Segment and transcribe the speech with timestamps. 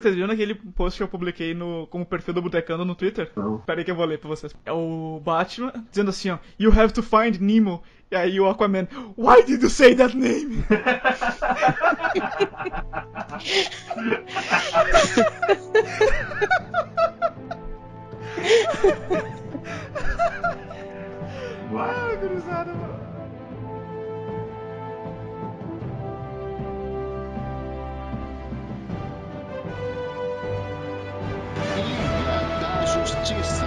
[0.00, 3.32] Vocês viram aquele post que eu publiquei no, como perfil do Botecando no Twitter?
[3.34, 3.58] Não.
[3.58, 4.54] Pera aí que eu vou ler pra vocês.
[4.64, 6.38] É o Batman dizendo assim, ó.
[6.56, 7.82] You have to find Nemo.
[8.08, 10.64] E aí o Aquaman, Why did you say that name?
[21.76, 22.97] ah, gurizada, mano.
[33.08, 33.66] Justiça.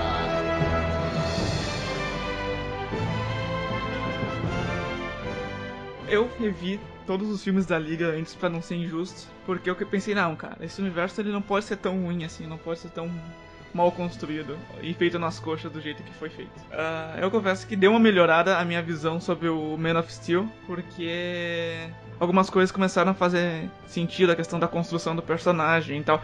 [6.07, 10.13] Eu revi todos os filmes da Liga antes pra não ser injusto, porque eu pensei,
[10.13, 13.09] não, cara, esse universo ele não pode ser tão ruim assim, não pode ser tão
[13.73, 16.51] mal construído e feito nas coxas do jeito que foi feito.
[16.71, 20.47] Ah, eu confesso que deu uma melhorada a minha visão sobre o Man of Steel,
[20.67, 26.21] porque algumas coisas começaram a fazer sentido, a questão da construção do personagem e tal.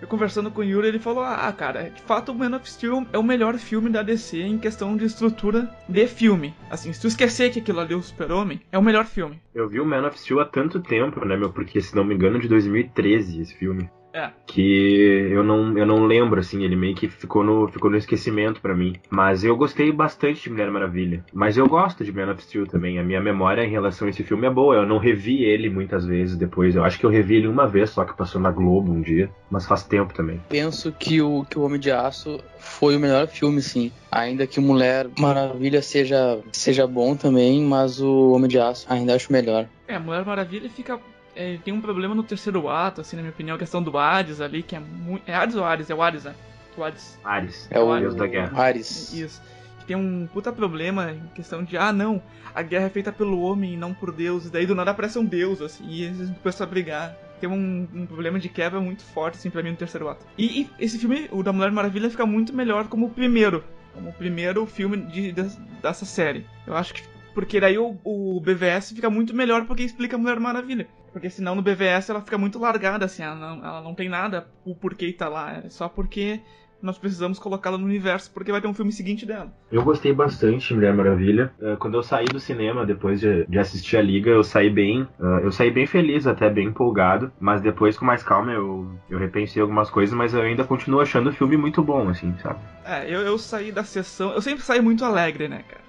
[0.00, 3.06] Eu conversando com o Yuri, ele falou: Ah, cara, de fato o Man of Steel
[3.12, 6.54] é o melhor filme da DC em questão de estrutura de filme.
[6.70, 9.40] Assim, se tu esquecer que aquilo ali é o Super-Homem, é o melhor filme.
[9.54, 11.52] Eu vi o Man of Steel há tanto tempo, né, meu?
[11.52, 13.90] Porque, se não me engano, é de 2013 esse filme.
[14.12, 14.30] É.
[14.46, 18.60] Que eu não, eu não lembro, assim, ele meio que ficou no, ficou no esquecimento
[18.60, 18.94] pra mim.
[19.08, 21.24] Mas eu gostei bastante de Mulher Maravilha.
[21.32, 22.98] Mas eu gosto de Man of Steel também.
[22.98, 24.76] A minha memória em relação a esse filme é boa.
[24.76, 26.74] Eu não revi ele muitas vezes depois.
[26.74, 29.30] Eu acho que eu revi ele uma vez, só que passou na Globo um dia.
[29.50, 30.40] Mas faz tempo também.
[30.48, 33.92] Penso que o, que o Homem de Aço foi o melhor filme, sim.
[34.10, 39.14] Ainda que o Mulher Maravilha seja, seja bom também, mas o Homem de Aço ainda
[39.14, 39.66] acho melhor.
[39.86, 40.98] É, Mulher Maravilha fica.
[41.34, 44.40] É, tem um problema no terceiro ato, assim, na minha opinião, a questão do Hades
[44.40, 45.22] ali, que é muito.
[45.28, 45.88] É Hades ou Ares?
[45.90, 46.34] É o Hades, né?
[46.76, 47.18] O Hades.
[47.24, 48.62] Ares, É o Deus da Guerra.
[48.62, 49.12] Ares.
[49.12, 49.42] Isso.
[49.80, 52.22] Que tem um puta problema em questão de, ah, não,
[52.54, 54.46] a guerra é feita pelo homem e não por Deus.
[54.46, 57.16] E daí do nada aparece um Deus, assim, e eles começam a brigar.
[57.40, 60.24] Tem um, um problema de quebra muito forte, assim, pra mim no terceiro ato.
[60.36, 63.64] E, e esse filme, o da Mulher Maravilha, fica muito melhor como o primeiro.
[63.94, 66.46] Como o primeiro filme de, de- dessa série.
[66.66, 67.02] Eu acho que.
[67.34, 70.86] Porque daí o, o BVS fica muito melhor porque explica a Mulher Maravilha.
[71.12, 74.46] Porque senão no BVS ela fica muito largada, assim, ela não, ela não tem nada
[74.64, 75.54] o porquê tá lá.
[75.64, 76.40] É só porque
[76.82, 79.52] nós precisamos colocá-la no universo, porque vai ter um filme seguinte dela.
[79.70, 81.52] Eu gostei bastante de Mulher Maravilha.
[81.60, 85.06] Eh, Quando eu saí do cinema, depois de, de assistir a Liga, eu saí bem.
[85.20, 87.30] eh, eu saí bem feliz, até bem empolgado.
[87.38, 91.28] Mas depois, com mais calma, eu, eu repensei algumas coisas, mas eu ainda continuo achando
[91.28, 92.60] o filme muito bom, assim, sabe?
[92.84, 94.32] É, eu, eu saí da sessão.
[94.32, 95.82] Eu sempre saio muito alegre, né, cara?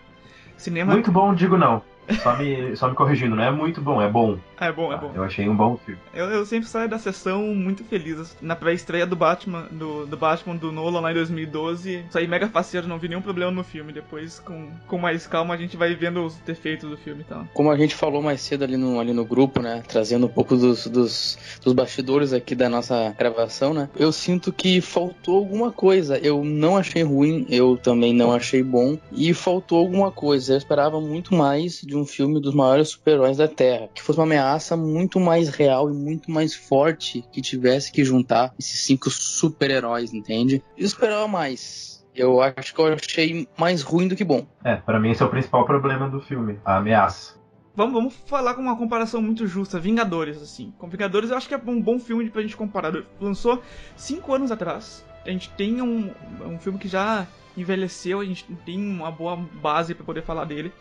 [0.58, 0.92] Cinema.
[0.92, 1.81] Muito bom, digo não.
[2.22, 4.38] Só me, só me corrigindo, não é muito bom, é bom.
[4.62, 5.12] É bom, é bom.
[5.16, 6.00] Eu achei um bom filme.
[6.14, 8.38] Eu, eu sempre saio da sessão muito feliz.
[8.40, 12.88] Na pré-estreia do Batman, do, do Batman do Nolan lá em 2012, saí mega faceiro,
[12.88, 13.92] não vi nenhum problema no filme.
[13.92, 17.48] Depois, com, com mais calma, a gente vai vendo os defeitos do filme e tal.
[17.56, 19.82] Como a gente falou mais cedo ali no, ali no grupo, né?
[19.88, 23.90] Trazendo um pouco dos, dos, dos bastidores aqui da nossa gravação, né?
[23.98, 26.20] Eu sinto que faltou alguma coisa.
[26.20, 28.96] Eu não achei ruim, eu também não achei bom.
[29.12, 30.54] E faltou alguma coisa.
[30.54, 33.90] Eu esperava muito mais de um filme dos maiores super-heróis da Terra.
[33.92, 38.53] Que fosse uma ameaça muito mais real e muito mais forte que tivesse que juntar
[38.57, 40.63] esses cinco super-heróis, entende?
[40.78, 42.06] Eu esperava mais.
[42.13, 44.45] Eu acho que eu achei mais ruim do que bom.
[44.63, 47.39] É, pra mim esse é o principal problema do filme, a ameaça.
[47.73, 49.79] Vamos, vamos falar com uma comparação muito justa.
[49.79, 50.73] Vingadores, assim.
[50.78, 52.94] Com Vingadores, eu acho que é um bom filme pra gente comparar.
[53.19, 53.62] Lançou
[53.95, 55.06] cinco anos atrás.
[55.25, 56.12] A gente tem um,
[56.45, 57.25] um filme que já
[57.56, 60.72] envelheceu, a gente tem uma boa base pra poder falar dele.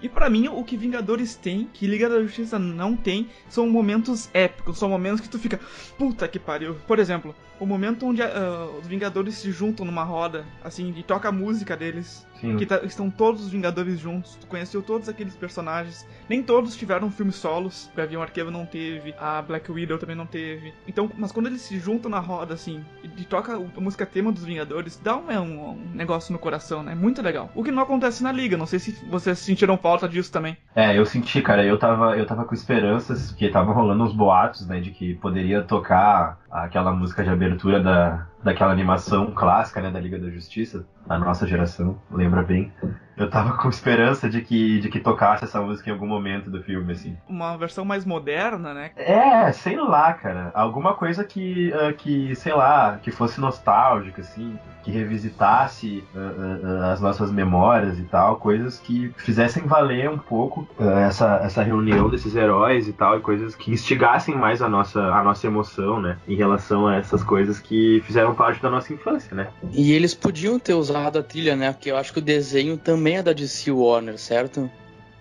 [0.00, 4.30] E pra mim, o que Vingadores tem, que Liga da Justiça não tem, são momentos
[4.32, 5.58] épicos, são momentos que tu fica,
[5.96, 6.76] puta que pariu.
[6.86, 11.28] Por exemplo, o momento onde ah, os Vingadores se juntam numa roda, assim, e toca
[11.28, 12.56] a música deles, Sim.
[12.56, 16.06] que tá- estão todos os Vingadores juntos, tu conheceu todos aqueles personagens.
[16.28, 20.26] Nem todos tiveram filmes solos, o Gavião Arqueiro não teve, a Black Widow também não
[20.26, 20.72] teve.
[20.86, 24.44] Então, mas quando eles se juntam na roda, assim, e, toca a música tema dos
[24.44, 26.94] Vingadores, dá um, é um, um negócio no coração, né?
[26.94, 27.50] Muito legal.
[27.54, 30.56] O que não acontece na Liga, não sei se vocês sentiram falta disso também.
[30.74, 34.66] É, eu senti, cara, eu tava, eu tava com esperanças, que estavam rolando uns boatos,
[34.66, 40.00] né, de que poderia tocar aquela música de abertura da, daquela animação clássica, né, da
[40.00, 42.72] Liga da Justiça, a nossa geração, lembra bem.
[43.16, 46.62] Eu tava com esperança de que, de que tocasse essa música em algum momento do
[46.62, 47.16] filme, assim.
[47.28, 48.92] Uma versão mais moderna, né?
[48.94, 50.52] É, sei lá, cara.
[50.54, 56.92] Alguma coisa que, ah, que sei lá, que fosse nostálgica, assim, que revisitasse ah, ah,
[56.92, 62.36] as nossas memórias e tal, coisas que fizessem valer um pouco essa, essa reunião desses
[62.36, 66.36] heróis e tal, e coisas que instigassem mais a nossa, a nossa emoção, né, em
[66.36, 69.50] relação a essas coisas que fizeram parte da nossa infância, né.
[69.72, 71.72] E eles podiam ter usado a trilha, né?
[71.72, 74.70] Porque eu acho que o desenho também é da DC Warner, certo?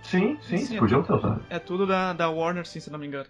[0.03, 0.77] Sim, sim, Sim.
[0.79, 1.43] podiam ter usado.
[1.49, 3.27] É tudo da, da Warner, sim, se não me engano.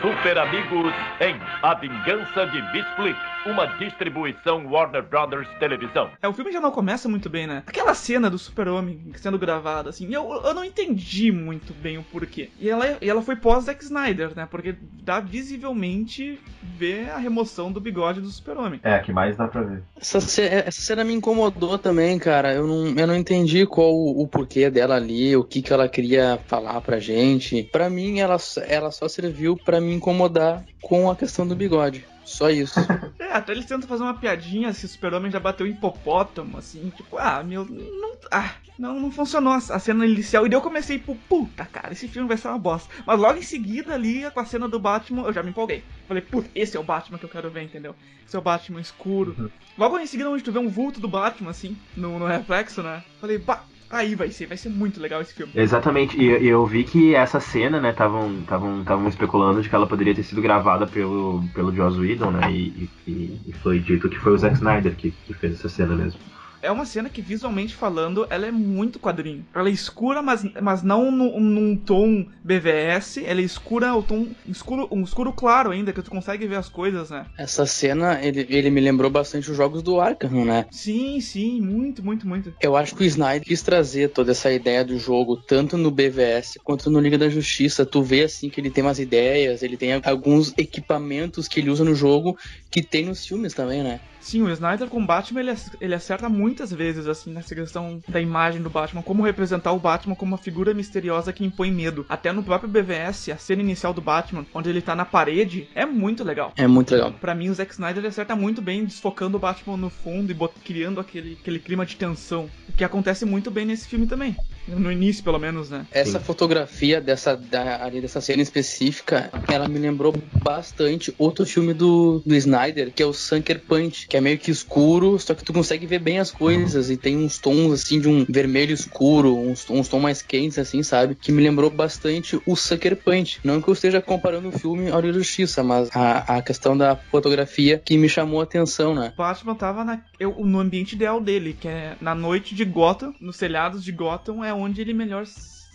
[0.00, 6.10] Super Amigos em A Vingança de Miss Flick, uma distribuição Warner Brothers Televisão.
[6.20, 7.62] É, o filme já não começa muito bem, né?
[7.66, 12.50] Aquela cena do super-homem sendo gravada, assim, eu, eu não entendi muito bem o porquê.
[12.60, 14.46] E ela, e ela foi pós-Zack Snyder, né?
[14.50, 16.38] Porque dá visivelmente
[16.76, 18.80] ver a remoção do bigode do super-homem.
[18.82, 19.82] É, que mais dá pra ver.
[20.00, 22.52] Essa, ce- essa cena me incomodou também, cara.
[22.52, 25.88] Eu não, eu não entendi qual o, o porquê dela ali, o que, que ela
[25.88, 27.62] queria falar pra gente.
[27.64, 28.36] Pra mim, ela,
[28.68, 32.04] ela só serviu pra me incomodar com a questão do bigode.
[32.24, 32.80] Só isso.
[33.18, 36.90] É, até eles tentam fazer uma piadinha se o super-homem já bateu em hipopótamo, assim,
[36.90, 40.44] tipo, ah, meu, não, ah, não, não funcionou a cena inicial.
[40.44, 42.92] E daí eu comecei, tipo, puta, cara, esse filme vai ser uma bosta.
[43.06, 45.82] Mas logo em seguida ali, com a cena do Batman, eu já me empolguei.
[46.06, 47.94] Falei, puta, esse é o Batman que eu quero ver, entendeu?
[48.26, 49.50] Esse é o Batman escuro.
[49.78, 53.02] Logo em seguida, onde tu vê um vulto do Batman, assim, no, no reflexo, né?
[53.20, 55.52] Falei, bah, aí vai ser, vai ser muito legal esse filme.
[55.54, 60.22] Exatamente, e eu vi que essa cena, né, estavam especulando de que ela poderia ter
[60.22, 64.38] sido gravada pelo, pelo Joss Whedon, né, e, e- e foi dito que foi o
[64.38, 66.18] Zack Snyder que, que fez essa cena mesmo.
[66.62, 69.44] É uma cena que, visualmente falando, ela é muito quadrinho.
[69.54, 73.24] Ela é escura, mas, mas não no- num tom BVS.
[73.24, 76.68] Ela é escura, o tom escuro, um escuro claro ainda, que tu consegue ver as
[76.68, 77.26] coisas, né?
[77.36, 80.64] Essa cena, ele, ele me lembrou bastante os jogos do Arkham, né?
[80.70, 82.52] Sim, sim, muito, muito, muito.
[82.62, 86.60] Eu acho que o Snyder quis trazer toda essa ideia do jogo, tanto no BVS
[86.62, 87.84] quanto no Liga da Justiça.
[87.84, 91.84] Tu vê assim que ele tem umas ideias, ele tem alguns equipamentos que ele usa
[91.84, 92.36] no jogo
[92.70, 93.98] que tem nos filmes também, né?
[94.22, 98.20] Sim, o Snyder com o Batman, ele, ele acerta muitas vezes, assim, nessa questão da
[98.20, 99.02] imagem do Batman.
[99.02, 102.06] Como representar o Batman como uma figura misteriosa que impõe medo.
[102.08, 105.84] Até no próprio BVS, a cena inicial do Batman, onde ele tá na parede, é
[105.84, 106.52] muito legal.
[106.56, 107.12] É muito legal.
[107.12, 111.00] Pra mim, o Zack Snyder acerta muito bem desfocando o Batman no fundo e criando
[111.00, 112.48] aquele, aquele clima de tensão.
[112.68, 114.36] O que acontece muito bem nesse filme também.
[114.66, 115.86] No início, pelo menos, né?
[115.90, 116.24] Essa Sim.
[116.24, 120.12] fotografia dessa, da, ali dessa cena específica, ela me lembrou
[120.42, 124.50] bastante outro filme do, do Snyder, que é o Sucker Punch, que é meio que
[124.50, 128.08] escuro, só que tu consegue ver bem as coisas e tem uns tons assim de
[128.08, 131.16] um vermelho escuro, uns, uns tons mais quentes assim, sabe?
[131.20, 133.40] Que me lembrou bastante o Sucker Punch.
[133.44, 136.76] Não que eu esteja comparando o filme ao Liga da Justiça, mas a, a questão
[136.76, 139.12] da fotografia que me chamou a atenção, né?
[139.14, 143.12] O Batman tava na- eu- no ambiente ideal dele, que é na noite de Gotham,
[143.20, 145.24] nos telhados de Gotham, é onde ele melhor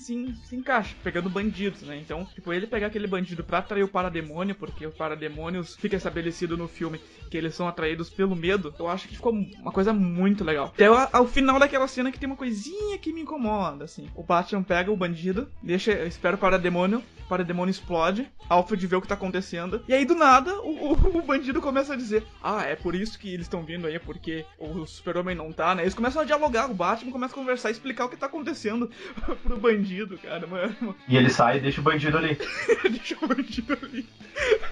[0.07, 1.97] se, se encaixa, pegando bandidos, né?
[1.97, 6.57] Então, tipo, ele pegar aquele bandido pra atrair o parademônio, porque o parademônios fica estabelecido
[6.57, 6.99] no filme
[7.29, 10.67] que eles são atraídos pelo medo, eu acho que ficou uma coisa muito legal.
[10.67, 14.09] Até ao, ao final daquela cena que tem uma coisinha que me incomoda, assim.
[14.15, 19.01] O Batman pega o bandido, deixa, espera o parademônio, o parademônio explode, Alfred vê o
[19.01, 22.63] que tá acontecendo, e aí do nada o, o- o bandido começa a dizer: Ah,
[22.63, 25.81] é por isso que eles estão vindo aí, porque o super-homem não tá, né?
[25.83, 28.89] Eles começam a dialogar, o Batman começa a conversar e explicar o que tá acontecendo
[29.43, 30.95] pro bandido, cara, mano.
[31.07, 32.37] E ele sai e deixa o bandido ali.
[32.83, 34.05] Deixa o bandido ali.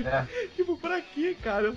[0.04, 0.26] É.
[0.56, 1.74] Tipo, pra quê, cara?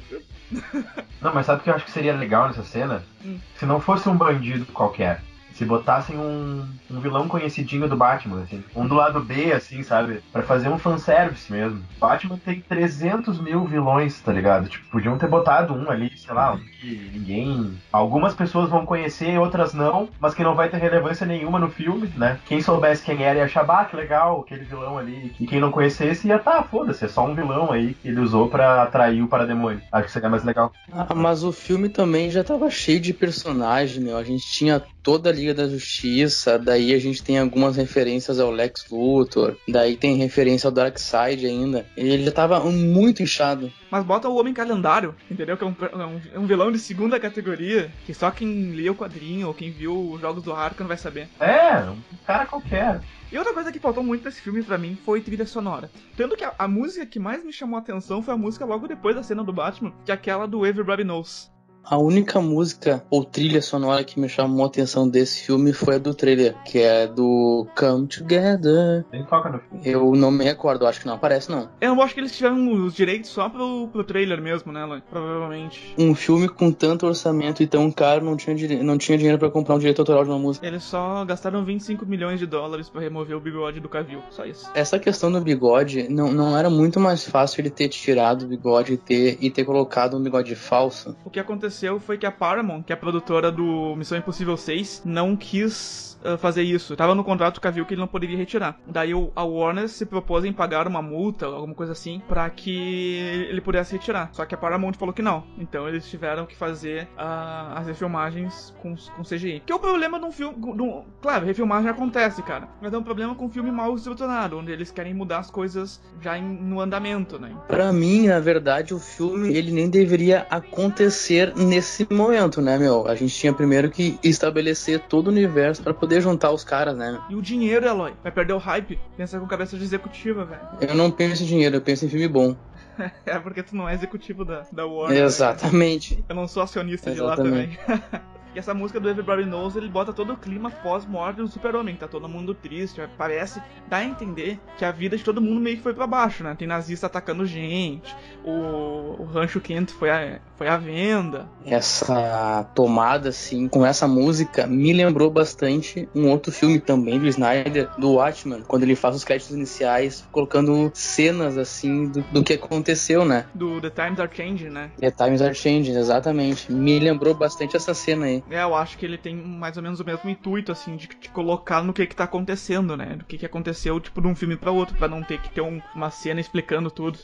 [1.20, 3.04] Não, mas sabe o que eu acho que seria legal nessa cena?
[3.24, 3.38] Hum.
[3.56, 5.22] Se não fosse um bandido qualquer.
[5.58, 8.62] Se botassem um, um vilão conhecidinho do Batman, assim.
[8.76, 10.22] Um do lado B, assim, sabe?
[10.32, 11.82] Pra fazer um fanservice mesmo.
[11.98, 14.68] Batman tem 300 mil vilões, tá ligado?
[14.68, 17.76] Tipo, podiam ter botado um ali, sei lá, um que ninguém...
[17.92, 22.08] Algumas pessoas vão conhecer, outras não, mas que não vai ter relevância nenhuma no filme,
[22.16, 22.38] né?
[22.46, 25.34] Quem soubesse quem era ia achar, bah, que legal, aquele vilão ali.
[25.40, 28.48] E quem não conhecesse ia, tá, foda-se, é só um vilão aí que ele usou
[28.48, 29.82] pra atrair o parademônio.
[29.90, 30.72] Acho que seria mais legal.
[30.92, 34.16] Ah, mas o filme também já tava cheio de personagem, meu.
[34.16, 38.50] A gente tinha toda a Liga da Justiça, daí a gente tem algumas referências ao
[38.50, 41.86] Lex Luthor, daí tem referência ao Darkseid ainda.
[41.96, 43.72] Ele já tava muito inchado.
[43.90, 45.56] Mas bota o Homem Calendário, entendeu?
[45.56, 48.90] Que é um, é um- é um vilão de segunda categoria, que só quem lê
[48.90, 51.28] o quadrinho ou quem viu os jogos do Arkham vai saber.
[51.40, 53.00] É, um cara qualquer.
[53.32, 55.90] E outra coisa que faltou muito nesse filme pra mim foi trilha sonora.
[56.14, 58.86] Tanto que a, a música que mais me chamou a atenção foi a música logo
[58.86, 61.50] depois da cena do Batman, que é aquela do Everybody Knows.
[61.90, 65.98] A única música ou trilha sonora que me chamou a atenção desse filme foi a
[65.98, 69.06] do trailer, que é do Come Together.
[69.10, 69.82] Nem toca no filme.
[69.86, 71.70] Eu não me recordo, acho que não aparece não.
[71.80, 75.00] Eu acho que eles tiveram os direitos só pro, pro trailer mesmo, né, Lan?
[75.08, 75.94] Provavelmente.
[75.96, 79.74] Um filme com tanto orçamento e tão caro não tinha, não tinha dinheiro pra comprar
[79.74, 80.66] um direito autoral de uma música.
[80.66, 84.20] Eles só gastaram 25 milhões de dólares pra remover o bigode do Cavill.
[84.28, 84.70] Só isso.
[84.74, 88.92] Essa questão do bigode, não, não era muito mais fácil ele ter tirado o bigode
[88.92, 91.16] e ter, e ter colocado um bigode falso?
[91.24, 94.56] O que aconteceu aconteceu foi que a Paramount, que é a produtora do Missão Impossível
[94.56, 96.96] 6, não quis uh, fazer isso.
[96.96, 98.80] Tava no contrato com a Viu que ele não poderia retirar.
[98.86, 103.16] Daí a Warner se propôs em pagar uma multa, alguma coisa assim, para que
[103.48, 104.30] ele pudesse retirar.
[104.32, 105.44] Só que a Paramount falou que não.
[105.56, 109.62] Então eles tiveram que fazer uh, as refilmagens com, com CGI.
[109.64, 110.56] Que é o problema de um filme.
[110.58, 112.68] um- claro, refilmagem acontece, cara.
[112.82, 116.00] Mas é um problema com um filme mal estruturado, onde eles querem mudar as coisas
[116.20, 117.54] já em- no andamento, né?
[117.68, 123.06] Pra mim, na verdade, o filme ele nem deveria acontecer nesse momento, né, meu?
[123.06, 127.20] A gente tinha primeiro que estabelecer todo o universo pra poder juntar os caras, né?
[127.28, 128.14] E o dinheiro, Eloy?
[128.22, 128.98] Vai perder o hype?
[129.16, 130.60] Pensa com cabeça de executiva, velho.
[130.80, 132.56] Eu não penso em dinheiro, eu penso em filme bom.
[133.24, 135.20] É porque tu não é executivo da, da Warner.
[135.20, 135.24] né?
[135.24, 136.24] Exatamente.
[136.28, 137.78] Eu não sou acionista de lá Exatamente.
[137.86, 138.02] também.
[138.58, 141.94] e essa música do Everybody Knows, ele bota todo o clima pós-morte do super-homem.
[141.94, 143.00] Tá todo mundo triste.
[143.16, 146.42] Parece, dá a entender que a vida de todo mundo meio que foi pra baixo,
[146.42, 146.56] né?
[146.58, 148.12] Tem nazista atacando gente.
[148.44, 151.48] O, o rancho quente foi a, foi à venda.
[151.64, 157.88] Essa tomada, assim, com essa música, me lembrou bastante um outro filme também do Snyder,
[157.96, 163.24] do Watchmen, quando ele faz os créditos iniciais, colocando cenas, assim, do, do que aconteceu,
[163.24, 163.46] né?
[163.54, 164.90] Do The Times Are Changing, né?
[164.98, 166.72] The Times Are Changing, exatamente.
[166.72, 168.42] Me lembrou bastante essa cena aí.
[168.50, 171.28] É, eu acho que ele tem mais ou menos o mesmo intuito, assim, de te
[171.30, 173.16] colocar no que que tá acontecendo, né?
[173.16, 175.60] Do que que aconteceu, tipo, de um filme pra outro, pra não ter que ter
[175.60, 177.18] um- uma cena explicando tudo.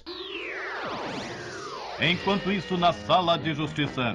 [2.00, 4.14] Enquanto isso, na sala de justiça.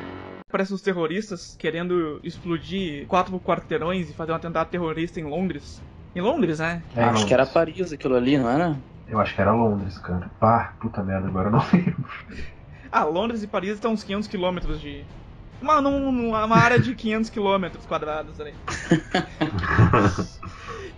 [0.51, 5.81] Parece os terroristas querendo explodir quatro quarteirões e fazer um atentado terrorista em Londres.
[6.15, 6.83] Em Londres, né?
[6.95, 8.81] É, Acho que era Paris aquilo ali, não era?
[9.07, 10.29] Eu acho que era Londres, cara.
[10.39, 12.09] Pá, puta merda, agora eu não lembro.
[12.91, 15.05] Ah, Londres e Paris estão uns 500 quilômetros de...
[15.61, 18.53] Uma, num- uma área de 500 quilômetros quadrados ali.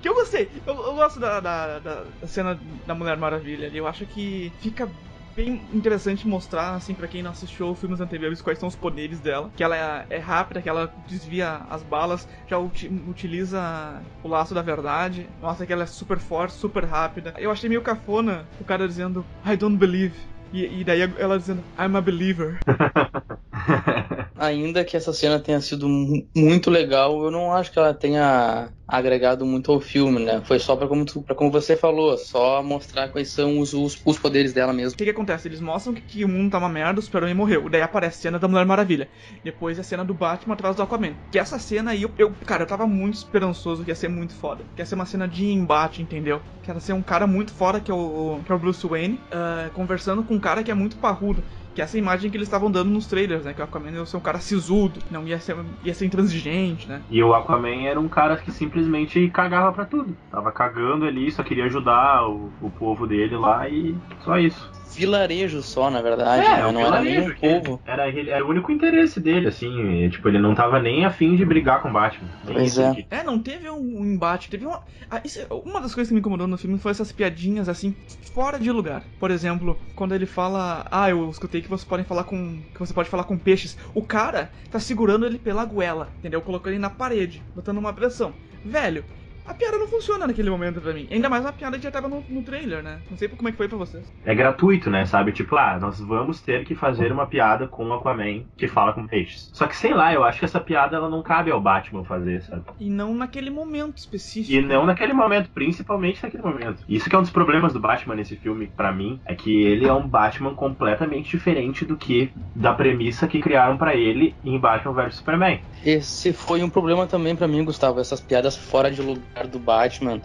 [0.01, 0.49] Que eu gostei.
[0.65, 3.77] Eu, eu gosto da, da, da- cena da Mulher Maravilha ali.
[3.77, 4.89] Eu acho que fica
[5.35, 9.51] bem interessante mostrar, assim, pra quem não assistiu filmes anteriores, quais são os poderes dela.
[9.55, 14.55] Que ela é, é rápida, que ela desvia as balas, já uti- utiliza o laço
[14.55, 15.29] da verdade.
[15.39, 17.35] Mostra que ela é super forte, super rápida.
[17.37, 20.15] Eu achei meio cafona o cara dizendo, I don't believe.
[20.51, 22.59] E, e daí ela dizendo, I'm a believer.
[24.35, 28.73] Ainda que essa cena tenha sido mu- muito legal, eu não acho que ela tenha
[28.87, 30.41] agregado muito ao filme, né?
[30.43, 34.01] Foi só pra como, tu- pra como você falou, só mostrar quais são os, os,
[34.05, 34.93] os poderes dela mesmo.
[34.93, 35.47] O que, que acontece?
[35.47, 37.69] Eles mostram que, que o mundo tá uma merda, o Super-Homem morreu.
[37.69, 39.09] Daí aparece a cena da Mulher Maravilha.
[39.43, 41.15] Depois a cena do Batman atrás do Aquaman.
[41.31, 44.33] Que essa cena aí, eu, eu- cara, eu tava muito esperançoso que ia ser muito
[44.35, 44.65] foda.
[44.75, 46.41] Que ia ser uma cena de embate, entendeu?
[46.61, 49.25] Que ia ser um cara muito foda, que é o, que é o Bruce Wayne,
[49.31, 51.45] ah, conversando com um cara que é muito parrudo.
[51.73, 53.53] Que é essa imagem que eles estavam dando nos trailers, né?
[53.53, 57.01] Que o Aquaman ia ser um cara sisudo, não ia ser, ia ser intransigente, né?
[57.09, 60.15] E o Aquaman era um cara que simplesmente cagava pra tudo.
[60.29, 64.80] Tava cagando ali, só queria ajudar o, o povo dele lá e só isso.
[64.93, 66.65] Vilarejo só, na verdade, É, né?
[66.65, 67.81] o não era nem um vilarejo, povo.
[67.85, 70.09] Era, era o único interesse dele, assim.
[70.09, 72.29] Tipo, ele não tava nem afim de brigar com o Batman.
[72.43, 73.05] Nem Pois é.
[73.09, 74.81] É, não teve um, embate, teve uma.
[75.09, 77.95] ah, isso é- uma das coisas que me incomodou no filme foi essas piadinhas assim,
[78.33, 79.03] fora de lugar.
[79.19, 82.61] Por exemplo, quando ele fala, ah, eu escutei que você pode falar com.
[82.73, 83.77] que você pode falar com peixes.
[83.93, 86.41] O cara tá segurando ele pela goela, entendeu?
[86.41, 88.33] Colocando ele na parede, botando uma pressão.
[88.63, 89.03] Velho,
[89.45, 91.07] a piada não funciona naquele momento pra mim.
[91.11, 92.99] Ainda mais uma piada que já tava no, no trailer, né?
[93.09, 94.11] Não sei como é que foi pra vocês.
[94.25, 95.05] É gratuito, né?
[95.05, 95.31] Sabe?
[95.31, 99.07] Tipo, ah, nós vamos ter que fazer uma piada com o Aquaman que fala com
[99.07, 99.49] peixes.
[99.53, 102.41] Só que sei lá, eu acho que essa piada ela não cabe ao Batman fazer,
[102.43, 102.63] sabe?
[102.79, 104.53] E não naquele momento específico.
[104.53, 106.83] E não naquele momento, principalmente naquele momento.
[106.87, 109.87] Isso que é um dos problemas do Batman nesse filme, pra mim, é que ele
[109.87, 114.93] é um Batman completamente diferente do que da premissa que criaram pra ele em Batman
[114.93, 115.61] vs Superman.
[115.85, 120.21] Esse foi um problema também pra mim, Gustavo, essas piadas fora de lugar do Batman.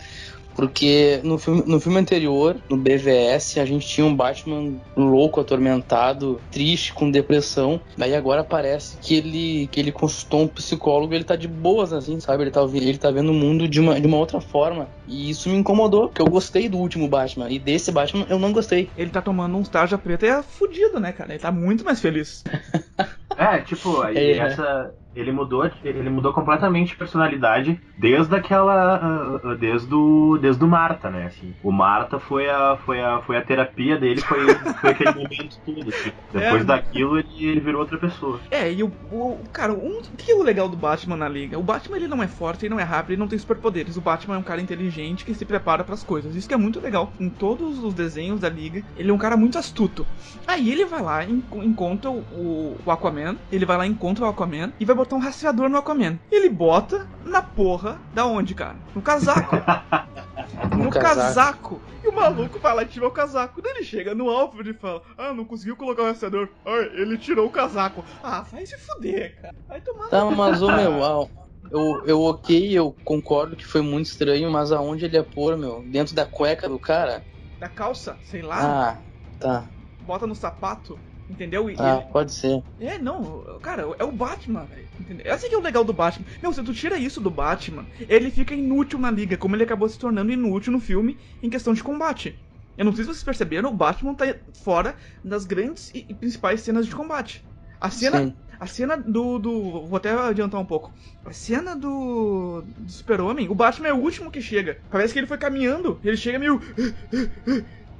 [0.56, 6.40] Porque no filme, no filme anterior, no BVS, a gente tinha um Batman louco, atormentado,
[6.50, 7.78] triste, com depressão.
[7.96, 11.92] Daí agora parece que ele, que ele consultou um psicólogo e ele tá de boas,
[11.92, 12.44] assim, sabe?
[12.44, 14.88] Ele tá, ele tá vendo o mundo de uma, de uma outra forma.
[15.06, 17.50] E isso me incomodou, porque eu gostei do último Batman.
[17.50, 18.88] E desse Batman eu não gostei.
[18.96, 21.32] Ele tá tomando uns tarja preta e é fudido, né, cara?
[21.32, 22.42] Ele tá muito mais feliz.
[23.38, 24.94] É, tipo, aí É, essa.
[25.16, 28.96] Ele mudou, ele mudou completamente de personalidade desde aquela.
[28.96, 30.38] ah, ah, desde o.
[30.40, 31.26] Desde o Marta, né?
[31.26, 31.54] Assim.
[31.62, 34.44] O Marta foi a, foi a, foi a terapia dele, foi,
[34.80, 36.12] foi aquele momento todo, assim.
[36.32, 36.64] Depois É.
[36.64, 38.38] daquilo ele, ele virou outra pessoa.
[38.50, 41.58] É, e o, o- cara, um, o que é o legal do Batman na liga?
[41.58, 43.96] O Batman ele não é forte, ele não é rápido, ele não tem superpoderes.
[43.96, 46.34] O Batman é um cara inteligente que se prepara pras coisas.
[46.36, 47.12] Isso que é muito legal.
[47.18, 50.04] Em todos os desenhos da liga, ele é um cara muito astuto.
[50.46, 54.72] Aí ele vai lá, en- encontra o, o Aquaman, ele vai lá, encontra o Aquaman
[54.80, 56.18] e vai botar um rastreador no Aquaman.
[56.30, 58.76] Ele bota na porra da onde, cara?
[58.94, 59.56] No casaco.
[60.76, 61.80] no, No casaco.
[61.80, 61.82] casaco.
[62.02, 63.60] E o maluco vai lá e tira o casaco.
[63.60, 66.48] Daí ele chega no Alfred e fala: Ah, não conseguiu colocar o rastreador.
[66.64, 68.04] Ai, ele tirou o casaco.
[68.22, 69.54] Ah, vai se fuder, cara.
[69.68, 70.08] Vai tomar.
[70.08, 71.28] Tá, mas o meu,
[71.70, 75.82] eu, eu ok, eu concordo que foi muito estranho, mas aonde ele ia pôr, meu?
[75.90, 77.24] Dentro da cueca do cara?
[77.58, 79.02] Da calça, sei lá, Ah,
[79.40, 79.68] tá.
[80.00, 80.98] bota no sapato.
[81.28, 81.68] Entendeu?
[81.68, 82.62] E Ah, ele- pode ser.
[82.78, 84.85] É, não, cara, é o Batman, velho.
[84.98, 85.26] Entendeu?
[85.32, 86.26] Esse que é o legal do Batman.
[86.42, 89.88] Meu, se tu tira isso do Batman, ele fica inútil na liga, como ele acabou
[89.88, 92.38] se tornando inútil no filme em questão de combate.
[92.76, 94.24] Eu não sei se vocês perceberam, o Batman tá
[94.62, 97.44] fora das grandes e principais cenas de combate.
[97.80, 98.36] A cena, Sim.
[98.58, 99.86] a cena do, do.
[99.86, 100.92] Vou até adiantar um pouco.
[101.24, 102.62] A cena do.
[102.62, 104.78] do Super-Homem, o Batman é o último que chega.
[104.90, 106.60] Parece que ele foi caminhando, ele chega meio.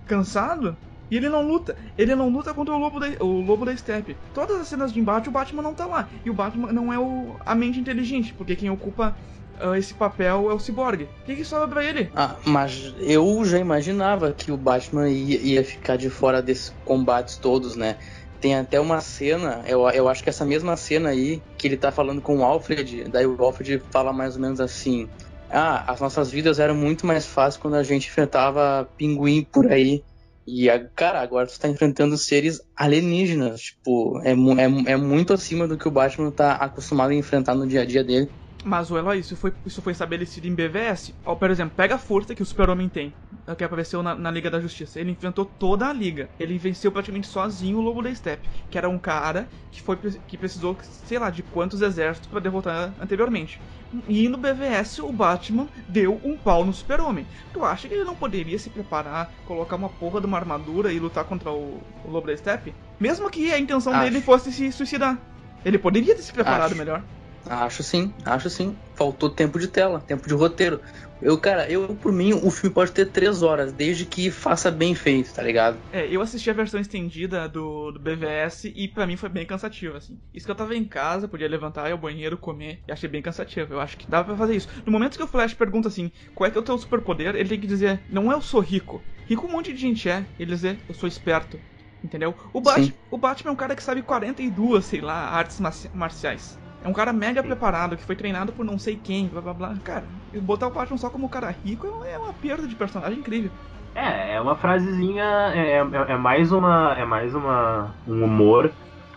[0.07, 0.77] cansado.
[1.11, 1.77] E ele não luta.
[1.97, 4.17] Ele não luta contra o lobo da, o lobo da steppe.
[4.35, 6.09] Todas as cenas de embate, o Batman não tá lá.
[6.25, 9.17] E o Batman não é o, a mente inteligente, porque quem ocupa
[9.61, 11.05] ah, esse papel é o Cyborg.
[11.05, 12.11] O que, que sobra pra ele?
[12.15, 17.37] Ah, mas eu já imaginava que o Batman ia, ia ficar de fora desses combates
[17.37, 17.97] todos, né?
[18.41, 21.91] Tem até uma cena, eu, eu acho que essa mesma cena aí, que ele tá
[21.91, 25.09] falando com o Alfred, daí o Alfred fala mais ou menos assim:
[25.51, 30.05] Ah, as nossas vidas eram muito mais fáceis quando a gente enfrentava pinguim por aí.
[30.47, 33.61] E, cara, agora tu tá enfrentando seres alienígenas.
[33.63, 37.67] Tipo, é, é, é muito acima do que o Batman tá acostumado a enfrentar no
[37.67, 38.31] dia a dia dele.
[38.65, 41.13] Mas, o Eloy, isso foi, isso foi estabelecido em BVS.
[41.25, 43.13] Ó, por exemplo, pega a força que o Super-Homem tem,
[43.47, 44.99] é que apareceu na, na Liga da Justiça.
[44.99, 46.29] Ele enfrentou toda a Liga.
[46.39, 50.37] Ele venceu praticamente sozinho o Lobo da Steppe, que era um cara que, foi, que
[50.37, 53.61] precisou, sei lá, de quantos exércitos pra derrotar anteriormente.
[54.09, 57.27] E no BVS, o Batman deu um pau no Super-Homem.
[57.53, 60.99] Tu acha que ele não poderia se preparar, colocar uma porra de uma armadura e
[60.99, 62.75] lutar contra o, o Lobo da Steppe?
[62.99, 64.05] Mesmo que a intenção Acho.
[64.05, 65.19] dele fosse se suicidar.
[65.65, 66.77] Ele poderia ter se preparado Acho.
[66.77, 67.03] melhor.
[67.49, 68.81] Acho sim, acho sim.
[68.95, 70.83] Faltou tempo de tela, tempo de roteiro.
[71.21, 74.95] Eu, cara, eu, por mim, o filme pode ter três horas, desde que faça bem
[74.95, 75.83] feito, tá ligado?
[75.91, 79.97] É, eu assisti a versão estendida do, do BVS e pra mim foi bem cansativo,
[79.97, 80.21] assim.
[80.35, 83.23] Isso que eu tava em casa, podia levantar, ir ao banheiro, comer, e achei bem
[83.23, 83.73] cansativo.
[83.73, 84.69] Eu acho que dava pra fazer isso.
[84.85, 87.49] No momento que o Flash pergunta assim, qual é que é o teu superpoder, ele
[87.49, 89.07] tem que dizer, não eu sou rico.
[89.25, 91.65] Rico um monte de gente é, ele dizer, eu sou esperto.
[92.03, 92.37] Entendeu?
[92.53, 92.99] O, Bat Sim.
[93.11, 96.61] o Batman é um cara que sabe 42, sei lá, artes marci- marciais.
[96.87, 99.75] É um cara mega preparado, que foi treinado por não sei quem, blá blá blá.
[99.83, 100.05] Cara,
[100.41, 103.51] botar o Batman só como um cara rico é uma perda de personagem incrível.
[103.93, 108.71] É, é uma frasezinha, é, é, é mais uma, é mais uma, um humor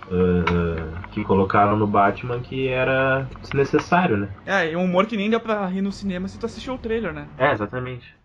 [0.08, 4.30] uh, que colocaram no Batman que era desnecessário, né?
[4.48, 6.80] É, é um humor que nem dá pra rir no cinema se tu assistiu o
[6.80, 7.28] trailer, né?
[7.38, 8.16] É, exatamente.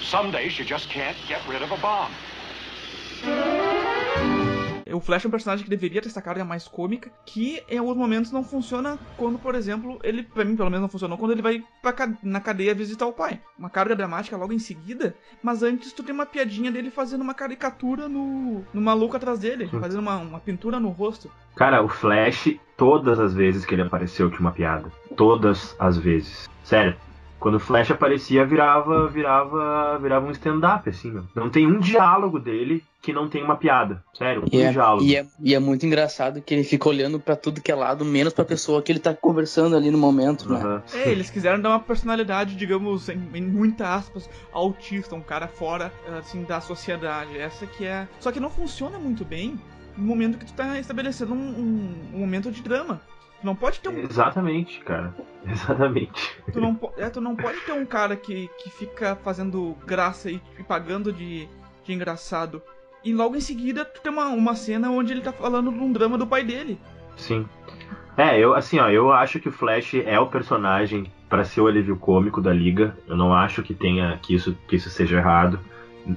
[0.00, 2.10] Some days you just can't get rid of a bomb.
[4.92, 7.96] O Flash é um personagem que deveria ter essa carga mais cômica, que em alguns
[7.96, 11.42] momentos não funciona quando, por exemplo, ele, pra mim pelo menos não funcionou, quando ele
[11.42, 13.40] vai pra, na cadeia visitar o pai.
[13.58, 17.34] Uma carga dramática logo em seguida, mas antes tu tem uma piadinha dele fazendo uma
[17.34, 21.30] caricatura no, no maluco atrás dele, fazendo uma, uma pintura no rosto.
[21.54, 24.90] Cara, o Flash, todas as vezes que ele apareceu, tinha uma piada.
[25.16, 26.48] Todas as vezes.
[26.64, 26.96] Sério.
[27.40, 31.24] Quando o Flash aparecia, virava, virava, virava um stand-up, assim, meu.
[31.34, 34.04] Não tem um diálogo dele que não tem uma piada.
[34.12, 35.02] Sério, E um é, diálogo.
[35.02, 38.04] e, é, e é muito engraçado que ele fica olhando pra tudo que é lado,
[38.04, 40.58] menos pra pessoa que ele tá conversando ali no momento, né?
[40.60, 40.82] Aham.
[40.92, 45.90] É, eles quiseram dar uma personalidade, digamos, em, em muitas aspas, autista, um cara fora,
[46.18, 47.38] assim, da sociedade.
[47.38, 48.06] Essa que é.
[48.20, 49.58] Só que não funciona muito bem
[49.96, 53.00] no momento que tu tá estabelecendo um, um- um momento de drama.
[53.40, 53.98] Tu não pode ter um.
[53.98, 55.14] Exatamente, cara.
[55.46, 56.36] Exatamente.
[56.52, 60.30] Tu não, po- é, tu não pode ter um cara que, que fica fazendo graça
[60.30, 61.48] e, e pagando de,
[61.84, 62.62] de engraçado.
[63.02, 65.90] E logo em seguida tu tem uma, uma cena onde ele tá falando de um
[65.90, 66.78] drama do pai dele.
[67.16, 67.46] Sim.
[68.16, 71.66] É, eu assim, ó, eu acho que o Flash é o personagem pra ser o
[71.66, 72.94] alívio cômico da liga.
[73.08, 75.58] Eu não acho que tenha que isso que isso seja errado,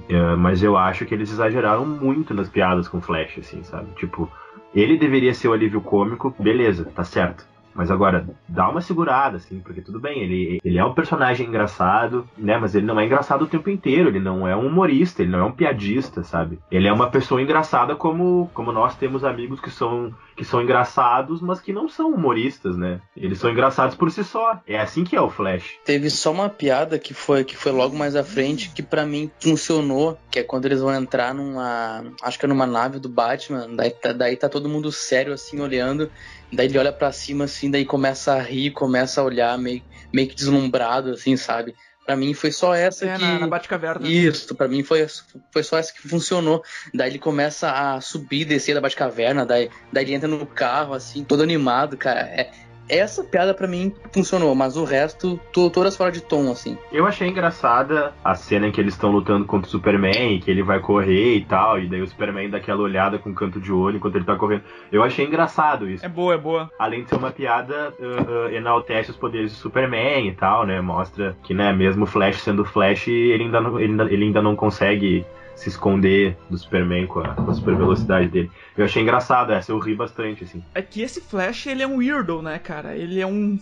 [0.08, 3.90] É, mas eu acho que eles exageraram muito nas piadas com o Flash, assim, sabe?
[3.96, 4.30] Tipo,
[4.74, 7.46] ele deveria ser o alívio cômico, beleza, tá certo.
[7.74, 12.26] Mas agora, dá uma segurada, assim, porque tudo bem, ele, ele é um personagem engraçado,
[12.38, 12.56] né?
[12.56, 15.40] Mas ele não é engraçado o tempo inteiro, ele não é um humorista, ele não
[15.40, 16.60] é um piadista, sabe?
[16.70, 21.40] Ele é uma pessoa engraçada como, como nós temos amigos que são, que são engraçados,
[21.40, 23.00] mas que não são humoristas, né?
[23.16, 24.60] Eles são engraçados por si só.
[24.66, 25.78] É assim que é o Flash.
[25.84, 29.30] Teve só uma piada que foi que foi logo mais à frente que pra mim
[29.40, 33.68] funcionou, que é quando eles vão entrar numa, acho que é numa nave do Batman,
[33.74, 36.10] daí tá, daí tá todo mundo sério assim olhando,
[36.52, 40.28] daí ele olha pra cima assim, daí começa a rir, começa a olhar meio, meio
[40.28, 41.74] que deslumbrado assim, sabe?
[42.04, 44.06] Pra mim foi só essa É, que na, na Batcaverna.
[44.06, 45.06] Isso, pra mim foi,
[45.50, 46.62] foi só essa que funcionou.
[46.92, 50.92] Daí ele começa a subir e descer da Batcaverna, daí, daí ele entra no carro,
[50.92, 52.20] assim, todo animado, cara.
[52.20, 52.50] É,
[52.88, 56.76] essa piada para mim funcionou, mas o resto, tô, todas fora de tom, assim.
[56.92, 60.62] Eu achei engraçada a cena em que eles estão lutando contra o Superman, que ele
[60.62, 63.96] vai correr e tal, e daí o Superman dá aquela olhada com canto de olho
[63.96, 64.62] enquanto ele tá correndo.
[64.92, 66.04] Eu achei engraçado isso.
[66.04, 66.70] É boa, é boa.
[66.78, 70.80] Além de ser uma piada, uh, uh, enaltece os poderes do Superman e tal, né?
[70.80, 74.42] Mostra que, né, mesmo o Flash sendo Flash, ele ainda não, ele ainda, ele ainda
[74.42, 78.50] não consegue se esconder do Superman com a, com a super velocidade dele.
[78.76, 80.62] Eu achei engraçado essa, eu ri bastante, assim.
[80.74, 82.96] É que esse Flash, ele é um weirdo, né, cara?
[82.96, 83.58] Ele é um,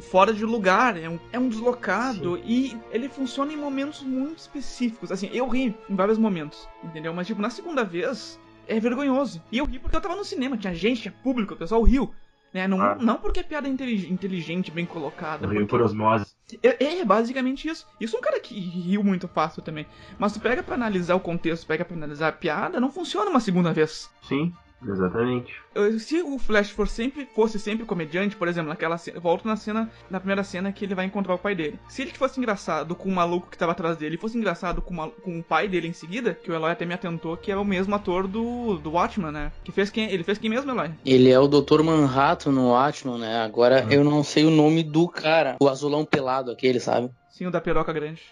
[0.00, 2.42] fora de lugar, é um, é um deslocado Sim.
[2.44, 5.10] e ele funciona em momentos muito específicos.
[5.10, 7.12] Assim, eu ri em vários momentos, entendeu?
[7.12, 9.42] Mas, tipo, na segunda vez, é vergonhoso.
[9.50, 12.14] E eu ri porque eu tava no cinema, tinha gente, tinha público, o pessoal riu.
[12.52, 12.66] Né?
[12.66, 12.96] Não, ah.
[12.96, 15.46] não porque é piada inteligente, bem colocada.
[15.46, 16.26] Rio por osmose.
[16.62, 17.86] É, é, basicamente isso.
[18.00, 19.86] Isso é um cara que riu muito fácil também.
[20.18, 23.40] Mas tu pega para analisar o contexto, pega para analisar a piada, não funciona uma
[23.40, 24.10] segunda vez.
[24.22, 24.52] Sim.
[24.86, 25.54] Exatamente.
[25.98, 29.20] Se o Flash for sempre, fosse sempre comediante, por exemplo, naquela cena.
[29.20, 31.78] Volto na cena, na primeira cena que ele vai encontrar o pai dele.
[31.88, 34.94] Se ele fosse engraçado com o maluco que tava atrás dele, e fosse engraçado com,
[34.94, 37.56] uma, com o pai dele em seguida, que o Eloy até me atentou que é
[37.56, 39.52] o mesmo ator do, do Watchman, né?
[39.62, 40.10] Que fez quem.
[40.10, 40.90] Ele fez quem mesmo, Eloy?
[41.04, 41.82] Ele é o Dr.
[41.82, 43.42] Manhattan no Watchman, né?
[43.42, 43.92] Agora uhum.
[43.92, 45.56] eu não sei o nome do cara.
[45.60, 47.10] O azulão pelado, aquele, sabe?
[47.28, 48.22] Sim, o da peroca grande.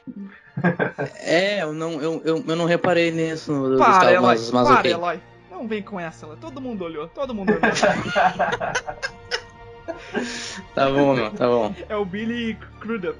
[1.22, 3.52] é, eu não, eu, eu, eu não reparei nisso.
[3.52, 4.92] No, para, Eloy, mas, mas para, okay.
[4.92, 5.20] Eloy.
[5.58, 7.60] Não vem com essa, todo mundo olhou, todo mundo olhou.
[10.72, 11.74] tá bom, meu, tá bom.
[11.88, 13.18] É o Billy Crudup.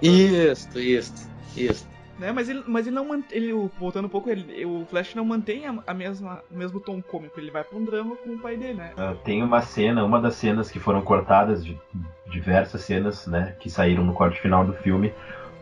[0.00, 1.84] Isso, isso, isso.
[2.16, 5.24] Né, mas ele, mas ele não mantém, ele, voltando um pouco, ele, o Flash não
[5.24, 8.38] mantém a, a, mesma, o mesmo tom cômico, ele vai pra um drama com o
[8.38, 8.92] pai dele, né?
[8.96, 11.76] Uh, tem uma cena, uma das cenas que foram cortadas, de
[12.30, 15.12] diversas cenas, né, que saíram no corte final do filme,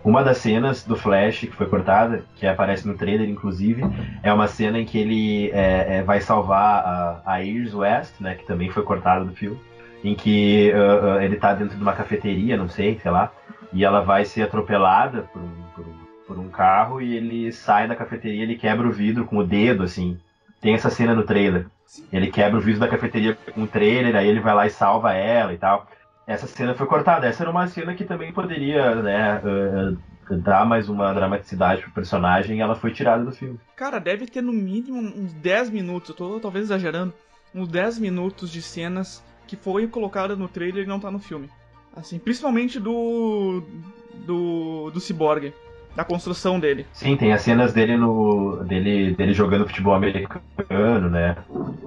[0.05, 3.83] uma das cenas do Flash que foi cortada, que aparece no trailer, inclusive,
[4.23, 8.35] é uma cena em que ele é, é, vai salvar a, a Iris West, né,
[8.35, 9.59] que também foi cortada do filme,
[10.03, 13.33] em que uh, uh, ele tá dentro de uma cafeteria, não sei, sei lá,
[13.73, 17.89] e ela vai ser atropelada por um, por um, por um carro e ele sai
[17.89, 20.19] da cafeteria, ele quebra o vidro com o dedo, assim.
[20.61, 21.67] Tem essa cena no trailer.
[22.13, 25.13] Ele quebra o vidro da cafeteria com o trailer, aí ele vai lá e salva
[25.13, 25.87] ela e tal
[26.29, 27.27] essa cena foi cortada.
[27.27, 32.59] Essa era uma cena que também poderia, né, uh, dar mais uma dramaticidade pro personagem
[32.59, 33.59] e ela foi tirada do filme.
[33.75, 37.15] Cara, deve ter no mínimo uns 10 minutos, eu tô talvez exagerando,
[37.55, 41.49] uns 10 minutos de cenas que foi colocada no trailer e não tá no filme.
[41.97, 43.63] Assim, principalmente do
[44.27, 45.55] do do Cyborg
[45.99, 46.87] da construção dele.
[46.93, 51.37] Sim, tem as cenas dele no dele, dele jogando futebol americano, né?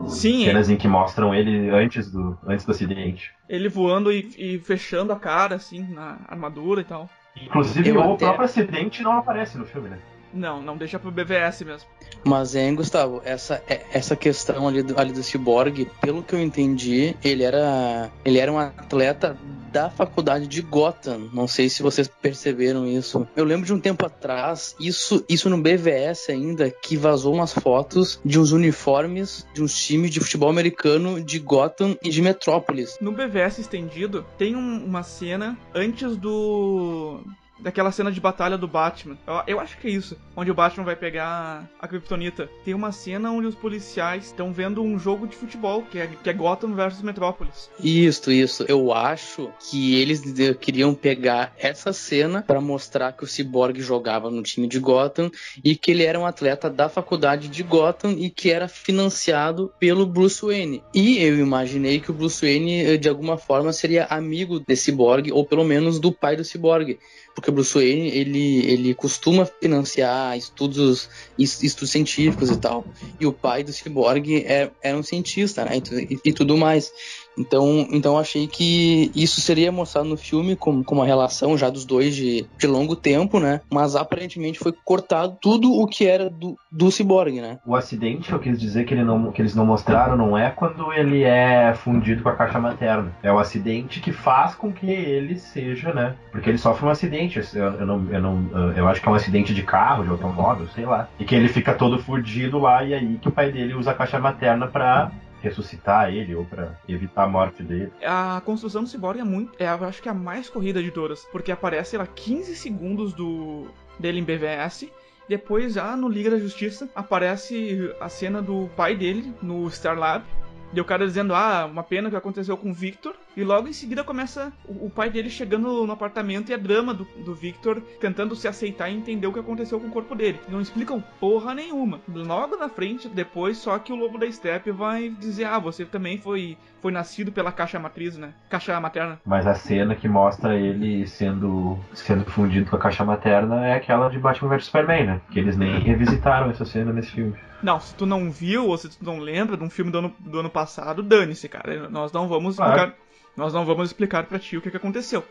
[0.06, 0.44] Sim.
[0.44, 0.74] Cenas é.
[0.74, 3.32] em que mostram ele antes do antes do acidente.
[3.48, 7.10] Ele voando e, e fechando a cara assim na armadura e tal.
[7.42, 8.26] Inclusive Eu o até...
[8.26, 9.98] próprio acidente não aparece no filme, né?
[10.34, 11.90] Não, não deixa pro BVS mesmo.
[12.24, 16.42] Mas, hein, Gustavo, essa, é, essa questão ali do, ali do Cyborg, pelo que eu
[16.42, 19.38] entendi, ele era, ele era um atleta
[19.72, 21.30] da faculdade de Gotham.
[21.34, 23.28] Não sei se vocês perceberam isso.
[23.36, 28.20] Eu lembro de um tempo atrás, isso, isso no BVS ainda, que vazou umas fotos
[28.24, 32.98] de uns uniformes de uns times de futebol americano de Gotham e de Metrópolis.
[33.00, 37.24] No BVS estendido, tem um, uma cena antes do
[37.62, 39.18] daquela cena de batalha do Batman.
[39.26, 40.18] Eu, eu, acho que é isso.
[40.36, 42.50] Onde o Batman vai pegar a Kryptonita.
[42.64, 46.30] Tem uma cena onde os policiais estão vendo um jogo de futebol, que é, que
[46.30, 47.70] é Gotham versus Metrópolis.
[47.82, 48.66] Isso, isso.
[48.68, 50.22] Eu acho que eles
[50.60, 55.30] queriam pegar essa cena para mostrar que o Cyborg jogava no time de Gotham
[55.64, 60.06] e que ele era um atleta da faculdade de Gotham e que era financiado pelo
[60.06, 60.84] Bruce Wayne.
[60.94, 65.46] E eu imaginei que o Bruce Wayne, de alguma forma, seria amigo desse Cyborg, ou
[65.46, 66.98] pelo menos do pai do Cyborg
[67.34, 72.86] porque o Bruce Wayne ele, ele costuma financiar estudos estudos científicos e tal.
[73.20, 76.92] E o pai do Cyborg é, é um cientista né e, e tudo mais
[77.38, 81.86] então, então achei que isso seria mostrado no filme como, como uma relação já dos
[81.86, 83.62] dois de, de longo tempo, né?
[83.72, 87.60] Mas aparentemente foi cortado tudo o que era do, do Cyborg, né?
[87.66, 90.92] O acidente, eu quis dizer que, ele não, que eles não mostraram, não é quando
[90.94, 93.12] ele é fundido com a caixa materna.
[93.24, 96.16] É o acidente que faz com que ele seja, né?
[96.32, 97.40] Porque ele sofre um acidente.
[97.54, 100.68] Eu, eu, não, eu, não, eu acho que é um acidente de carro, de automóvel,
[100.76, 101.08] sei lá.
[101.20, 103.96] E que ele fica todo fudido lá, e aí que o pai dele usa a
[103.96, 107.92] caixa materna pra ressuscitar ele ou para evitar a morte dele.
[108.04, 110.92] A construção do Cyborg é muito, é, eu acho que é a mais corrida de
[110.92, 113.68] todas, porque aparece lá 15 segundos do
[114.00, 114.90] dele em BVS
[115.32, 120.26] depois, já no Liga da Justiça, aparece a cena do pai dele no Star Lab.
[120.74, 123.16] E o cara dizendo, ah, uma pena que aconteceu com o Victor.
[123.36, 126.94] E logo em seguida começa o, o pai dele chegando no apartamento e a drama
[126.94, 130.40] do, do Victor tentando se aceitar e entender o que aconteceu com o corpo dele.
[130.50, 132.00] Não explicam porra nenhuma.
[132.08, 136.18] Logo na frente, depois, só que o lobo da steppe vai dizer, ah, você também
[136.18, 138.34] foi, foi nascido pela caixa matriz, né?
[138.50, 139.20] Caixa materna.
[139.26, 144.10] Mas a cena que mostra ele sendo, sendo fundido com a caixa materna é aquela
[144.10, 145.22] de Batman vs Superman, né?
[145.32, 147.36] Que eles nem revisitaram essa cena nesse filme.
[147.64, 150.16] Não, se tu não viu ou se tu não lembra de um filme do ano,
[150.20, 151.90] do ano passado, dane-se, cara.
[151.90, 152.72] Nós não vamos Claro.
[152.74, 152.98] explicar.
[153.38, 155.24] Nós não vamos explicar pra ti o que, que aconteceu.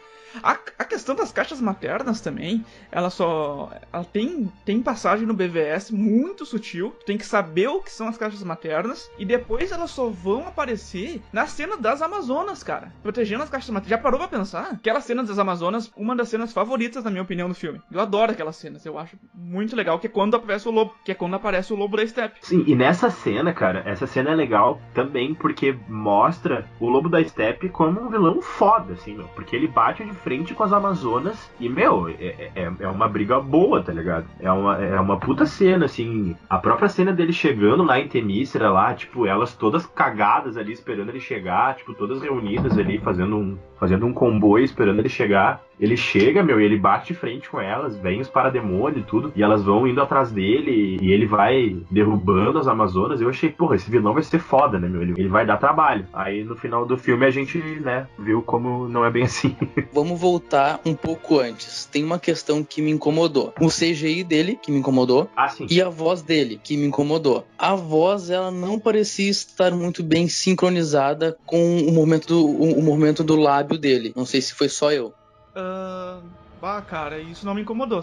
[0.42, 3.70] A, a questão das caixas maternas também, ela só.
[3.92, 6.94] Ela tem, tem passagem no BVS muito sutil.
[7.00, 9.10] Tu tem que saber o que são as caixas maternas.
[9.18, 12.92] E depois elas só vão aparecer na cena das Amazonas, cara.
[13.02, 13.90] Protegendo as caixas maternas.
[13.90, 14.70] Já parou pra pensar?
[14.72, 17.80] Aquela cena das Amazonas, uma das cenas favoritas, na minha opinião, do filme.
[17.90, 18.84] Eu adoro aquelas cenas.
[18.84, 19.98] Eu acho muito legal.
[19.98, 20.94] Que é quando aparece o lobo.
[21.04, 22.38] Que é quando aparece o lobo da steppe.
[22.42, 27.22] Sim, e nessa cena, cara, essa cena é legal também porque mostra o Lobo da
[27.22, 29.28] Steppe como um vilão foda, assim, meu.
[29.28, 33.40] Porque ele bate de frente com as Amazonas e, meu, é, é, é uma briga
[33.40, 34.26] boa, tá ligado?
[34.38, 36.36] É uma, é uma puta cena, assim.
[36.48, 41.10] A própria cena dele chegando lá em Temícera, lá, tipo, elas todas cagadas ali esperando
[41.10, 45.62] ele chegar, tipo, todas reunidas ali, fazendo um, fazendo um comboio esperando ele chegar.
[45.80, 49.32] Ele chega, meu, e ele bate de frente com elas, vem os parademônios e tudo,
[49.34, 53.18] e elas vão indo atrás dele, e ele vai derrubando as Amazonas.
[53.22, 55.00] Eu achei, porra, esse vilão vai ser foda, né, meu?
[55.00, 56.06] Ele, ele vai dar trabalho.
[56.12, 59.56] Aí no final do filme a gente, né, viu como não é bem assim.
[59.90, 61.86] Vamos voltar um pouco antes.
[61.86, 63.54] Tem uma questão que me incomodou.
[63.58, 65.66] O CGI dele, que me incomodou, ah, sim.
[65.70, 67.46] e a voz dele, que me incomodou.
[67.58, 72.82] A voz, ela não parecia estar muito bem sincronizada com o movimento do, o, o
[72.82, 74.12] movimento do lábio dele.
[74.16, 75.14] Não sei se foi só eu.
[75.54, 76.22] Ah,
[76.60, 78.02] bah, cara, isso não me incomodou.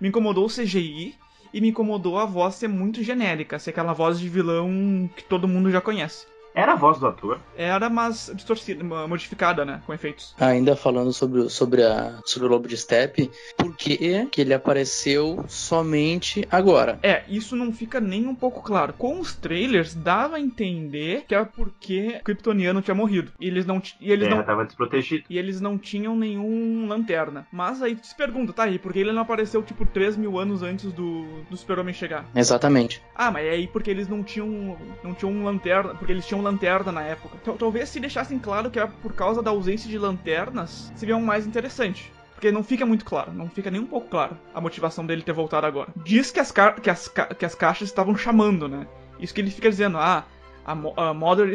[0.00, 1.14] me incomodou o CGI
[1.52, 5.48] e me incomodou a voz ser muito genérica, ser aquela voz de vilão que todo
[5.48, 6.26] mundo já conhece.
[6.58, 7.38] Era a voz do ator.
[7.56, 9.80] Era, mas distorcida, modificada, né?
[9.86, 10.34] Com efeitos.
[10.40, 14.52] Ainda falando sobre, o- sobre, a, sobre o Lobo de Steppe, por que que ele
[14.52, 16.98] apareceu somente agora?
[17.00, 18.92] É, isso não fica nem um pouco claro.
[18.92, 23.30] Com os trailers, dava a entender que era porque o Kryptoniano tinha morrido.
[23.40, 25.24] E eles não, e eles Terra não, tava desprotegido.
[25.30, 27.46] e eles não tinham nenhum lanterna.
[27.52, 30.36] Mas aí tu se pergunta, tá aí, por que ele não apareceu tipo 3 mil
[30.38, 32.24] anos antes do, do Super-Homem chegar?
[32.34, 33.00] Exatamente.
[33.14, 34.76] Ah, mas é aí porque eles não tinham.
[35.04, 35.94] não tinham um lanterna.
[35.94, 37.36] Porque eles tinham lanterna na época.
[37.44, 41.24] Tal- Talvez se deixassem claro que era por causa da ausência de lanternas, seria um
[41.24, 42.12] mais interessante.
[42.34, 45.32] Porque não fica muito claro, não fica nem um pouco claro a motivação dele ter
[45.32, 45.88] voltado agora.
[46.04, 48.86] Diz que as, que as, ca- que as caixas estavam chamando, né?
[49.18, 50.24] Isso que ele fica dizendo, ah,
[50.64, 51.48] a, Mo- Mother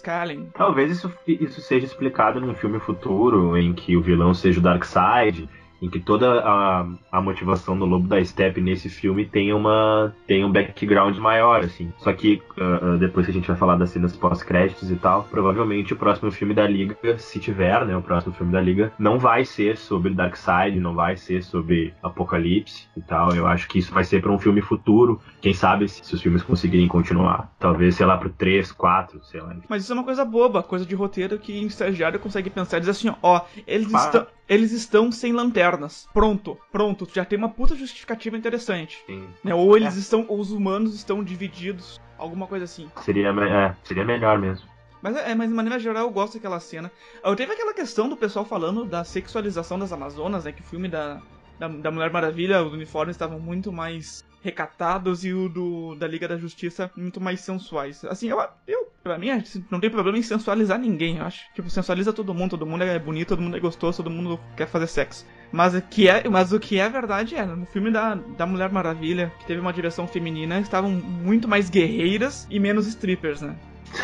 [0.00, 0.48] calling.
[0.54, 5.46] Talvez isso, isso seja explicado num filme futuro em que o vilão seja o Darkseid,
[5.84, 10.46] em que toda a, a motivação do Lobo da Steppe nesse filme tenha uma tenha
[10.46, 11.92] um background maior, assim.
[11.98, 15.92] Só que ah, depois que a gente vai falar das cenas pós-créditos e tal, provavelmente
[15.92, 19.44] o próximo filme da Liga, se tiver, né, o próximo filme da Liga, não vai
[19.44, 23.34] ser sobre Darkseid, não vai ser sobre Apocalipse e tal.
[23.34, 25.20] Eu acho que isso vai ser para um filme futuro.
[25.42, 27.52] Quem sabe se, se os filmes conseguirem continuar.
[27.58, 29.54] Talvez, sei lá, pro 3, 4, sei lá.
[29.68, 32.80] Mas isso é uma coisa boba, coisa de roteiro que um estagiário consegue pensar e
[32.80, 33.98] dizer assim, ó, eles, Pá.
[33.98, 36.08] estão, eles estão sem lanternas.
[36.12, 39.02] Pronto, pronto, já tem uma puta justificativa interessante.
[39.06, 39.26] Sim.
[39.42, 39.54] Né?
[39.54, 42.90] Ou eles estão, ou os humanos estão divididos, alguma coisa assim.
[43.02, 44.66] Seria, me- é, seria melhor mesmo.
[45.02, 46.90] Mas, é, mas de maneira geral eu gosto daquela cena.
[47.22, 50.52] Eu teve aquela questão do pessoal falando da sexualização das Amazonas, né?
[50.52, 51.20] Que o filme da,
[51.58, 56.28] da, da Mulher Maravilha, os uniformes estavam muito mais recatados e o do da Liga
[56.28, 58.04] da Justiça muito mais sensuais.
[58.04, 61.46] Assim, eu, eu pra mim, assim, não tem problema em sensualizar ninguém, eu acho.
[61.54, 64.66] Tipo, sensualiza todo mundo, todo mundo é bonito, todo mundo é gostoso, todo mundo quer
[64.66, 65.26] fazer sexo.
[65.50, 69.32] Mas que é, mas o que é verdade é, no filme da, da Mulher Maravilha,
[69.38, 73.56] que teve uma direção feminina, estavam muito mais guerreiras e menos strippers, né?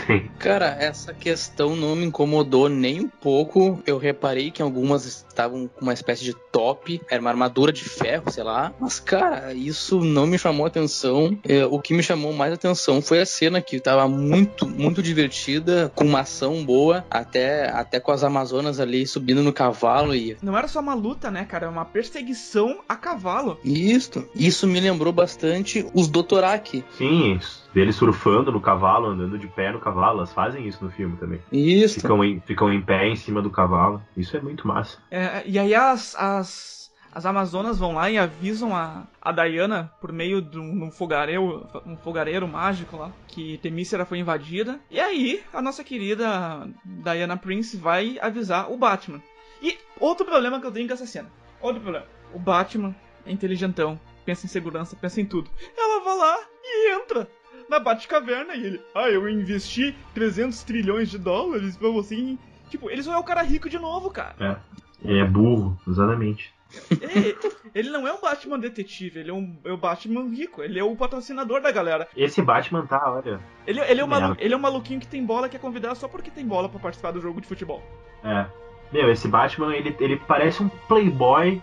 [0.07, 0.29] Sim.
[0.39, 3.83] Cara, essa questão não me incomodou nem um pouco.
[3.87, 8.31] Eu reparei que algumas estavam com uma espécie de top, era uma armadura de ferro,
[8.31, 8.73] sei lá.
[8.79, 11.39] Mas, cara, isso não me chamou atenção.
[11.45, 15.91] É, o que me chamou mais atenção foi a cena que tava muito, muito divertida,
[15.95, 20.37] com uma ação boa, até, até com as Amazonas ali subindo no cavalo e.
[20.43, 21.61] Não era só uma luta, né, cara?
[21.67, 23.59] Era uma perseguição a cavalo.
[23.65, 26.85] Isso, isso me lembrou bastante os Dotoraki.
[26.97, 27.70] Sim, isso.
[27.73, 30.19] Dele surfando no cavalo, andando de pé no cavalo.
[30.19, 31.41] Elas fazem isso no filme também.
[31.53, 32.01] Isso.
[32.01, 34.03] Ficam em, ficam em pé em cima do cavalo.
[34.17, 34.99] Isso é muito massa.
[35.11, 40.13] É, e aí as, as, as Amazonas vão lá e avisam a, a Diana por
[40.13, 44.81] meio de um, um fogareiro, um fogareiro mágico lá, que Temícera foi invadida.
[44.91, 49.23] E aí a nossa querida Diana Prince vai avisar o Batman.
[49.63, 51.31] E outro problema que eu tenho com essa cena.
[51.61, 52.07] Outro problema.
[52.33, 52.95] O Batman
[53.27, 55.51] é inteligentão, pensa em segurança, pensa em tudo.
[55.77, 57.29] Ela vai lá e entra
[57.71, 62.17] na Batcaverna e ele, ah, eu investi 300 trilhões de dólares pra você.
[62.17, 64.35] em-" Tipo, ele só é o cara rico de novo, cara.
[64.39, 64.57] É.
[65.03, 66.53] Ele é burro, exatamente.
[66.91, 67.37] Ele,
[67.75, 70.85] ele não é um Batman detetive, ele é, um, é o Batman rico, ele é
[70.85, 72.07] o patrocinador da galera.
[72.17, 73.41] Esse Batman tá, olha.
[73.67, 75.97] Ele, ele, é, um malu, ele é um maluquinho que tem bola que é convidado
[75.97, 77.83] só porque tem bola pra participar do jogo de futebol.
[78.23, 78.47] É.
[78.93, 81.61] Meu, esse Batman, ele, ele parece um playboy,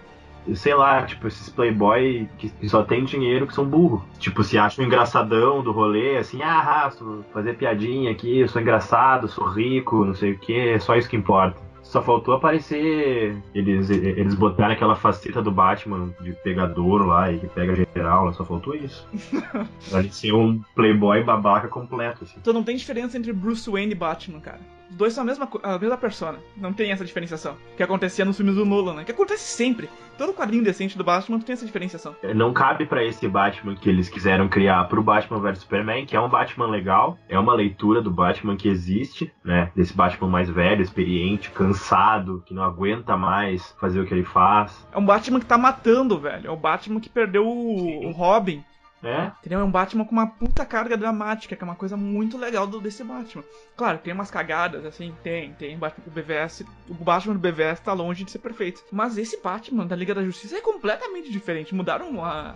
[0.55, 4.05] sei lá, tipo, esses playboy que, só tem dinheiro que são burro.
[4.19, 6.91] Tipo, se acham engraçadão do rolê, assim, ah,
[7.33, 11.09] fazer piadinha aqui, eu sou engraçado, sou rico, não sei o que, é só isso
[11.09, 11.67] que importa.
[11.87, 13.37] Só faltou aparecer.
[13.55, 18.43] Eles, eles botaram aquela faceta do Batman de pegador lá e que pega geral, só
[18.43, 19.07] faltou isso.
[20.11, 22.35] ser um playboy babaca completo, assim.
[22.41, 24.59] Então não tem diferença entre Bruce Wayne e Batman, cara.
[24.89, 26.39] Os dois são a mesma, a mesma persona.
[26.55, 27.55] Não tem essa diferenciação.
[27.75, 29.03] Que acontecia nos filmes do Nolan, né?
[29.03, 29.89] Que acontece sempre.
[30.17, 32.15] Todo quadrinho decente do Batman tem essa diferenciação.
[32.35, 36.19] Não cabe pra esse Batman que eles quiseram criar pro Batman vs Superman, que é
[36.19, 39.71] um Batman legal, é uma leitura do Batman que existe, né?
[39.75, 44.87] Desse Batman mais velho, experiente, cansado, que não aguenta mais fazer o que ele faz.
[44.91, 46.47] É um Batman que tá matando, velho.
[46.47, 48.63] É o Batman que perdeu o, o Robin.
[49.03, 49.59] É, Entendeu?
[49.59, 52.79] É um Batman com uma puta carga dramática, que é uma coisa muito legal do,
[52.79, 53.43] desse Batman.
[53.75, 55.77] Claro, tem umas cagadas, assim, tem, tem.
[55.77, 58.83] Batman do BVS, o Batman do BVS tá longe de ser perfeito.
[58.91, 61.75] Mas esse Batman da Liga da Justiça é completamente diferente.
[61.75, 62.55] Mudaram a,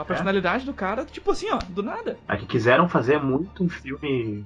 [0.00, 2.18] a personalidade do cara, tipo assim, ó, do nada.
[2.28, 4.44] é que quiseram fazer muito um filme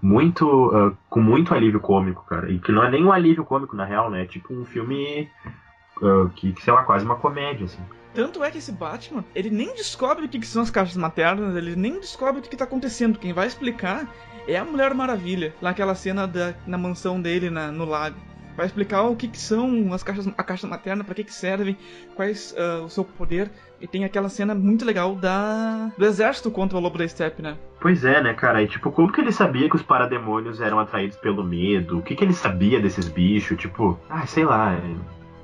[0.00, 2.50] muito ah, com muito alívio cômico, cara.
[2.50, 4.22] E que não é nem um alívio cômico, na real, né?
[4.22, 5.28] É tipo um filme
[6.00, 7.82] ah, que, que, sei lá, quase uma comédia, assim.
[8.18, 11.54] Tanto é que esse Batman, ele nem descobre o que, que são as caixas maternas,
[11.54, 13.16] ele nem descobre o que, que tá acontecendo.
[13.16, 14.12] Quem vai explicar
[14.48, 18.16] é a Mulher Maravilha, lá cena da, na mansão dele na- no lago.
[18.56, 21.76] Vai explicar o que, que são as caixas, a caixa materna, para que, que servem,
[22.16, 23.52] quais ah, o seu poder.
[23.80, 27.56] E tem aquela cena muito legal da do exército contra o Lobo da Steppe, né?
[27.80, 28.60] Pois é, né, cara?
[28.60, 31.98] E tipo, como que ele sabia que os parademônios eram atraídos pelo medo?
[31.98, 33.56] O que que ele sabia desses bichos?
[33.56, 34.74] Tipo, ah, sei lá.
[34.74, 34.96] é,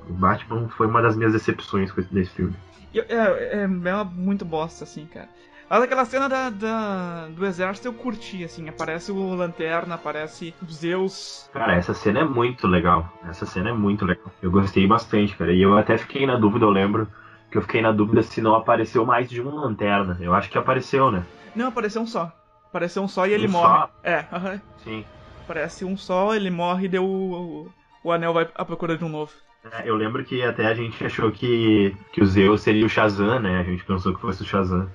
[0.09, 2.53] O Batman foi uma das minhas decepções com esse desse filme.
[2.99, 5.29] É, é, é muito bosta, assim, cara.
[5.69, 8.69] Mas aquela cena da, da- do exército eu curti, assim.
[8.69, 11.51] Aparece o Lanterna, aparece o Zeus.
[11.51, 13.11] Cara, essa cena é muito legal.
[13.23, 14.31] Essa cena é muito legal.
[14.41, 15.51] Eu gostei bastante, cara.
[15.53, 17.07] E eu até fiquei na dúvida, eu lembro
[17.49, 20.17] que eu fiquei na dúvida se não apareceu mais de uma lanterna.
[20.21, 21.25] Eu acho que apareceu, né?
[21.53, 22.31] Não, apareceu um só.
[22.69, 23.79] Apareceu um só e ele Um morre.
[23.79, 23.89] só?
[24.03, 24.61] É, aham.
[24.83, 25.05] Sim.
[25.43, 29.09] Aparece um só, ele morre e deu o, o anel vai à procura de um
[29.09, 29.33] novo.
[29.71, 33.39] É, eu lembro que até a gente achou que, que o Zeus seria o Shazam,
[33.39, 33.59] né?
[33.59, 34.89] A gente pensou que fosse o Shazam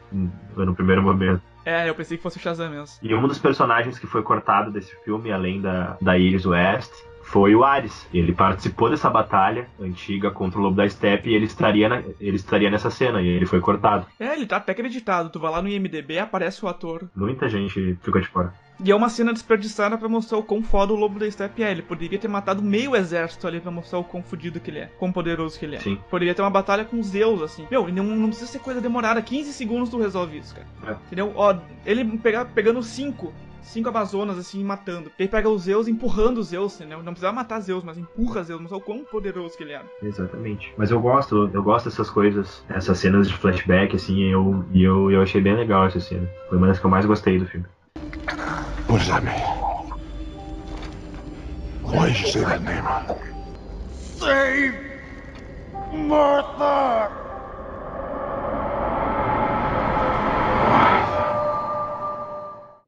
[0.57, 1.43] no primeiro momento.
[1.65, 2.97] É, eu pensei que fosse o Shazam mesmo.
[3.03, 6.93] E um dos personagens que foi cortado desse filme, além da, da Iris West,
[7.31, 8.07] foi o Ares.
[8.13, 12.37] Ele participou dessa batalha antiga contra o Lobo da Steppe e ele estaria, na- ele
[12.37, 14.07] estaria nessa cena, e ele foi cortado.
[14.19, 15.31] É, ele tá até acreditado.
[15.31, 17.09] Tu vai lá no IMDB, aparece o ator.
[17.15, 18.53] Muita gente ficou de fora.
[18.83, 21.71] E é uma cena desperdiçada pra mostrar o quão foda o Lobo da Steppe é.
[21.71, 24.87] Ele poderia ter matado meio exército ali pra mostrar o quão fudido que ele é.
[24.99, 25.81] Quão poderoso que ele é.
[25.81, 25.99] Sim.
[26.11, 27.67] Poderia ter uma batalha com Zeus, assim.
[27.71, 29.21] Meu, não, não precisa ser coisa demorada.
[29.21, 30.67] 15 segundos tu resolve isso, cara.
[30.87, 30.97] É.
[31.07, 31.31] Entendeu?
[31.37, 33.35] Ó, ele pegar, pegando cinco.
[33.63, 35.11] Cinco Amazonas, assim, matando.
[35.19, 36.99] Ele pega os Zeus empurrando os Zeus, entendeu?
[36.99, 39.85] Não precisava matar Zeus, mas empurra Zeus, mostrar o quão poderoso que ele era.
[40.03, 40.73] Exatamente.
[40.77, 45.11] Mas eu gosto, eu gosto dessas coisas, essas cenas de flashback, assim, eu, e eu,
[45.11, 46.29] eu achei bem legal essa cena.
[46.49, 47.67] Foi uma das que eu mais gostei do filme.
[48.89, 49.61] What does that mean?
[51.83, 52.85] Why did you say that name?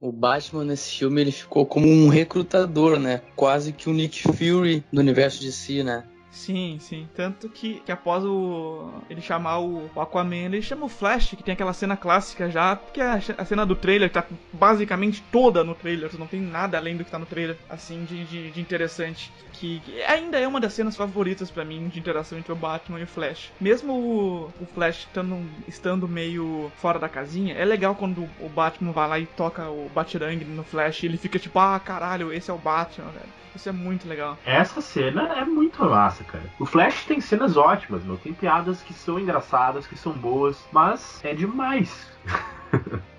[0.02, 3.22] O Batman nesse filme ele ficou como um recrutador, né?
[3.36, 6.02] Quase que o Nick Fury do universo de si, né?
[6.28, 7.06] Sim, sim.
[7.14, 11.52] Tanto que, que após o ele chamar o, Aquaman, ele chama o Flash, que tem
[11.52, 15.62] aquela cena clássica já, que é a, a cena do trailer, que tá basicamente toda
[15.62, 18.60] no trailer, não tem nada além do que tá no trailer, assim, de, de, de
[18.60, 19.30] interessante.
[19.62, 23.04] Que, ainda é uma das cenas favoritas pra mim de interação entre o Batman e
[23.04, 23.52] o Flash.
[23.60, 28.90] Mesmo o, o Flash estando, estando meio fora da casinha, é legal quando o Batman
[28.90, 32.50] vai lá e toca o Batirang no Flash e ele fica tipo, ah, caralho, esse
[32.50, 33.42] é o Batman, velho.
[33.54, 34.36] Isso é muito legal.
[34.44, 36.44] Essa cena é muito massa, cara.
[36.58, 38.16] O Flash tem cenas ótimas, meu.
[38.16, 42.10] Tem piadas que são engraçadas, que são boas, mas é demais.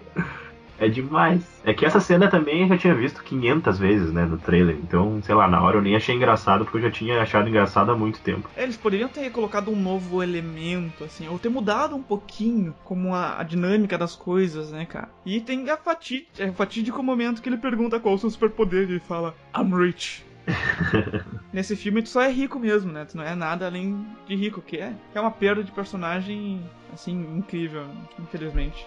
[0.77, 1.61] é demais.
[1.63, 4.75] É que essa cena também eu já tinha visto 500 vezes, né, no trailer.
[4.75, 7.91] Então, sei lá, na hora eu nem achei engraçado, porque eu já tinha achado engraçado
[7.91, 8.49] há muito tempo.
[8.57, 13.39] Eles poderiam ter colocado um novo elemento, assim, ou ter mudado um pouquinho como a,
[13.39, 15.09] a dinâmica das coisas, né, cara?
[15.25, 18.29] E tem a fati- é, o fatídico momento que ele pergunta qual é o seu
[18.29, 20.25] superpoder e fala, I'm rich.
[21.53, 23.05] Nesse filme tu só é rico mesmo, né?
[23.05, 26.61] Tu não é nada além de rico, que é, que é uma perda de personagem,
[26.91, 27.85] assim, incrível,
[28.19, 28.85] infelizmente.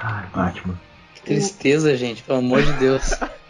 [0.00, 0.78] Ai, Batman.
[1.14, 3.14] Que tristeza, gente, pelo amor de Deus.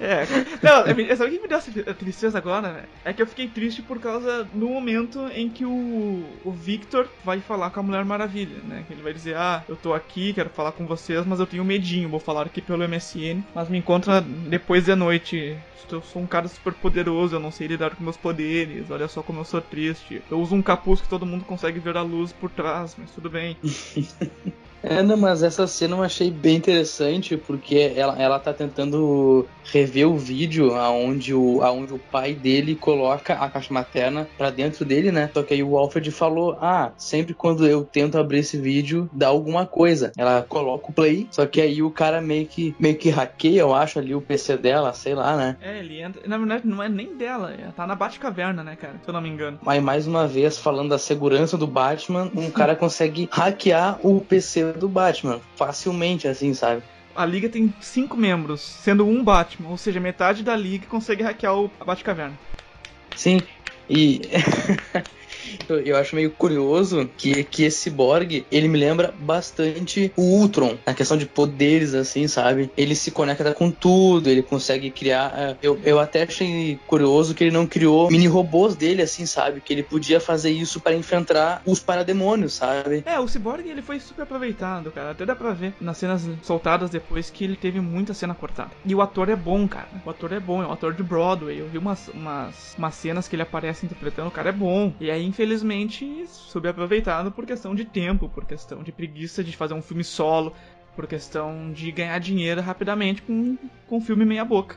[0.00, 0.26] É,
[0.60, 2.72] não, é, sabe o que me deu essa tristeza agora?
[2.72, 2.82] Né?
[3.04, 7.38] É que eu fiquei triste por causa do momento em que o, o Victor vai
[7.38, 8.82] falar com a Mulher Maravilha, né?
[8.88, 11.64] Que ele vai dizer, ah, eu tô aqui, quero falar com vocês, mas eu tenho
[11.64, 15.56] medinho, vou falar aqui pelo MSN, mas me encontra depois da noite.
[15.88, 19.22] Eu sou um cara super poderoso, eu não sei lidar com meus poderes, olha só
[19.22, 20.20] como eu sou triste.
[20.28, 23.30] Eu uso um capuz que todo mundo consegue ver a luz por trás, mas tudo
[23.30, 23.56] bem.
[24.82, 30.08] É, não, mas essa cena eu achei bem interessante porque ela, ela tá tentando rever
[30.08, 35.12] o vídeo aonde o, aonde o pai dele coloca a caixa materna para dentro dele,
[35.12, 35.30] né?
[35.32, 39.28] Só que aí o Alfred falou: Ah, sempre quando eu tento abrir esse vídeo, dá
[39.28, 40.12] alguma coisa.
[40.16, 43.74] Ela coloca o play, só que aí o cara meio que, meio que hackeia, eu
[43.74, 45.56] acho, ali o PC dela, sei lá, né?
[45.60, 46.22] É, ele entra.
[46.26, 48.94] Na verdade, não é nem dela, ela tá na Batcaverna, né, cara?
[49.02, 49.58] Se eu não me engano.
[49.62, 54.71] Mas mais uma vez, falando da segurança do Batman, um cara consegue hackear o PC
[54.78, 56.82] do Batman facilmente, assim, sabe?
[57.14, 61.54] A liga tem cinco membros, sendo um Batman, ou seja, metade da liga consegue hackear
[61.54, 62.38] o a Batcaverna.
[63.14, 63.42] Sim,
[63.88, 64.20] e
[65.68, 70.76] eu, eu acho meio curioso que, que esse Borg, ele me lembra bastante o Ultron,
[70.86, 72.70] na questão de poderes, assim, sabe?
[72.76, 75.32] Ele se conecta com tudo, ele consegue criar.
[75.36, 79.60] é, Eu, eu até achei curioso que ele não criou mini robôs dele, assim, sabe?
[79.60, 83.02] Que ele podia fazer isso para enfrentar os parademônios, sabe?
[83.06, 85.10] É, o Cyborg ele foi super aproveitado, cara.
[85.10, 88.70] Até dá pra ver nas cenas soltadas depois que ele teve muita cena cortada.
[88.84, 89.88] E o ator é bom, cara.
[90.04, 91.58] O ator é bom, é um ator de Broadway.
[91.58, 94.92] Eu vi umas, umas, umas cenas que ele aparece interpretando, o cara é bom.
[95.00, 99.80] E aí, infelizmente, subaproveitado por questão de tempo, por questão de preguiça de fazer um
[99.80, 100.52] filme solo,
[100.94, 103.56] por questão de ganhar dinheiro rapidamente com,
[103.86, 104.76] com um filme meia-boca.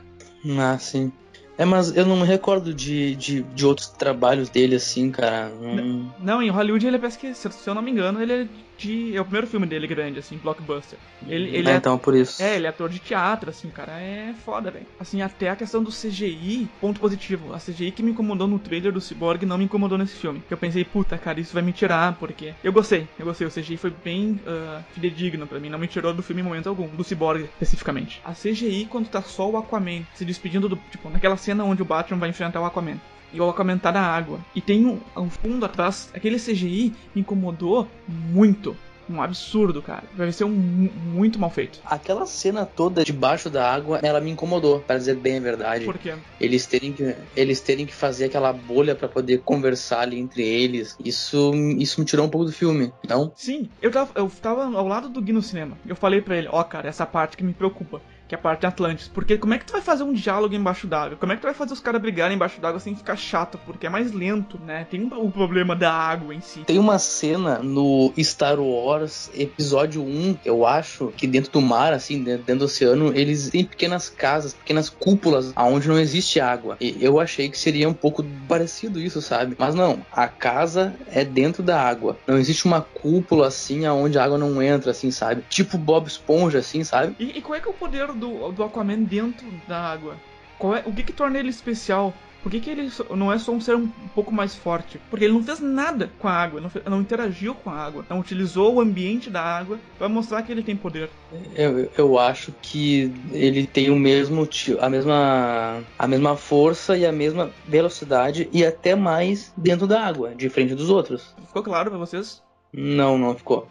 [0.58, 1.12] Ah, sim.
[1.58, 5.52] É, mas eu não me recordo de, de, de outros trabalhos dele, assim, cara.
[5.60, 6.08] Hum.
[6.18, 9.16] Não, em Hollywood ele parece que, se se eu não me engano, ele é de.
[9.16, 10.98] É o primeiro filme dele grande, assim, blockbuster.
[11.26, 11.76] Ele, ele É, é.
[11.76, 12.42] então, por isso.
[12.42, 14.86] É, ele é ator de teatro, assim, cara é foda, velho.
[14.98, 17.54] Assim, até a questão do CGI, ponto positivo.
[17.54, 20.42] A CGI que me incomodou no trailer do Cyborg não me incomodou nesse filme.
[20.46, 22.54] Que eu pensei, puta, cara, isso vai me tirar, porque.
[22.62, 23.46] Eu gostei, eu gostei.
[23.46, 26.68] O CGI foi bem ah, fidedigno pra mim, não me tirou do filme em momento
[26.68, 28.20] algum, do Cyborg especificamente.
[28.24, 30.76] A CGI, quando tá só o Aquaman se despedindo do.
[30.90, 33.00] Tipo, naquela cena onde o Batman vai enfrentar o Aquaman.
[33.32, 34.40] E o tá na água.
[34.54, 36.10] E tem um, um fundo atrás.
[36.14, 38.76] Aquele CGI me incomodou muito.
[39.08, 40.02] Um absurdo, cara.
[40.16, 41.78] Vai ser um mu- muito mal feito.
[41.84, 45.84] Aquela cena toda debaixo da água, ela me incomodou, pra dizer bem a verdade.
[45.84, 46.12] Por quê?
[46.40, 50.96] Eles terem que, eles terem que fazer aquela bolha pra poder conversar ali entre eles.
[51.04, 53.30] Isso, isso me tirou um pouco do filme, não?
[53.36, 55.78] Sim, eu tava, eu tava ao lado do Gui no cinema.
[55.86, 58.02] Eu falei pra ele, ó, cara, essa parte que me preocupa.
[58.28, 59.08] Que é a parte de Atlantis.
[59.08, 61.16] Porque como é que tu vai fazer um diálogo embaixo d'água?
[61.16, 63.56] Como é que tu vai fazer os caras brigarem embaixo d'água sem ficar chato?
[63.64, 64.84] Porque é mais lento, né?
[64.90, 66.64] Tem um- o problema da água em si.
[66.64, 72.22] Tem uma cena no Star Wars episódio 1, eu acho, que dentro do mar, assim,
[72.22, 76.76] dentro, dentro do oceano, eles têm pequenas casas, pequenas cúpulas, aonde não existe água.
[76.80, 79.54] E eu achei que seria um pouco parecido isso, sabe?
[79.58, 82.18] Mas não, a casa é dentro da água.
[82.26, 85.44] Não existe uma cúpula assim, aonde a água não entra, assim, sabe?
[85.48, 87.14] Tipo Bob Esponja, assim, sabe?
[87.18, 90.16] E, e qual é que é o poder do, do Aquaman dentro da água?
[90.58, 92.12] Qual é, o que que torna ele especial?
[92.42, 95.00] Por que, que ele não é só um ser um pouco mais forte?
[95.10, 98.06] Porque ele não fez nada com a água, não, fe- não interagiu com a água,
[98.08, 101.10] não utilizou o ambiente da água pra mostrar que ele tem poder.
[101.56, 104.48] Eu, eu acho que ele tem o mesmo
[104.80, 110.32] a mesma a mesma força e a mesma velocidade e até mais dentro da água,
[110.32, 111.34] diferente dos outros.
[111.48, 112.40] Ficou claro pra vocês?
[112.72, 113.66] Não, não ficou.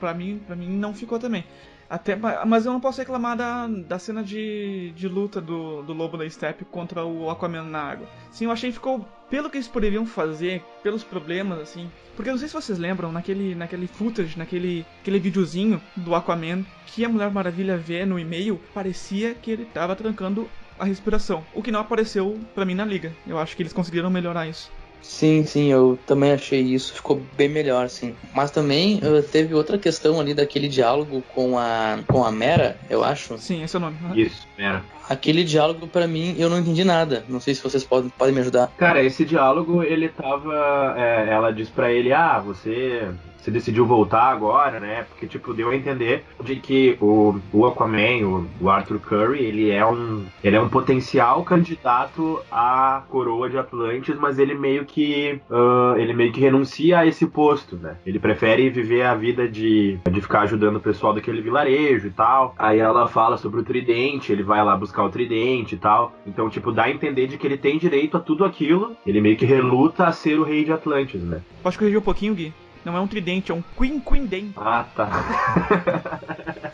[0.00, 1.44] Pra mim, pra mim não ficou também.
[1.88, 5.92] Até, ma- mas eu não posso reclamar da, da cena de, de luta do, do
[5.92, 8.08] Lobo da Steppe contra o Aquaman na água.
[8.30, 11.90] Sim, eu achei que ficou, pelo que eles poderiam fazer, pelos problemas, assim.
[12.14, 16.64] Porque eu não sei se vocês lembram, naquele, naquele footage, naquele aquele videozinho do Aquaman,
[16.86, 21.44] que a Mulher Maravilha vê no e-mail, parecia que ele tava trancando a respiração.
[21.54, 23.14] O que não apareceu pra mim na liga.
[23.26, 24.70] Eu acho que eles conseguiram melhorar isso.
[25.00, 28.16] Sim, sim, eu também achei isso, ficou bem melhor, sim.
[28.34, 33.04] Mas também eh, teve outra questão ali daquele diálogo com a com a Mera, eu
[33.04, 33.38] acho.
[33.38, 34.20] Sim, esse é o nome.
[34.20, 34.84] Isso, era.
[35.08, 37.24] Aquele diálogo pra mim eu não entendi nada.
[37.28, 38.70] Não sei se vocês podem, podem me ajudar.
[38.76, 40.94] Cara, esse diálogo, ele tava.
[40.96, 43.08] é, ela diz pra ele: Ah, você.
[43.38, 45.06] Você decidiu voltar agora, né?
[45.08, 49.70] Porque, tipo, deu a entender de que o, o Aquaman, o, o Arthur Curry, ele
[49.70, 50.26] é um.
[50.42, 55.40] Ele é um potencial candidato à coroa de Atlantis, mas ele meio que.
[55.48, 57.96] ah, ele meio que renuncia a esse posto, né?
[58.04, 62.52] Ele prefere viver a vida de, de ficar ajudando o pessoal daquele vilarejo e tal.
[62.58, 66.12] Aí ela fala sobre o tridente, ele vai lá buscar o tridente e tal.
[66.26, 68.96] Então, tipo, dá a entender de que ele tem direito a tudo aquilo.
[69.06, 71.40] Ele meio que reluta a ser o rei de Atlantis, né?
[71.62, 72.52] Pode corrigir um pouquinho, Gui?
[72.84, 74.54] Não é um tridente, é um Queen Queen Dente.
[74.56, 75.10] Ah, tá.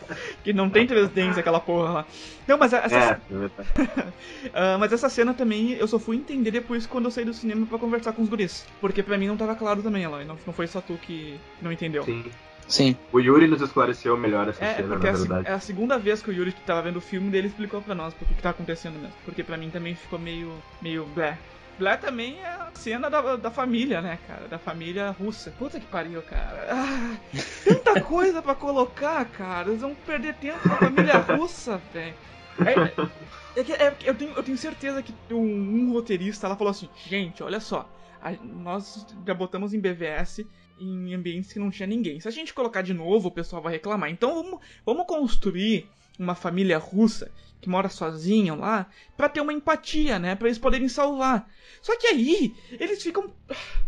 [0.43, 2.05] Que não tem três dentes aquela porra lá.
[2.47, 3.19] Não, mas essa, É,
[4.53, 7.65] ah, mas essa cena também eu só fui entender depois quando eu saí do cinema
[7.65, 8.65] pra conversar com os guris.
[8.81, 10.25] Porque pra mim não tava claro também, Eloy.
[10.25, 12.03] Não, não foi só tu que não entendeu.
[12.03, 12.25] sim.
[12.73, 12.97] Sim.
[13.11, 15.47] O Yuri nos esclareceu melhor essa É, cena, porque na é verdade.
[15.47, 18.13] é a segunda vez que o Yuri tava vendo o filme dele explicou pra nós
[18.13, 19.13] o que, tá acontecendo mesmo.
[19.23, 20.51] Porque pra mim também ficou meio.
[20.81, 21.37] meio blé.
[21.77, 24.47] Blé também é a cena da, da família, né, cara?
[24.47, 25.51] Da família russa.
[25.51, 26.67] Puta que pariu, cara.
[26.69, 27.15] Ah,
[27.63, 29.69] tanta coisa pra colocar, cara.
[29.69, 32.15] Eles vão perder tempo com a família russa, velho.
[32.59, 36.55] É, é que- é que eu, tenho, eu tenho certeza que um, um roteirista lá
[36.55, 37.87] falou assim: gente, olha só,
[38.21, 40.45] a- nós já botamos em BVS
[40.79, 42.19] em ambientes que não tinha ninguém.
[42.19, 44.09] Se a gente colocar de novo, o pessoal vai reclamar.
[44.09, 45.87] Então vamos, vamos construir
[46.19, 50.35] uma família russa que mora sozinha lá pra ter uma empatia, né?
[50.35, 51.49] Pra eles poderem salvar.
[51.81, 53.33] Só que aí eles ficam.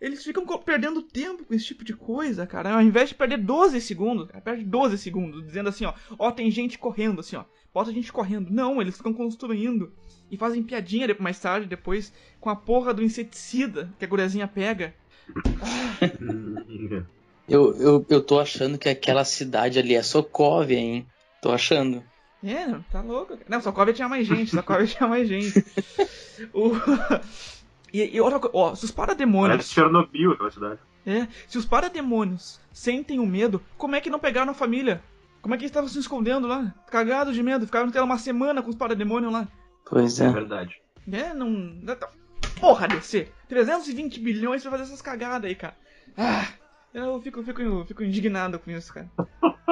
[0.00, 2.72] Eles ficam perdendo tempo com esse tipo de coisa, cara.
[2.72, 6.78] Ao invés de perder 12 segundos, perde 12 segundos, dizendo assim, ó, ó, tem gente
[6.78, 7.44] correndo, assim, ó.
[7.74, 8.48] Bota gente correndo.
[8.48, 9.92] Não, eles ficam construindo.
[10.30, 14.94] E fazem piadinha mais tarde, depois, com a porra do inseticida que a guriazinha pega.
[17.48, 21.06] Eu, eu, eu tô achando que aquela cidade ali é Sokovia, hein?
[21.40, 22.04] Tô achando.
[22.44, 23.38] É, não, tá louco.
[23.48, 25.64] Não, Sokovia tinha mais gente, Sokovia tinha mais gente.
[26.52, 26.72] O...
[27.90, 29.56] E, e outra coisa, ó, se os parademônios.
[29.56, 30.78] Parece Chernobyl aquela cidade.
[31.06, 35.02] É, se os parademônios sentem o medo, como é que não pegaram a família?
[35.40, 36.74] Como é que eles estavam se escondendo lá?
[36.90, 39.48] Cagados de medo, ficaram até uma semana com os parademônios lá.
[39.88, 40.30] Pois É é.
[40.30, 40.76] verdade.
[41.10, 41.48] É, não.
[42.60, 43.28] Porra, DC!
[43.48, 45.76] 320 bilhões pra fazer essas cagadas aí, cara.
[46.16, 46.48] Ah,
[46.92, 49.10] eu fico, fico, fico indignado com isso, cara.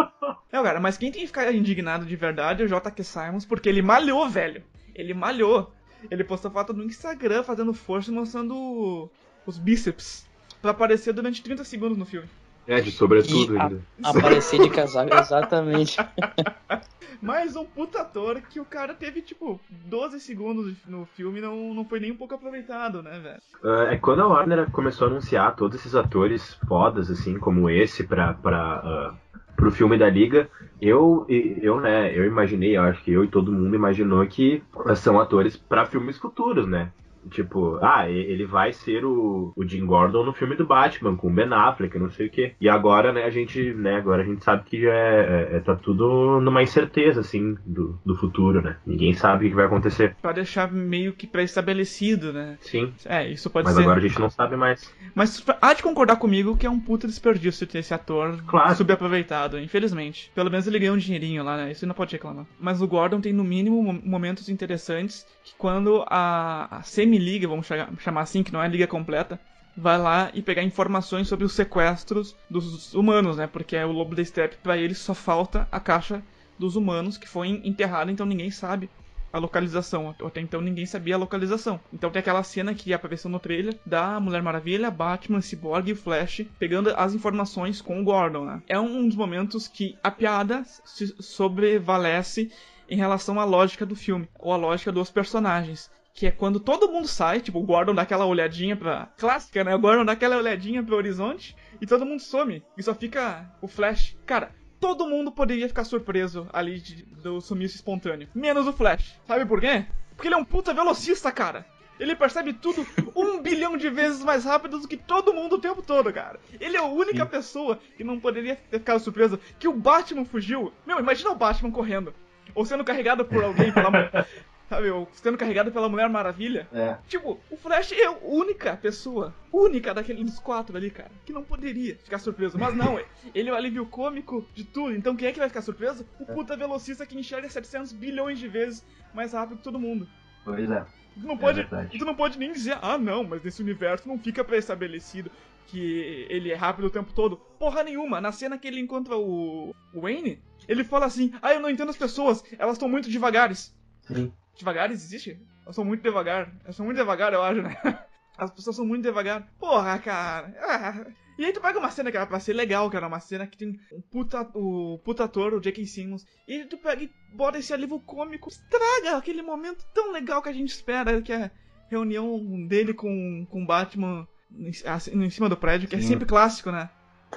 [0.52, 3.04] É, cara, mas quem tem que ficar indignado de verdade é o J.K.
[3.04, 4.64] Simons, porque ele malhou, velho.
[4.94, 5.74] Ele malhou.
[6.10, 9.10] Ele postou foto no Instagram fazendo força e mostrando
[9.44, 10.24] os bíceps.
[10.62, 12.28] Pra aparecer durante 30 segundos no filme.
[12.66, 13.82] É, de sobretudo E a- ainda.
[14.02, 15.96] Aparecer de casaco, exatamente.
[17.22, 21.72] Mais um puta ator que o cara teve, tipo, 12 segundos no filme e não,
[21.74, 23.40] não foi nem um pouco aproveitado, né, velho?
[23.64, 28.04] Ah, é quando a Warner começou a anunciar todos esses atores fodas, assim, como esse,
[28.04, 29.14] pra, pra, ah,
[29.56, 30.48] pro filme da Liga,
[30.80, 34.62] eu, e- eu, né, eu imaginei, eu acho que eu e todo mundo imaginou que
[34.96, 36.90] são atores pra filmes futuros, né?
[37.30, 41.30] Tipo, ah, ele vai ser o, o Jim Gordon no filme do Batman, com o
[41.32, 42.54] Ben Affleck, não sei o quê.
[42.60, 45.20] E agora, né, a gente, né, agora a gente sabe que já é,
[45.52, 48.76] é- é- tá tudo numa incerteza, assim, do, do futuro, né?
[48.86, 50.14] Ninguém sabe o que vai acontecer.
[50.22, 52.58] Pra deixar meio que pré-estabelecido, né?
[52.60, 53.82] Sim, É, isso pode mas ser.
[53.82, 54.90] agora a gente não sabe mais.
[55.14, 58.74] Mas há de concordar comigo que é um puta desperdício ter esse ator Claro.
[58.74, 60.30] subaproveitado, infelizmente.
[60.34, 61.72] Pelo menos ele ganhou um dinheirinho lá, né?
[61.72, 62.46] Isso não pode reclamar.
[62.60, 67.66] Mas o Gordon tem no mínimo mo- momentos interessantes que quando a, a semi-liga, vamos
[67.66, 69.40] cha- chamar assim, que não é liga completa,
[69.76, 73.46] vai lá e pegar informações sobre os sequestros dos humanos, né?
[73.46, 76.22] Porque o Lobo da Steppe, pra ele só falta a caixa
[76.58, 78.90] dos humanos que foi enterrada, então ninguém sabe
[79.32, 80.14] a localização.
[80.24, 81.80] Até então ninguém sabia a localização.
[81.92, 86.42] Então tem aquela cena que apareceu no trailer da Mulher Maravilha, Batman, Cyborg e Flash
[86.58, 88.62] pegando as informações com o Gordon, né?
[88.66, 92.50] É um dos momentos que a piada se sobrevalece
[92.88, 95.90] em relação à lógica do filme, ou à lógica dos personagens.
[96.14, 99.06] Que é quando todo mundo sai, tipo, o Gordon dá aquela olhadinha pra.
[99.18, 99.74] Clássica, né?
[99.74, 102.62] O Gordon dá aquela olhadinha pro horizonte e todo mundo some.
[102.76, 104.16] E só fica o Flash.
[104.24, 108.28] Cara, todo mundo poderia ficar surpreso ali de- do sumiço espontâneo.
[108.34, 109.14] Menos o Flash.
[109.26, 109.84] Sabe por quê?
[110.14, 111.66] Porque ele é um puta velocista, cara.
[112.00, 115.82] Ele percebe tudo um bilhão de vezes mais rápido do que todo mundo o tempo
[115.82, 116.40] todo, cara.
[116.58, 120.72] Ele é a única pessoa que não poderia ter ficado surpreso que o Batman fugiu.
[120.86, 122.14] Meu, imagina o Batman correndo.
[122.54, 123.90] Ou sendo carregado por alguém, pela
[124.68, 126.66] Sabe, ou sendo carregado pela Mulher Maravilha.
[126.72, 126.96] É.
[127.06, 131.44] Tipo, o Flash é a única pessoa, única daquele dos quatro ali, cara, que não
[131.44, 132.58] poderia ficar surpreso.
[132.58, 132.98] Mas não,
[133.32, 134.92] ele é o alívio cômico de tudo.
[134.92, 136.04] Então quem é que vai ficar surpreso?
[136.18, 138.84] O puta velocista que enxerga 700 bilhões de vezes
[139.14, 140.08] mais rápido que todo mundo.
[140.44, 140.84] Pois é.
[141.20, 141.98] Tu não pode, verdade.
[141.98, 145.30] tu não pode nem dizer, ah não, mas nesse universo não fica pré-estabelecido
[145.66, 147.36] que ele é rápido o tempo todo.
[147.58, 148.20] Porra nenhuma.
[148.20, 151.96] Na cena que ele encontra o, Wayne, ele fala assim, ah, eu não entendo as
[151.96, 153.74] pessoas, elas estão muito devagares.
[154.02, 154.32] Sim.
[154.56, 155.38] Devagares existe?
[155.64, 156.52] Elas são muito devagar.
[156.64, 157.76] Elas são muito devagar, eu acho, né?
[158.38, 159.50] As pessoas são muito devagar.
[159.58, 160.54] Porra, cara.
[160.60, 161.06] Ah.
[161.38, 163.46] E aí tu pega uma cena que era pra ser legal, que era uma cena
[163.46, 165.86] que tem um puta, o puta ator, o J.K.
[165.86, 170.48] Simmons, e tu pega e bota esse alívio cômico, estraga aquele momento tão legal que
[170.48, 171.50] a gente espera, que é a
[171.90, 176.08] reunião dele com, com Batman em, assim, em cima do prédio, que é Sim.
[176.08, 176.88] sempre clássico, né?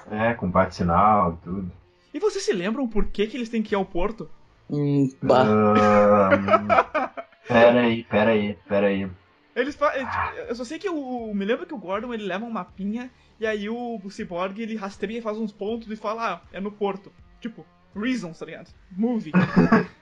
[0.10, 1.72] É, com parte sinal e tudo.
[2.14, 4.30] E vocês se lembram por que, que eles têm que ir ao porto?
[4.70, 5.44] Hum, bah.
[5.44, 6.68] Ahn,
[7.48, 9.10] pera aí, pera aí, pera aí.
[9.56, 9.92] Eles fa...
[10.48, 11.34] Eu só sei que o.
[11.34, 14.76] Me lembro que o Gordon ele leva um mapinha E aí o, o Cyborg ele
[14.76, 17.12] rastreia, faz uns pontos e fala, ah, é no porto.
[17.42, 18.70] Tipo, Reasons, tá ligado?
[18.92, 19.32] Movie.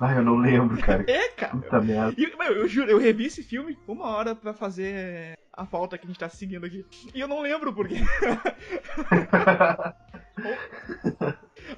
[0.00, 1.04] Ah, eu não lembro, cara.
[1.10, 1.52] é, cara.
[1.52, 2.14] Puta merda.
[2.18, 6.04] E, meu, eu juro, eu revi esse filme uma hora pra fazer a pauta que
[6.04, 6.84] a gente tá seguindo aqui.
[7.14, 7.96] E eu não lembro por quê.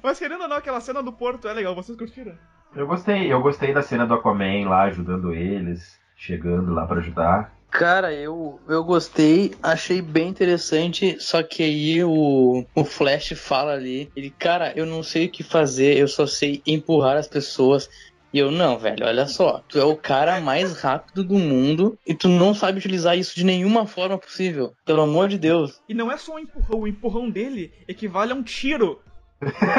[0.01, 2.37] Mas querendo ou não, aquela cena do porto é legal, vocês curtiram?
[2.75, 7.55] Eu gostei, eu gostei da cena do Aquaman lá ajudando eles, chegando lá pra ajudar.
[7.69, 14.09] Cara, eu, eu gostei, achei bem interessante, só que aí o, o Flash fala ali,
[14.15, 17.89] ele, cara, eu não sei o que fazer, eu só sei empurrar as pessoas.
[18.33, 22.13] E eu, não, velho, olha só, tu é o cara mais rápido do mundo e
[22.13, 24.73] tu não sabe utilizar isso de nenhuma forma possível.
[24.85, 25.81] Pelo amor de Deus.
[25.87, 29.01] E não é só um empurrão, o empurrão dele equivale a um tiro.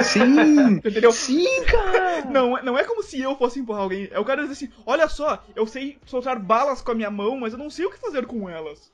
[0.02, 0.76] Sim!
[0.80, 1.12] Entendeu?
[1.12, 2.24] Sim, cara!
[2.24, 4.08] Não, é- não é como se eu fosse empurrar alguém.
[4.10, 7.36] É o cara dizer assim: olha só, eu sei soltar balas com a minha mão,
[7.38, 8.90] mas eu não sei o que fazer com elas.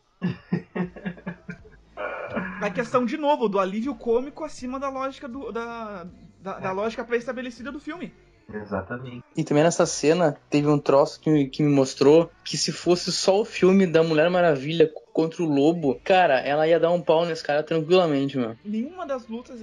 [2.60, 6.06] A questão, de novo, do alívio cômico acima da lógica do, da,
[6.40, 8.12] da, da lógica pré-estabelecida do filme.
[8.52, 9.24] Exatamente.
[9.36, 13.10] E também nessa cena teve um troço que, me- que me mostrou que se fosse
[13.12, 17.24] só o filme da Mulher Maravilha contra o Lobo, cara, ela ia dar um pau
[17.24, 18.56] nesse cara tranquilamente, meu.
[18.64, 19.60] Nenhuma das lutas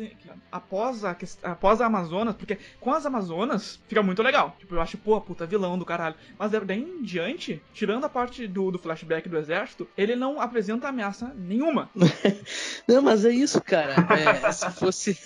[0.50, 4.56] após a, após a Amazonas, porque com as Amazonas fica muito legal.
[4.58, 6.16] Tipo, eu acho, pô, puta vilão do caralho.
[6.40, 10.88] Mas daí em diante, tirando a parte do, do flashback do exército, ele não apresenta
[10.88, 11.90] ameaça nenhuma.
[12.88, 13.96] Não, mas é isso, cara.
[14.10, 15.20] É, se fosse.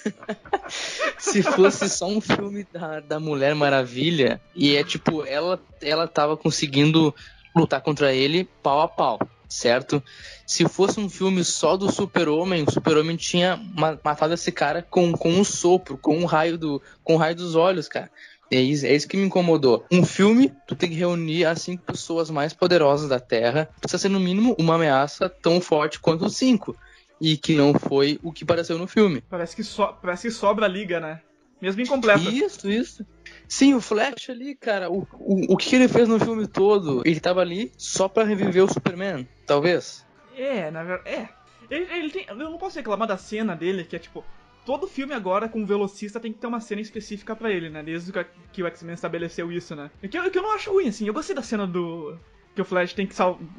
[1.19, 6.35] se fosse só um filme da, da Mulher Maravilha, e é tipo, ela, ela tava
[6.35, 7.13] conseguindo
[7.55, 10.03] lutar contra ele pau a pau, certo?
[10.45, 15.11] Se fosse um filme só do Super-Homem, o Super-Homem tinha ma- matado esse cara com,
[15.13, 18.11] com um sopro, com um raio do, com um raio dos olhos, cara.
[18.51, 19.85] É isso, é isso que me incomodou.
[19.91, 23.67] Um filme, tu tem que reunir as cinco pessoas mais poderosas da Terra.
[23.81, 26.75] Precisa ser, no mínimo, uma ameaça tão forte quanto os cinco.
[27.19, 29.23] E que não foi o que pareceu no filme.
[29.29, 31.21] Parece que, so, parece que sobra a liga, né?
[31.59, 32.29] Mesmo incompleta.
[32.29, 33.05] Isso, isso.
[33.47, 37.01] Sim, o Flash ali, cara, o, o, o que ele fez no filme todo?
[37.05, 40.05] Ele tava ali só pra reviver o Superman, talvez.
[40.35, 41.09] É, na verdade.
[41.09, 41.29] É.
[41.69, 42.25] Ele, ele tem.
[42.27, 44.23] Eu não posso reclamar da cena dele, que é tipo.
[44.65, 47.83] Todo filme agora com o velocista tem que ter uma cena específica pra ele, né?
[47.83, 49.91] Desde que, que o X-Men estabeleceu isso, né?
[50.01, 51.05] Que, que eu não acho ruim, assim.
[51.05, 52.17] Eu gostei da cena do.
[52.55, 53.15] Que o Flash tem que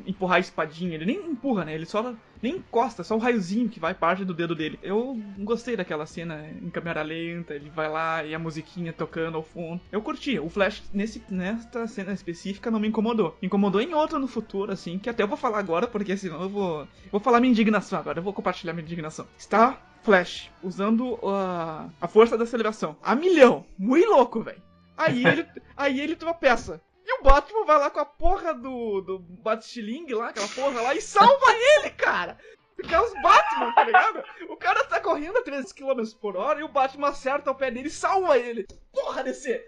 [0.06, 0.94] empurrar a espadinha.
[0.94, 1.74] Ele nem empurra, né?
[1.74, 2.14] Ele só.
[2.42, 4.78] Nem encosta, só o raiozinho que vai parte do dedo dele.
[4.82, 7.54] Eu gostei daquela cena em câmera lenta.
[7.54, 9.80] Ele vai lá e a musiquinha tocando ao fundo.
[9.90, 10.38] Eu curti.
[10.38, 13.36] O Flash, nesse, nessa cena específica, não me incomodou.
[13.40, 16.42] Me incomodou em outra no futuro, assim, que até eu vou falar agora, porque senão
[16.42, 16.88] eu vou.
[17.10, 18.18] Vou falar minha indignação agora.
[18.18, 19.26] Eu vou compartilhar minha indignação.
[19.38, 23.64] Está Flash usando a, a força da aceleração a milhão.
[23.76, 24.62] Muito louco, velho.
[24.96, 26.80] Aí ele, aí ele tropeça.
[27.06, 30.92] E o Batman vai lá com a porra do, do Batstiling lá, aquela porra lá,
[30.92, 31.46] e salva
[31.78, 32.36] ele, cara!
[32.74, 34.24] Porque é os Batman, tá ligado?
[34.50, 37.70] O cara tá correndo a 300 km por hora e o Batman acerta o pé
[37.70, 38.66] dele e salva ele.
[38.92, 39.64] Porra, DC!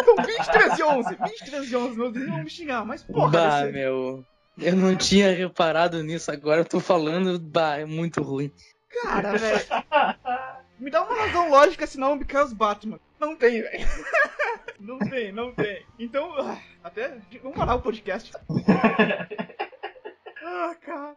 [0.00, 3.60] Então, 23 e 11, 23 e 11, meus vizinhos vão me xingar, mas porra, bah,
[3.62, 3.72] DC.
[3.72, 4.24] meu.
[4.58, 8.50] Eu não tinha reparado nisso agora, eu tô falando, bah, é muito ruim.
[9.02, 9.66] Cara, velho.
[10.78, 13.00] Me dá uma razão lógica, senão because Batman.
[13.18, 13.86] Não tem, velho.
[14.78, 15.84] Não tem, não tem.
[15.98, 17.18] Então, ah, até.
[17.42, 18.32] Vamos parar o podcast.
[20.48, 21.16] Ah, cara.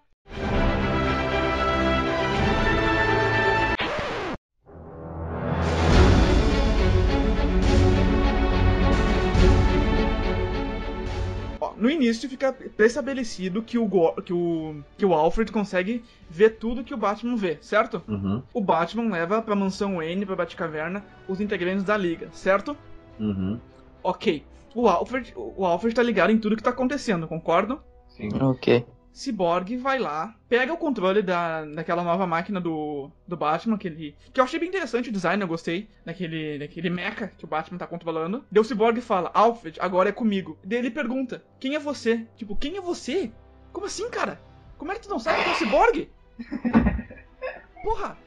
[11.78, 16.84] No início fica pré-estabelecido que o, Go- que, o, que o Alfred consegue ver tudo
[16.84, 18.01] que o Batman vê, certo?
[18.07, 22.76] Uhum, O Batman leva pra mansão Wayne, pra Batcaverna, os integrantes da Liga, certo?
[23.20, 23.59] Uhum.
[24.03, 24.43] Ok.
[24.76, 27.82] O Alfred, o Alfred tá ligado em tudo que tá acontecendo, concordam?
[28.07, 28.30] Sim.
[28.41, 28.86] Ok.
[29.11, 34.15] Cyborg vai lá, pega o controle da, daquela nova máquina do, do Batman, que, ele,
[34.32, 37.78] que eu achei bem interessante o design, eu gostei, daquele, daquele mecha que o Batman
[37.78, 38.45] tá controlando.
[38.55, 40.57] O Cyborg fala, Alfred, agora é comigo.
[40.63, 42.26] Daí ele pergunta, quem é você?
[42.36, 43.32] Tipo, quem é você?
[43.74, 44.39] Como assim, cara?
[44.78, 46.09] Como é que tu não sabe que é o Cyborg?
[47.84, 48.17] Porra!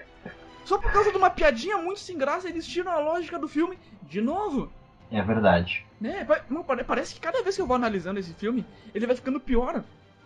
[0.65, 3.79] Só por causa de uma piadinha muito sem graça, eles tiram a lógica do filme
[4.03, 4.71] de novo.
[5.13, 5.85] É verdade.
[6.01, 6.27] Né?
[6.87, 9.85] Parece que cada vez que eu vou analisando esse filme, ele vai ficando pior.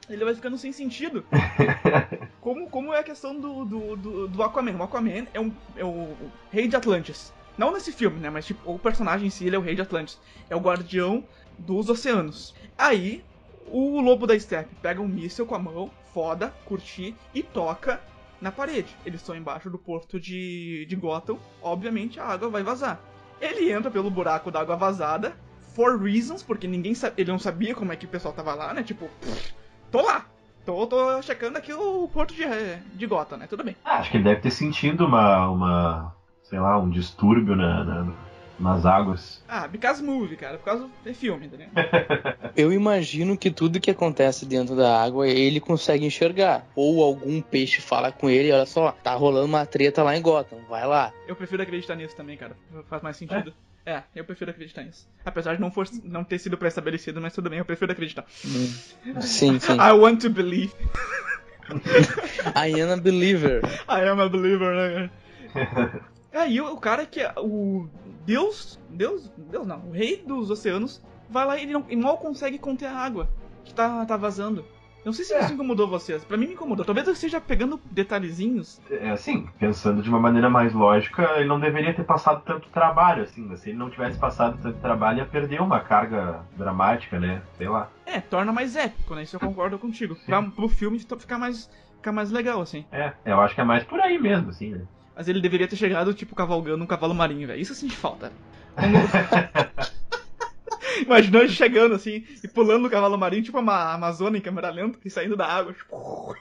[0.08, 1.24] Ele vai ficando sem sentido.
[2.40, 4.76] como, como é a questão do, do, do, do Aquaman.
[4.76, 6.14] O Aquaman é, um, é o
[6.52, 7.34] rei de Atlantis.
[7.58, 8.30] Não nesse filme, né?
[8.30, 10.20] Mas tipo, o personagem em si ele é o rei de Atlantis.
[10.48, 11.24] É o guardião
[11.58, 12.54] dos oceanos.
[12.78, 13.24] Aí,
[13.66, 18.00] o lobo da steppe pega um míssil com a mão, foda, curtir e toca
[18.40, 18.94] na parede.
[19.04, 21.38] Eles estão embaixo do porto de, de Gotham.
[21.60, 23.00] Obviamente a água vai vazar.
[23.40, 25.36] Ele entra pelo buraco da água vazada,
[25.74, 28.82] for reasons, porque ninguém ele não sabia como é que o pessoal tava lá, né?
[28.82, 29.54] Tipo, pff,
[29.90, 30.24] tô lá.
[30.64, 32.44] Tô, tô checando aqui o porto de,
[32.94, 33.46] de Gotham, né?
[33.46, 33.76] Tudo bem.
[33.84, 38.12] Ah, acho que ele deve ter sentido uma, uma sei lá, um distúrbio na, na-
[38.58, 39.42] nas águas.
[39.48, 40.58] Ah, because movie, cara.
[40.58, 41.68] Por causa do filme, entendeu?
[42.56, 46.66] Eu imagino que tudo que acontece dentro da água ele consegue enxergar.
[46.74, 50.58] Ou algum peixe fala com ele, olha só, tá rolando uma treta lá em Gotham,
[50.68, 51.12] vai lá.
[51.26, 52.56] Eu prefiro acreditar nisso também, cara.
[52.88, 53.52] Faz mais sentido.
[53.84, 55.06] É, eu prefiro acreditar nisso.
[55.24, 58.24] Apesar de não, for, não ter sido pré-estabelecido, mas tudo bem, eu prefiro acreditar.
[58.28, 59.74] Sim, sim.
[59.74, 60.72] I want to believe.
[62.56, 63.62] I am a believer.
[63.88, 65.10] I am a believer, né?
[65.54, 66.04] cara?
[66.32, 67.88] Aí o, o cara que é o
[68.26, 72.18] Deus, Deus, Deus não, o rei dos oceanos vai lá e ele não, e mal
[72.18, 73.28] consegue conter a água
[73.64, 74.64] que tá, tá vazando.
[75.04, 75.40] Não sei se É.
[75.44, 76.24] isso incomodou vocês.
[76.24, 76.84] Pra mim me incomodou.
[76.84, 78.80] Talvez eu esteja pegando detalhezinhos.
[78.90, 83.22] É assim, pensando de uma maneira mais lógica, ele não deveria ter passado tanto trabalho,
[83.22, 83.54] assim.
[83.56, 87.40] Se ele não tivesse passado tanto trabalho, ia perder uma carga dramática, né?
[87.56, 87.88] Sei lá.
[88.04, 89.22] É, torna mais épico, né?
[89.22, 90.16] Isso eu concordo contigo.
[90.26, 92.84] Pra, pro filme ficar mais, ficar mais legal, assim.
[92.90, 94.80] É, eu acho que é mais por aí mesmo, assim, né?
[95.16, 97.60] Mas ele deveria ter chegado, tipo, cavalgando um cavalo marinho, velho.
[97.60, 98.30] Isso eu senti falta.
[98.74, 98.98] Como-
[101.02, 104.98] Imaginou ele chegando assim e pulando no cavalo marinho, tipo uma Amazônia em câmera lenta
[105.04, 105.72] e saindo da água.
[105.72, 106.34] Tipo...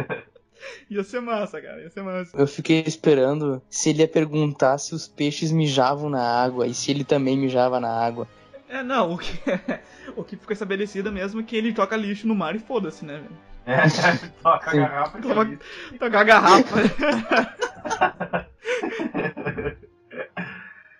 [0.90, 1.80] ia ser massa, cara.
[1.82, 2.36] Ia ser massa.
[2.36, 6.90] Eu fiquei esperando se ele ia perguntar se os peixes mijavam na água e se
[6.90, 8.26] ele também mijava na água.
[8.68, 9.32] É, não, o que,
[10.16, 13.14] o que ficou estabelecido mesmo é que ele toca lixo no mar e foda-se, né,
[13.14, 13.49] velho?
[13.66, 13.82] É,
[14.42, 15.58] toca a garrafa e Toma-.
[15.98, 16.76] Tocar a garrafa.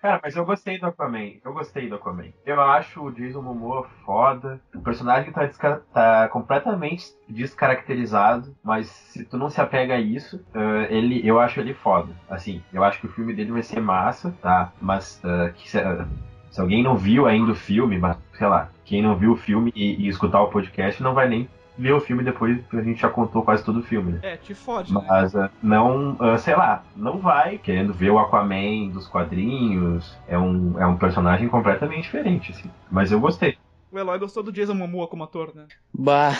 [0.01, 1.33] Cara, mas eu gostei do Aquaman.
[1.45, 2.33] Eu gostei do Aquaman.
[2.43, 4.59] Eu acho o Jason Momoa foda.
[4.73, 5.47] O personagem tá,
[5.93, 11.59] tá completamente descaracterizado, mas se tu não se apega a isso, eh, ele, eu acho
[11.59, 12.11] ele foda.
[12.27, 14.73] Assim, eu acho que o filme dele vai ser massa, tá?
[14.81, 16.05] Mas eh, que se, eh,
[16.49, 19.71] se alguém não viu ainda o filme, mas sei lá, quem não viu o filme
[19.75, 21.47] e, e escutar o podcast não vai nem
[21.81, 24.19] ver o filme depois que a gente já contou quase todo o filme, né?
[24.21, 25.03] É, te fode, né?
[25.09, 30.15] Mas ah, não, ah, sei lá, não vai querendo ver o Aquaman dos quadrinhos.
[30.27, 32.69] É um, é um personagem completamente diferente, assim.
[32.89, 33.57] Mas eu gostei.
[33.91, 35.65] O Eloy gostou do Jason Momoa como ator, né?
[35.93, 36.37] Bah.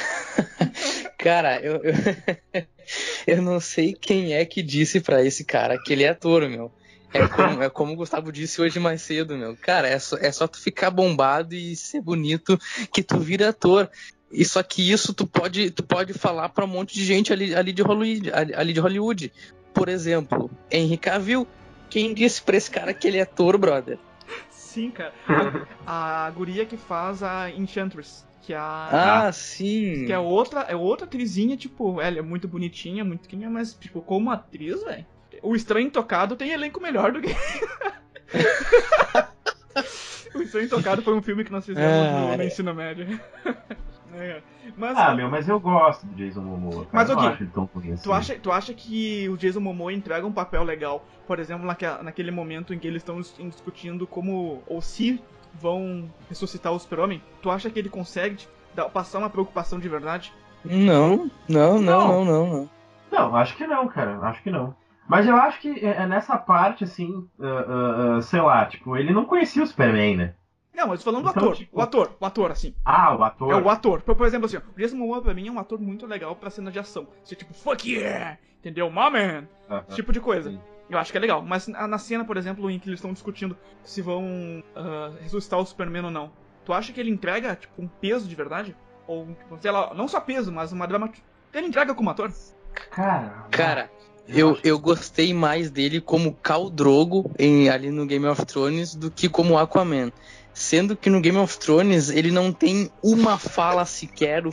[1.18, 1.94] Cara, eu, eu,
[3.28, 6.72] eu não sei quem é que disse pra esse cara que ele é ator, meu.
[7.14, 9.58] É como, é como o Gustavo disse hoje mais cedo, meu.
[9.58, 12.58] Cara, é só, é só tu ficar bombado e ser bonito
[12.94, 13.90] que tu vira ator.
[14.32, 17.54] E só que isso tu pode, tu pode falar pra um monte de gente ali,
[17.54, 19.32] ali, de Hollywood, ali, ali de Hollywood.
[19.74, 21.48] Por exemplo, Henry Cavill.
[21.90, 23.98] Quem disse pra esse cara que ele é ator, brother?
[24.50, 25.14] Sim, cara.
[25.86, 28.26] A, a guria que faz a Enchantress.
[28.42, 29.26] Que é a.
[29.28, 30.06] Ah, sim.
[30.06, 34.02] Que é outra, é outra atrizinha, tipo, ela é muito bonitinha, muito quinha, mas, tipo,
[34.02, 35.06] como atriz, velho.
[35.44, 37.36] O Estranho Intocado tem elenco melhor do que.
[40.34, 42.48] o Estranho Intocado foi um filme que nós fizemos no, Ah, no é.
[42.48, 43.20] ensino médio.
[44.14, 44.42] É.
[44.78, 46.86] Mas, Ah, meu, mas eu gosto do Jason Momoa.
[46.86, 46.90] Cara.
[46.92, 48.04] Mas, eu acho ele tão ruim assim.
[48.04, 52.04] tu, acha, tu acha que o Jason Momoa entrega um papel legal, por exemplo, naquela,
[52.04, 55.22] naquele momento em que eles estão dis- discutindo como, ou se
[55.54, 57.22] vão ressuscitar o super-homem?
[57.42, 60.34] Tu acha que ele consegue tipo, dar- passar uma preocupação de verdade?
[60.64, 62.26] Não, não, não, Não.
[62.26, 62.70] não, não,
[63.12, 63.36] não.
[63.36, 64.20] Acho que não, cara.
[64.22, 64.76] Acho que não.
[65.08, 68.96] Mas eu acho que é é nessa parte, assim, ah, ah, ah, sei lá, tipo,
[68.96, 70.34] ele não conhecia o Superman, né?
[70.82, 72.74] Não, mas falando do Então, ator, tipo- o ator, o ator, assim.
[72.84, 73.52] Ah, o ator.
[73.54, 74.02] É o ator.
[74.02, 76.36] Por, por exemplo, assim, ó, o Jason Momoa pra mim é um ator muito legal
[76.36, 77.08] pra cena de ação.
[77.24, 78.38] Você tipo, fuck yeah!
[78.60, 78.90] Entendeu?
[78.90, 79.48] My man!
[79.70, 80.50] Ah, Esse tipo de coisa.
[80.50, 80.60] Sim.
[80.90, 81.42] Eu acho que é legal.
[81.44, 85.60] Mas na, na cena, por exemplo, em que eles estão discutindo se vão ah, ressuscitar
[85.60, 86.32] o Superman ou não,
[86.66, 88.76] tu acha que ele entrega, tipo, um peso de verdade?
[89.08, 91.12] Ou, tipo, sei lá, não só peso, mas uma drama.
[91.54, 92.32] Ele entrega como ator?
[92.92, 93.46] Cara.
[93.52, 93.92] Cara,
[94.28, 99.10] eu, eu gostei mais dele como Khal Drogo em, ali no Game of Thrones do
[99.12, 100.12] que como Aquaman.
[100.54, 104.44] Sendo que no Game of Thrones ele não tem uma fala sequer.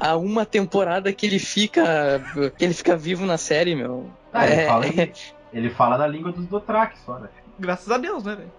[0.00, 2.20] Há uma temporada que ele fica.
[2.58, 4.10] que ele fica vivo na série, meu.
[4.32, 5.12] Ah, ele, É, fala, em-
[5.52, 7.28] ele fala na língua dos Dothraki só, né?
[7.58, 8.52] Graças a Deus, né, velho?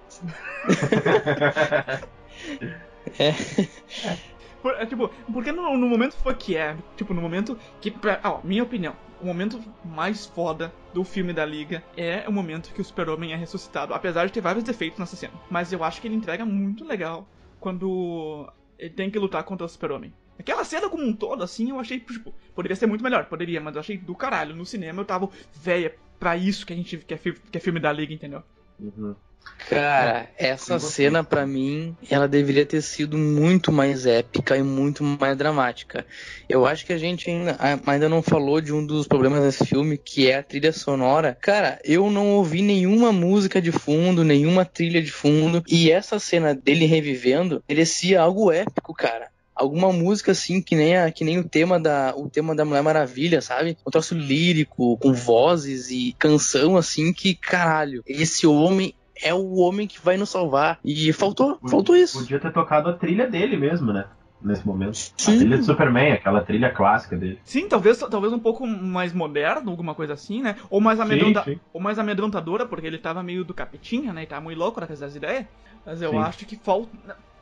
[3.19, 3.33] É.
[4.61, 8.39] Por- é, tipo, porque no, no momento fuck yeah, tipo, no momento que, pra, ó,
[8.43, 12.85] minha opinião, o momento mais foda do filme da Liga é o momento que o
[12.85, 15.33] Super-Homem é ressuscitado, apesar de ter vários defeitos nessa cena.
[15.49, 17.27] Mas eu acho que ele entrega muito legal
[17.59, 20.13] quando ele tem que lutar contra o Super-Homem.
[20.39, 23.75] Aquela cena como um todo, assim, eu achei, tipo, poderia ser muito melhor, poderia, mas
[23.75, 24.55] eu achei do caralho.
[24.55, 27.19] No cinema eu tava, véia, pra isso que a gente que é,
[27.53, 28.43] é filme da Liga, entendeu?
[28.79, 29.15] Uhum.
[29.69, 35.37] Cara, essa cena pra mim, ela deveria ter sido muito mais épica e muito mais
[35.37, 36.05] dramática.
[36.47, 39.97] Eu acho que a gente ainda, ainda não falou de um dos problemas desse filme,
[39.97, 41.37] que é a trilha sonora.
[41.41, 46.55] Cara, eu não ouvi nenhuma música de fundo, nenhuma trilha de fundo, e essa cena
[46.55, 49.29] dele revivendo merecia algo épico, cara.
[49.57, 52.83] alguma música assim que nem a, que nem o tema da o tema da Mulher
[52.83, 53.77] Maravilha, sabe?
[53.85, 59.87] Um troço lírico com vozes e canção assim que caralho, esse homem é o homem
[59.87, 60.79] que vai nos salvar.
[60.83, 62.19] E faltou, faltou isso.
[62.19, 64.05] Podia ter tocado a trilha dele mesmo, né?
[64.39, 64.95] Nesse momento.
[64.95, 65.35] Sim.
[65.35, 67.39] A trilha de Superman, aquela trilha clássica dele.
[67.43, 70.55] Sim, talvez, talvez um pouco mais moderno, alguma coisa assim, né?
[70.69, 71.43] Ou mais, amedronta...
[71.43, 71.59] sim.
[71.73, 74.23] Ou mais amedrontadora, porque ele tava meio do capetinha, né?
[74.23, 75.45] E tava muito louco das ideias.
[75.87, 76.17] Mas eu Sim.
[76.17, 76.89] acho que falta.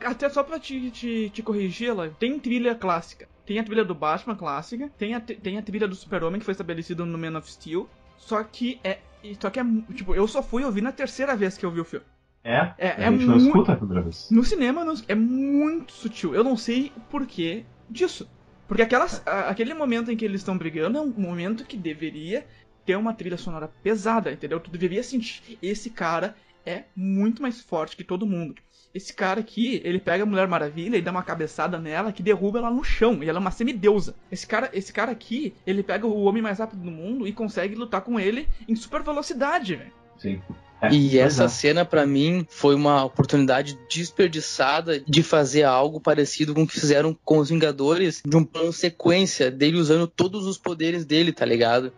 [0.00, 3.28] Até só pra te, te, te corrigir, ela tem trilha clássica.
[3.44, 6.52] Tem a trilha do Batman clássica, tem a, tem a trilha do Super-Homem que foi
[6.52, 7.88] estabelecida no Man of Steel.
[8.16, 8.98] Só que é.
[9.40, 9.64] Só que é.
[9.94, 12.06] Tipo, eu só fui ouvir na terceira vez que eu vi o filme.
[12.44, 12.72] É?
[12.78, 14.28] É- a é gente não escuta a primeira vez.
[14.30, 16.34] No cinema não- é muito sutil.
[16.34, 18.28] Eu não sei o porquê disso.
[18.68, 22.46] Porque aquelas, a- aquele momento em que eles estão brigando é um momento que deveria
[22.84, 24.60] ter uma trilha sonora pesada, entendeu?
[24.60, 25.58] Tu deveria sentir.
[25.60, 26.36] Esse cara
[26.66, 28.56] é muito mais forte que todo mundo.
[28.92, 32.58] Esse cara aqui, ele pega a Mulher Maravilha e dá uma cabeçada nela que derruba
[32.58, 33.22] ela no chão.
[33.22, 34.14] E ela é uma semideusa.
[34.32, 37.74] Esse cara, esse cara aqui, ele pega o homem mais rápido do mundo e consegue
[37.74, 39.92] lutar com ele em super velocidade, velho.
[40.18, 40.40] Sim.
[40.80, 41.48] É, E essa é.
[41.48, 47.16] cena, pra mim, foi uma oportunidade desperdiçada de fazer algo parecido com o que fizeram
[47.24, 51.92] com os Vingadores, de um plano sequência dele usando todos os poderes dele, tá ligado?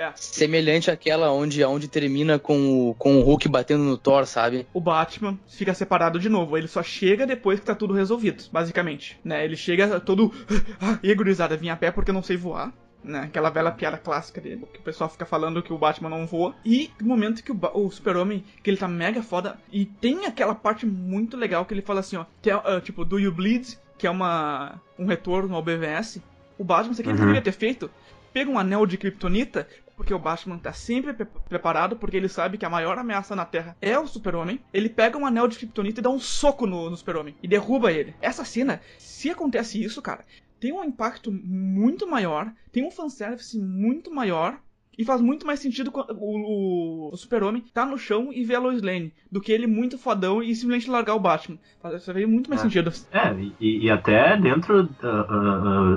[0.00, 0.12] É.
[0.16, 4.66] Semelhante àquela onde, onde termina com o, com o Hulk batendo no Thor, sabe?
[4.72, 6.56] o Batman fica separado de novo.
[6.56, 9.20] Ele só chega depois que tá tudo resolvido, basicamente.
[9.22, 9.44] Né?
[9.44, 10.32] Ele chega todo.
[10.80, 12.72] Ah, e gurizada, vim a pé porque eu não sei voar.
[13.04, 13.20] Né?
[13.24, 16.54] Aquela velha piada clássica dele, que o pessoal fica falando que o Batman não voa.
[16.64, 20.54] E no momento que o, o Super-Homem, que ele tá mega foda, e tem aquela
[20.54, 23.76] parte muito legal que ele fala assim, ó, tell- ah, tipo, do you bleed?
[23.98, 26.20] Que é uma um retorno ao BVS.
[26.58, 27.24] O Batman, isso aqui ele Uhum.
[27.26, 27.90] deveria ter feito.
[28.32, 29.66] Pega um anel de Kryptonita,
[30.00, 33.44] porque o Batman tá sempre pre- preparado, porque ele sabe que a maior ameaça na
[33.44, 34.58] Terra é o Super-Homem.
[34.72, 37.92] Ele pega um anel de Kryptonita e dá um soco no, no Super-Homem e derruba
[37.92, 38.14] ele.
[38.22, 40.24] Essa cena, se acontece isso, cara,
[40.58, 44.58] tem um impacto muito maior, tem um fanservice muito maior.
[44.98, 48.58] E faz muito mais sentido o, o, o Super-Homem tá no chão e vê a
[48.58, 51.58] Lois Lane do que ele muito fodão e simplesmente largar o Batman.
[51.80, 52.64] Faz faz muito mais É.
[52.64, 52.92] sentido.
[53.12, 55.26] É, e, e até dentro, ah,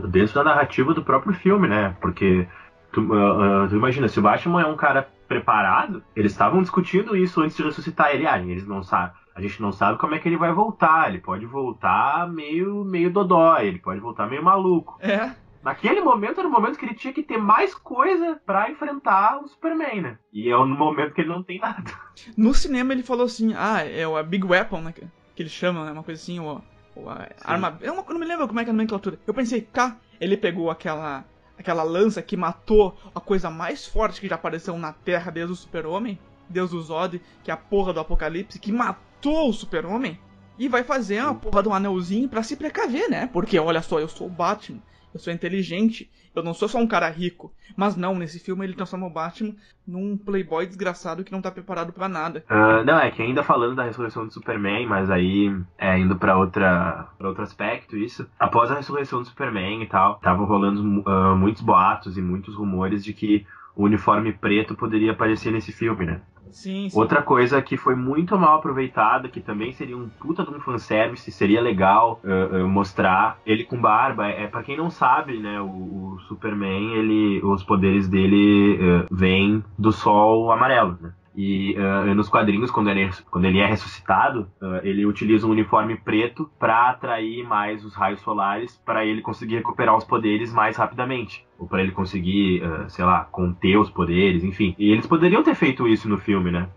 [0.03, 1.97] ah, dentro da narrativa do próprio filme, né?
[1.99, 2.47] Porque
[2.93, 7.41] tu, ah, tu imagina, se o Batman é um cara preparado, eles estavam discutindo isso
[7.41, 8.27] antes de ressuscitar ele.
[8.27, 9.13] Ah, eles não sabem.
[9.35, 11.09] A gente não sabe como é que ele vai voltar.
[11.09, 14.95] Ele pode voltar meio, meio dodói, ele pode voltar meio maluco.
[15.01, 15.31] É,
[15.63, 19.47] Naquele momento era o momento que ele tinha que ter mais coisa pra enfrentar o
[19.47, 20.17] Superman, né?
[20.31, 21.89] E é no momento que ele não tem nada.
[22.35, 24.91] No cinema ele falou assim, ah, é o Big Weapon, né?
[24.91, 25.07] Que,
[25.41, 25.93] eles chamam, né?
[25.93, 26.61] Uma coisa assim, o,
[26.95, 27.77] o a arma.
[27.79, 29.17] Eu não, eu não me lembro como é que é a nomenclatura.
[29.25, 31.23] Eu pensei, tá, ele pegou aquela.
[31.57, 35.55] Aquela lança que matou a coisa mais forte que já apareceu na Terra desde o
[35.55, 40.19] Super-Homem, Deus do Zod, que é a porra do Apocalipse, que matou o Super-Homem,
[40.57, 43.29] e vai fazer uma porra de um anelzinho pra se precaver, né?
[43.31, 44.79] Porque olha só, eu sou o Batman.
[45.13, 47.53] Eu sou inteligente, eu não sou só um cara rico.
[47.77, 49.55] Mas não, nesse filme ele transforma o Batman
[49.85, 52.43] num playboy desgraçado que não tá preparado pra nada.
[52.49, 56.37] Ah, não, é que ainda falando da ressurreição do Superman, mas aí é, indo pra
[56.37, 58.27] outra pra outro aspecto, isso.
[58.39, 63.03] Após a ressurreição do Superman e tal, estavam rolando ah, muitos boatos e muitos rumores
[63.03, 63.45] de que
[63.75, 66.21] o uniforme preto poderia aparecer nesse filme, né?
[66.53, 66.87] Sim.
[66.93, 71.31] Outra coisa que foi muito mal aproveitada, que também seria um puta de um fanservice,
[71.31, 74.27] seria legal ah, ah, mostrar ele com barba.
[74.27, 75.65] É, para quem não sabe, né, o,
[76.13, 81.11] o Superman, ele, os poderes dele ah, vêm do sol amarelo, né?
[81.35, 85.51] E ah, nos quadrinhos, quando ele, é- quando ele é ressuscitado, ah, ele utiliza um
[85.51, 90.77] uniforme preto para atrair mais os raios solares, para ele conseguir recuperar os poderes mais
[90.77, 91.45] rapidamente.
[91.57, 94.75] Ou para ele conseguir, ah, sei lá, conter os poderes, enfim.
[94.77, 96.69] E eles poderiam ter feito isso no filme, né?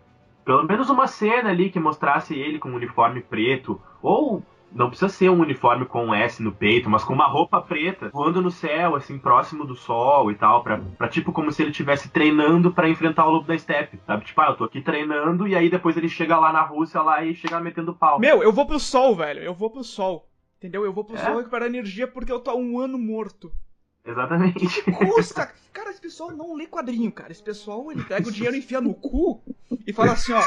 [0.44, 4.42] Pelo menos uma cena ali que mostrasse ele com um uniforme preto, ou
[4.72, 8.10] não precisa ser um uniforme com um S no peito, mas com uma roupa preta,
[8.12, 11.70] voando no céu, assim, próximo do sol e tal, pra, pra tipo como se ele
[11.70, 14.24] estivesse treinando pra enfrentar o lobo da steppe, sabe?
[14.24, 17.24] Tipo, ah, eu tô aqui treinando, e aí depois ele chega lá na Rússia lá
[17.24, 18.18] e chega metendo pau.
[18.18, 19.40] Meu, eu vou pro sol, velho.
[19.40, 20.28] Eu vou pro sol.
[20.58, 20.84] Entendeu?
[20.84, 21.18] Eu vou pro É?
[21.18, 23.52] sol recuperar energia porque eu tô há um ano morto.
[24.06, 24.82] Exatamente.
[24.92, 25.52] Custa!
[25.76, 27.30] cara, esse pessoal não lê quadrinho, cara.
[27.30, 29.42] Esse pessoal, ele pega o dinheiro e enfia no cu
[29.86, 30.40] e fala assim, ó.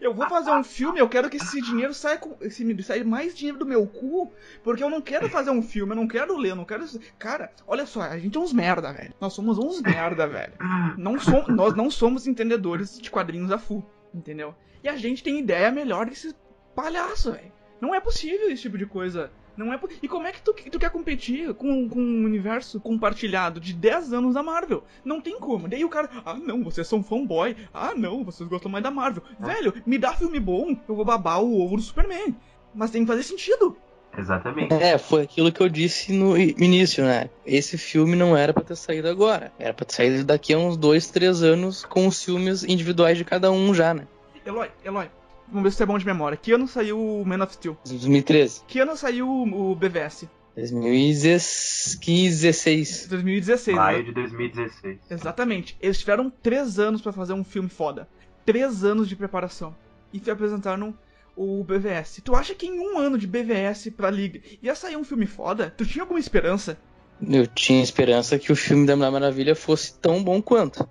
[0.00, 3.34] Eu vou fazer um filme, eu quero que esse dinheiro saia, com, esse, saia mais
[3.34, 4.32] dinheiro do meu cu,
[4.62, 6.84] porque eu não quero fazer um filme, eu não quero ler, eu não quero.
[7.18, 9.12] Cara, olha só, a gente é uns merda, velho.
[9.20, 10.52] Nós somos uns merda, velho.
[10.96, 13.84] Não som, nós não somos entendedores de quadrinhos a full,
[14.14, 14.54] entendeu?
[14.84, 16.34] E a gente tem ideia melhor desse
[16.74, 17.52] palhaço, velho.
[17.80, 19.32] Não é possível esse tipo de coisa.
[19.56, 23.60] Não é E como é que tu, tu quer competir com, com um universo compartilhado
[23.60, 24.84] de 10 anos da Marvel?
[25.04, 25.68] Não tem como.
[25.68, 27.56] Daí o cara, ah não, vocês são fanboy.
[27.72, 29.22] Ah não, vocês gostam mais da Marvel.
[29.38, 32.34] Velho, me dá filme bom, eu vou babar o ovo do Superman.
[32.74, 33.76] Mas tem que fazer sentido.
[34.16, 34.74] Exatamente.
[34.74, 37.30] É, foi aquilo que eu disse no início, né?
[37.46, 39.52] Esse filme não era pra ter saído agora.
[39.58, 43.24] Era pra ter saído daqui a uns dois, três anos com os filmes individuais de
[43.24, 44.06] cada um já, né?
[44.44, 45.08] Eloy, Eloy,
[45.52, 46.36] vamos ver se você é bom de memória.
[46.36, 47.76] Que ano saiu o Man of Steel?
[47.84, 48.62] 2013.
[48.66, 50.26] Que ano saiu o BVS?
[50.56, 53.06] 2015, 16.
[53.08, 54.04] 2016, Maio né?
[54.04, 54.98] de 2016.
[55.10, 55.76] Exatamente.
[55.80, 58.08] Eles tiveram três anos pra fazer um filme foda.
[58.44, 59.74] Três anos de preparação.
[60.12, 60.94] E apresentaram
[61.36, 62.20] o BVS.
[62.22, 65.72] Tu acha que em um ano de BVS pra Liga ia sair um filme foda?
[65.76, 66.78] Tu tinha alguma esperança?
[67.26, 70.86] Eu tinha esperança que o filme da Mulher Maravilha fosse tão bom quanto.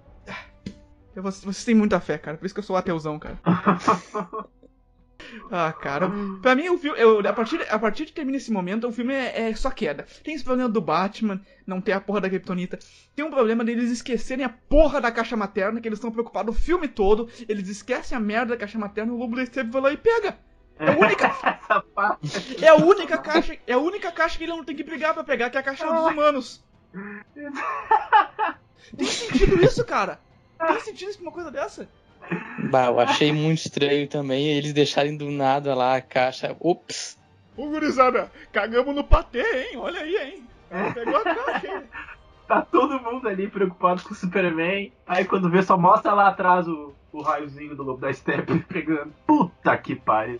[1.15, 2.37] Eu- Vocês, vocês têm muita fé, cara.
[2.37, 3.39] Por isso que eu sou ateuzão, cara.
[5.51, 6.09] Ah, cara.
[6.41, 6.99] Pra mim, o filme.
[6.99, 10.05] eu- a, partir, a partir de termina esse momento, o filme é, é só queda.
[10.23, 12.79] Tem esse problema do Batman, não ter a porra da Kryptonita.
[13.15, 16.59] Tem um problema deles esquecerem a porra da caixa materna, que eles estão preocupados o
[16.59, 17.29] filme todo.
[17.47, 20.37] Eles esquecem a merda da caixa materna o Lobo da Steppe vai lá e pega.
[20.79, 21.31] É a única,
[22.61, 25.23] é a única caixa, é a única caixa que ele não tem que brigar pra
[25.23, 26.65] pegar, que é a caixa dos humanos.
[28.97, 30.19] Tem sentido isso, cara?
[30.67, 31.87] Tem sentido uma coisa dessa?
[32.69, 36.55] Bah, eu achei muito estranho também eles deixarem do nada lá a caixa.
[36.59, 37.17] Ops!
[37.57, 39.77] Ô, gurizada, cagamos no patê, hein?
[39.77, 40.43] Olha aí, hein?
[40.93, 41.83] Pegou a caixa, hein?
[42.47, 44.91] Tá todo mundo ali preocupado com o Superman.
[45.07, 49.13] Aí quando vê, só mostra lá atrás o, o raiozinho do Lobo da Steppe pegando.
[49.25, 50.39] Puta que pariu.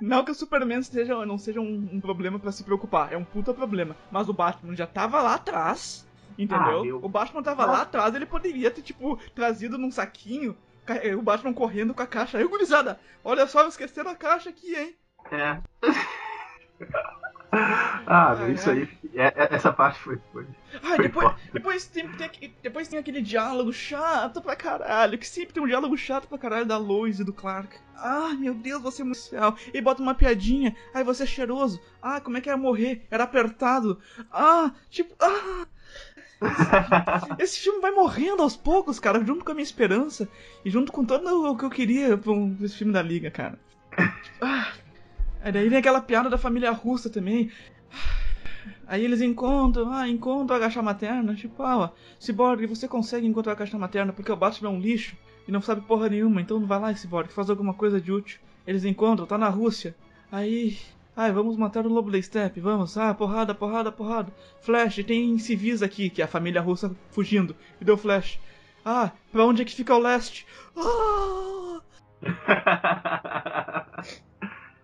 [0.00, 3.24] Não que o Superman seja, não seja um, um problema pra se preocupar, é um
[3.24, 3.96] puta problema.
[4.10, 6.06] Mas o Batman já tava lá atrás,
[6.38, 6.78] entendeu?
[6.80, 6.96] Ah, meu.
[7.04, 11.52] o Batman tava lá atrás, ele poderia ter, tipo, trazido num saquinho ca- o Batman
[11.52, 12.38] correndo com a caixa.
[12.38, 14.96] Aí, gurizada, olha só, esqueceram a caixa aqui, hein?
[15.32, 15.58] É.
[17.50, 18.76] Ah, Ai, isso ai.
[18.80, 18.88] aí.
[19.14, 20.20] é- é- essa parte foi.
[20.32, 20.46] foi.
[20.82, 25.54] Ah, Foi depois, depois, tem, tem depois tem aquele diálogo chato pra caralho, que sempre
[25.54, 27.74] tem um diálogo chato pra caralho da Lois e do Clark.
[27.96, 29.56] Ah, meu Deus, você é muito especial.
[29.72, 30.76] E bota uma piadinha.
[30.92, 31.80] Ai, você é cheiroso.
[32.02, 33.06] Ah, como é que era morrer?
[33.10, 33.98] Era apertado.
[34.30, 35.66] Ah, tipo, ah.
[37.38, 40.28] Esse filme vai morrendo aos poucos, cara, junto com a minha esperança
[40.64, 42.32] e junto com todo o que eu queria pra
[42.62, 43.58] esse filme da Liga, cara.
[44.40, 44.72] Ah.
[45.40, 47.50] Aí daí vem aquela piada da família russa também.
[48.86, 53.56] Aí eles encontram, ah, encontram a caixa materna, tipo, ah, Cyborg, você consegue encontrar a
[53.56, 55.16] caixa materna porque o Batman é um lixo
[55.46, 58.40] e não sabe porra nenhuma, então vai lá, Cyborg, faz alguma coisa de útil.
[58.66, 59.94] Eles encontram, tá na Rússia.
[60.30, 60.76] Aí,
[61.18, 64.32] ai, vamos matar o Lobo da Steppe, vamos, ah, porrada, porrada, porrada.
[64.60, 68.38] Flash, tem civis aqui, que é a família russa fugindo, e deu Flash.
[68.84, 70.46] Ah, pra onde é que fica o leste?
[70.76, 71.80] Ah!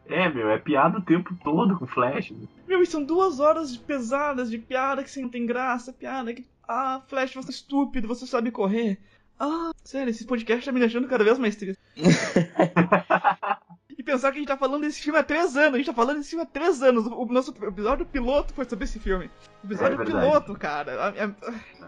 [0.07, 2.31] É, meu, é piada o tempo todo com Flash.
[2.31, 2.47] meu.
[2.69, 6.47] Meu, e são duas horas de pesadas de piada que não tem graça, piada que.
[6.69, 9.01] Ah, Flash, você é estúpido, você sabe correr.
[9.41, 11.81] Ah, sério, esse podcast tá me deixando cada vez mais triste.
[14.05, 16.19] pensar que a gente tá falando desse filme há três anos, a gente tá falando
[16.19, 17.07] desse filme há três anos.
[17.07, 19.31] O nosso episódio piloto foi sobre esse filme.
[19.65, 21.35] Episódio É piloto, cara.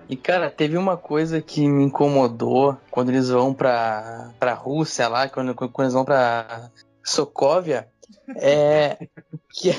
[0.09, 5.29] E cara, teve uma coisa que me incomodou quando eles vão pra, pra Rússia lá,
[5.29, 6.71] quando, quando eles vão pra
[7.05, 7.89] Sokovia,
[8.37, 9.09] é
[9.51, 9.71] que,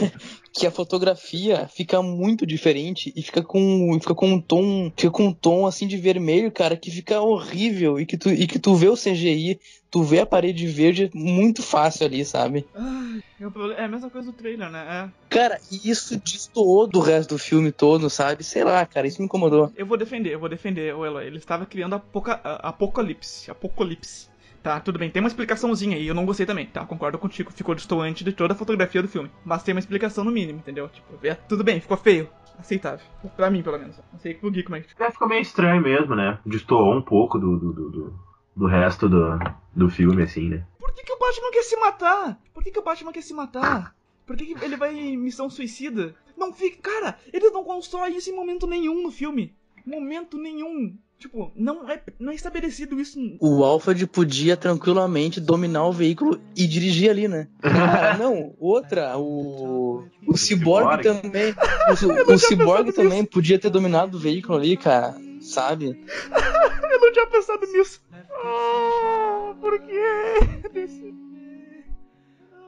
[0.54, 5.28] que a fotografia fica muito diferente e fica com, fica com um tom, fica com
[5.28, 8.76] um tom assim de vermelho, cara, que fica horrível e que tu, e que tu
[8.76, 9.60] vê o CGI,
[9.92, 12.66] tu vê a parede verde muito fácil ali, sabe?
[12.76, 14.86] Ai, é é a mesma coisa do trailer, né?
[14.90, 15.10] É.
[15.30, 18.44] Cara, isso destoou do resto do filme todo, sabe?
[18.44, 19.72] Sei lá, cara, isso me incomodou.
[19.76, 21.26] Eu vou defender, eu vou defender o Eloy.
[21.26, 23.50] Ele estava criando apoca apocalipse.
[23.52, 24.28] Apocalipse.
[24.64, 26.86] Tá, tudo bem, tem uma explicaçãozinha aí, eu não gostei também, tá?
[26.86, 29.32] Concordo contigo, ficou distoante de toda a fotografia do filme.
[29.46, 30.90] Mas tem uma explicação no mínimo, entendeu?
[30.90, 32.30] Tipo, é, tudo bem, ficou feio.
[32.60, 33.06] Aceitável.
[33.36, 33.98] Pra mim, pelo menos.
[34.12, 35.02] Não sei pro Gui como é que.
[35.02, 36.40] É, ficou meio estranho mesmo, né?
[36.44, 38.20] Destoou um pouco do, do, do, do-
[38.56, 39.38] do resto do,
[39.76, 40.66] do filme, assim, né?
[40.80, 42.40] Por que, que o Batman quer se matar?
[42.52, 43.96] Por que, que o Batman quer se matar?
[44.26, 46.16] Por que, que ele vai em missão suicida?
[46.36, 46.82] Não fica.
[46.82, 49.56] Cara, eles não constroem isso em momento nenhum no filme.
[49.86, 50.98] Momento nenhum.
[51.20, 53.20] Tipo, não é, não é estabelecido isso.
[53.42, 57.48] O Alfred podia tranquilamente dominar o veículo e dirigir ali, né?
[57.64, 60.06] Ah, não, outra, o.
[60.28, 61.56] O Cyborg também.
[61.90, 61.94] O,
[62.34, 65.16] o Cyborg também podia ter dominado o veículo ali, cara.
[65.42, 65.88] Sabe?
[66.92, 68.00] Eu não tinha pensado nisso.
[68.32, 70.70] Ah, por quê?
[70.72, 71.16] Desse-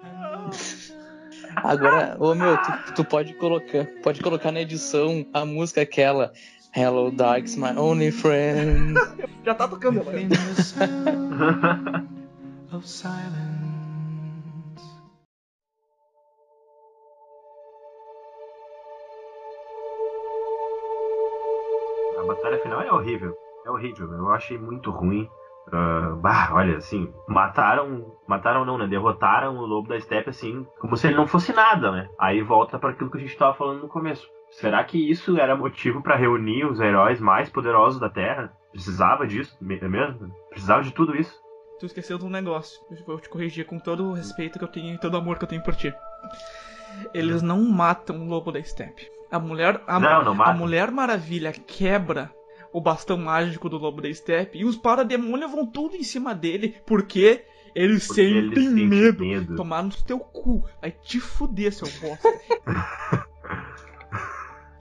[0.04, 0.50] Ah.
[1.56, 3.86] Agora, ô meu, tu, tu pode colocar.
[4.04, 6.32] Pode colocar na edição a música aquela.
[6.72, 8.96] Hello, Dark's my only friend.
[9.46, 12.08] Já tá tocando, the sound
[12.72, 13.50] of silence.
[22.20, 23.36] A batalha final é horrível.
[23.66, 24.12] É horrível.
[24.14, 25.28] Eu achei muito ruim.
[25.70, 28.16] Uh, bah, olha, assim, mataram.
[28.28, 28.86] Mataram não, né?
[28.88, 32.10] Derrotaram o lobo da steppe assim, como se ele não fosse nada, né?
[32.20, 34.28] Aí volta para aquilo que a gente tava falando no começo.
[34.52, 38.52] Será que isso era motivo para reunir os heróis mais poderosos da Terra?
[38.72, 40.34] Precisava disso é mesmo?
[40.50, 41.34] Precisava de tudo isso?
[41.80, 42.80] Tu esqueceu de um negócio.
[42.92, 45.38] Eu vou te corrigir com todo o respeito que eu tenho e todo o amor
[45.38, 45.94] que eu tenho por ti.
[47.14, 49.10] Eles não matam o lobo da steppe.
[49.32, 49.82] A mulher.
[49.88, 52.32] A, não, não a Mulher Maravilha quebra
[52.74, 56.76] o bastão mágico do lobo da steppe e os parademônios vão tudo em cima dele.
[56.86, 59.24] Porque eles porque sentem eles medo.
[59.24, 59.56] medo.
[59.56, 60.66] Tomar no teu cu.
[60.82, 62.28] Vai te fuder, seu bosta.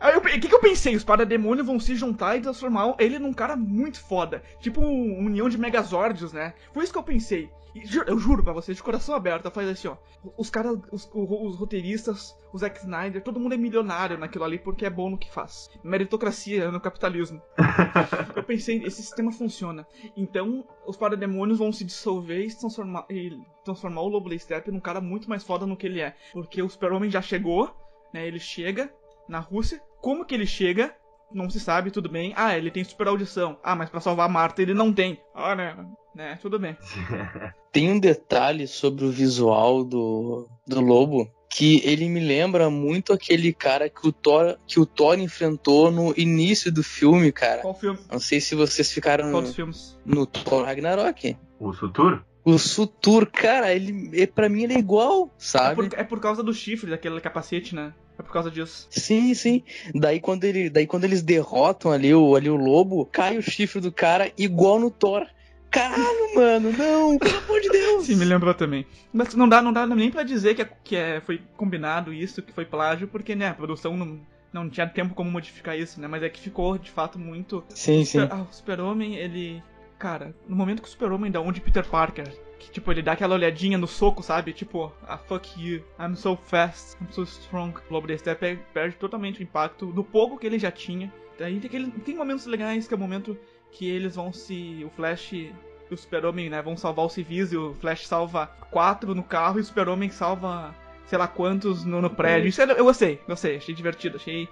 [0.08, 0.96] Aí o que, que eu pensei?
[0.96, 4.42] Os parademônios vão se juntar e transformar ele num cara muito foda.
[4.60, 6.54] Tipo uma união de Megazords, né?
[6.72, 7.50] Foi isso que eu pensei.
[7.74, 9.96] E, eu juro pra vocês, de coração aberto, eu falei assim, ó.
[10.36, 14.86] Os caras, os, os, roteiristas, o Zack Snyder, todo mundo é milionário naquilo ali porque
[14.86, 15.68] é bom no que faz.
[15.84, 17.42] Meritocracia no capitalismo.
[18.34, 19.86] eu pensei, esse sistema funciona.
[20.16, 25.00] Então, os parademônios vão se dissolver e transformar, e transformar o Lobo Steppe num cara
[25.00, 26.16] muito mais foda no que ele é.
[26.32, 27.70] Porque o Super-Homem já chegou,
[28.12, 28.26] né?
[28.26, 28.90] Ele chega
[29.28, 30.94] na Rússia, como que ele chega?
[31.32, 32.32] Não se sabe, tudo bem.
[32.36, 33.58] Ah, ele tem super audição.
[33.62, 35.20] Ah, mas para salvar a Marta ele não tem.
[35.34, 35.76] Ah, né?
[36.14, 36.38] né?
[36.40, 36.76] Tudo bem.
[37.70, 43.52] tem um detalhe sobre o visual do, do lobo que ele me lembra muito aquele
[43.52, 47.62] cara que o Thor que o Thor enfrentou no início do filme, cara.
[47.62, 47.98] Qual filme?
[48.10, 49.98] Não sei se vocês ficaram Qual dos filmes?
[50.04, 51.36] no Thor Ragnarok.
[51.58, 52.22] O Sutur?
[52.44, 55.86] O Sutur, cara, ele é para mim ele é igual, sabe?
[55.86, 57.92] É por, é por causa do chifre, daquele capacete, né?
[58.18, 58.88] É por causa disso.
[58.90, 59.62] Sim, sim.
[59.94, 63.80] Daí quando, ele, daí quando eles derrotam ali o, ali o lobo, cai o chifre
[63.80, 65.26] do cara igual no Thor.
[65.70, 68.06] Caralho, mano, não, pelo amor de Deus.
[68.06, 68.86] Sim, me lembrou também.
[69.12, 72.42] Mas não dá, não dá nem pra dizer que, é, que é, foi combinado isso,
[72.42, 74.18] que foi plágio, porque, né, a produção não,
[74.52, 76.08] não tinha tempo como modificar isso, né?
[76.08, 77.62] Mas é que ficou, de fato, muito...
[77.68, 78.18] Sim, sim.
[78.30, 79.62] Ah, o Super-Homem, ele...
[79.98, 83.34] Cara, no momento que o Super-Homem dá onde Peter Parker que, tipo, ele dá aquela
[83.34, 84.52] olhadinha no soco, sabe?
[84.52, 87.74] Tipo, ah, fuck you, I'm so fast, I'm so strong.
[87.88, 91.12] O Lobo da Steppe perde totalmente o impacto do pouco que ele já tinha.
[91.38, 93.38] Daí tem, aquele, tem momentos legais, que é o momento
[93.70, 94.82] que eles vão se...
[94.84, 95.54] O Flash e
[95.90, 99.62] o Super-Homem, né, vão salvar os civis e o Flash salva quatro no carro e
[99.62, 100.74] o Super-Homem salva
[101.08, 102.48] sei lá quantos no, no prédio.
[102.48, 104.48] Isso eu gostei, gostei, achei divertido, achei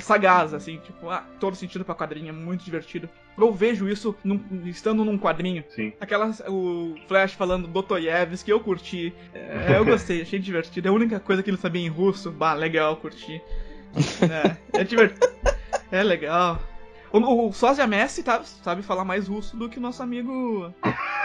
[0.00, 3.08] sagaz, assim, tipo, ah, todo sentido pra quadrinho, é muito divertido.
[3.38, 5.62] Eu vejo isso num, estando num quadrinho.
[5.68, 5.92] Sim.
[6.00, 9.12] Aquelas, o Flash falando Dostoiévski, que eu curti.
[9.34, 10.88] É, eu gostei, achei divertido.
[10.88, 13.40] É a única coisa que ele sabia em russo, bah, legal, curti.
[14.72, 15.26] É, é divertido.
[15.90, 16.60] É legal.
[17.12, 20.72] O, o Sósia Messi tá, sabe falar mais russo do que o nosso amigo.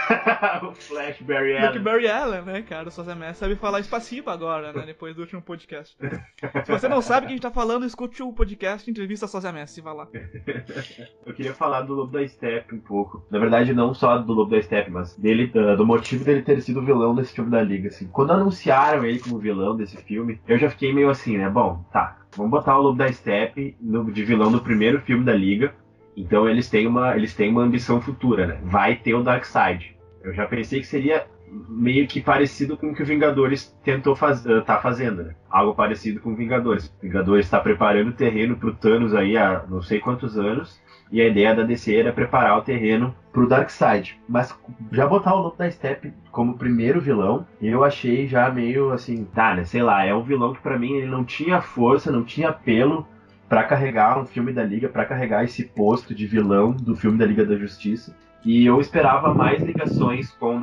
[0.62, 1.72] o Flash Barry Allen.
[1.72, 2.88] Que Barry Allen, né, cara?
[2.88, 4.84] O Messi sabe falar espaciba agora, né?
[4.86, 5.96] Depois do último podcast.
[6.64, 9.52] Se você não sabe o que a gente tá falando, escute o podcast Entrevista Sósia
[9.52, 10.08] Messi, vai lá.
[11.26, 13.24] Eu queria falar do Lobo da Steppe um pouco.
[13.30, 16.84] Na verdade, não só do Lobo da Steppe, mas dele, do motivo dele ter sido
[16.84, 18.08] vilão desse filme da Liga, assim.
[18.08, 21.48] Quando anunciaram ele como vilão desse filme, eu já fiquei meio assim, né?
[21.48, 25.74] Bom, tá, Vamos botar o Lobo da Steppe de vilão no primeiro filme da Liga.
[26.16, 28.60] Então eles têm uma, eles têm uma ambição futura, né?
[28.62, 29.96] Vai ter o Darkseid.
[30.22, 31.26] Eu já pensei que seria
[31.68, 35.34] meio que parecido com o que o Vingadores tentou faz, uh, tá fazendo, né?
[35.48, 36.86] Algo parecido com o Vingadores.
[36.86, 40.80] O Vingadores está preparando o terreno pro Thanos aí há não sei quantos anos.
[41.10, 44.20] E a ideia da DC era preparar o terreno pro Darkseid.
[44.28, 44.54] Mas
[44.92, 49.54] já botar o Lobo da Steppe como primeiro vilão, eu achei já meio assim, tá,
[49.54, 49.64] né?
[49.64, 53.06] Sei lá, é um vilão que para mim ele não tinha força, não tinha apelo
[53.48, 57.24] para carregar um filme da Liga, para carregar esse posto de vilão do filme da
[57.24, 58.14] Liga da Justiça.
[58.44, 60.60] E eu esperava mais ligações com,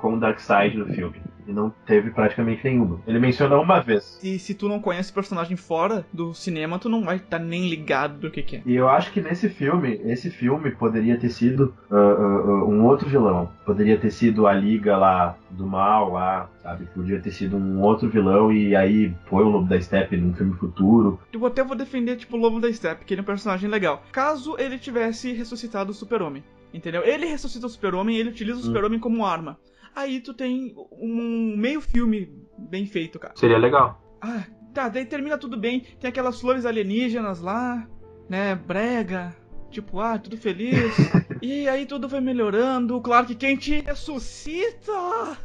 [0.00, 1.16] com o Darkseid no filme.
[1.46, 3.00] E não teve praticamente nenhuma.
[3.06, 4.18] Ele menciona uma vez.
[4.22, 7.44] E se tu não conhece o personagem fora do cinema, tu não vai estar tá
[7.44, 8.62] nem ligado do que, que, é.
[8.64, 13.08] E eu acho que nesse filme, esse filme poderia ter sido uh, uh, um outro
[13.08, 13.50] vilão.
[13.66, 16.86] Poderia ter sido a Liga lá do Mal, lá, sabe?
[16.86, 20.54] Podia ter sido um outro vilão e aí põe o Lobo da Steppe num filme
[20.54, 21.20] futuro.
[21.32, 24.02] Eu até vou defender, tipo, o Lobo da Steppe, que ele é um personagem legal.
[24.10, 26.42] Caso ele tivesse ressuscitado o Super-Homem.
[26.74, 27.04] Entendeu?
[27.04, 28.64] Ele ressuscita o Super-Homem e ele utiliza o hum.
[28.64, 29.60] Super-Homem como arma.
[29.94, 33.36] Aí tu tem um meio filme bem feito, cara.
[33.36, 34.02] Seria legal.
[34.20, 34.44] Ah,
[34.74, 35.86] tá, daí termina tudo bem.
[36.00, 37.88] Tem aquelas flores alienígenas lá,
[38.28, 38.56] né?
[38.56, 39.36] Brega.
[39.70, 40.96] Tipo, ah, tudo feliz.
[41.40, 42.96] e aí tudo vai melhorando.
[42.96, 45.38] O Clark Kent ressuscita!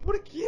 [0.00, 0.46] Por quê?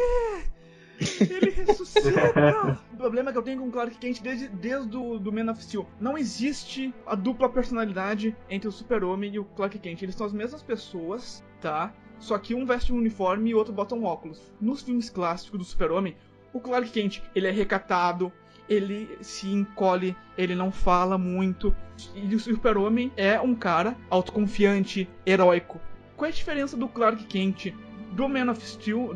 [0.99, 2.79] Ele ressuscita!
[2.93, 5.63] o problema que eu tenho com o Clark Kent desde, desde o do Man of
[5.63, 5.87] Steel.
[5.99, 10.01] Não existe a dupla personalidade entre o Super-Homem e o Clark Kent.
[10.01, 11.93] Eles são as mesmas pessoas, tá?
[12.19, 14.51] Só que um veste um uniforme e o outro bota um óculos.
[14.59, 16.15] Nos filmes clássicos do Super-Homem,
[16.51, 18.31] o Clark Kent, ele é recatado,
[18.67, 21.75] ele se encolhe, ele não fala muito.
[22.15, 25.79] E o Super-Homem é um cara autoconfiante, heróico.
[26.15, 27.73] qual é a diferença do Clark Kent
[28.13, 29.13] do Man of Steel,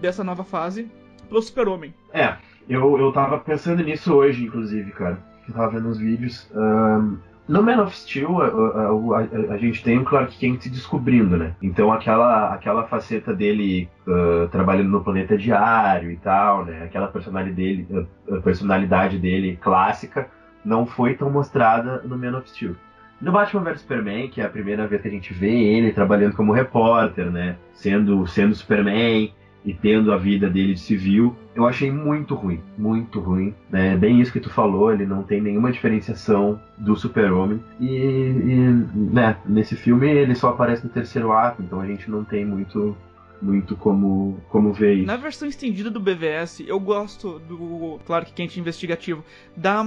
[0.00, 0.90] dessa nova fase,
[1.28, 1.94] pro Super-Homem?
[2.12, 2.34] É,
[2.68, 5.18] eu, eu tava pensando nisso hoje, inclusive, cara.
[5.46, 6.50] Eu tava vendo uns vídeos.
[6.54, 7.18] Um,
[7.48, 11.36] no Man of Steel, a, a, a, a, gente tem o Clark Kent se descobrindo,
[11.38, 11.54] né?
[11.62, 16.84] Então aquela, aquela faceta dele uh, trabalhando no planeta diário e tal, né?
[16.84, 18.08] Aquela personalidade dele,
[18.44, 20.28] personalidade dele clássica
[20.62, 22.76] não foi tão mostrada no Man of Steel.
[23.20, 26.36] No Batman vs Superman, que é a primeira vez que a gente vê ele trabalhando
[26.36, 27.56] como repórter, né?
[27.72, 29.32] Sendo, sendo Superman
[29.64, 33.54] e tendo a vida dele de civil, eu achei muito ruim, muito ruim.
[33.70, 33.96] Né?
[33.96, 37.60] Bem isso que tu falou, ele não tem nenhuma diferenciação do Super-Homem.
[37.80, 38.56] E, e
[38.94, 42.96] né, nesse filme ele só aparece no terceiro ato, então a gente não tem muito
[43.40, 45.06] muito como, como ver isso.
[45.06, 49.24] Na versão estendida do BVS, eu gosto do Clark Kent investigativo.
[49.56, 49.84] Dá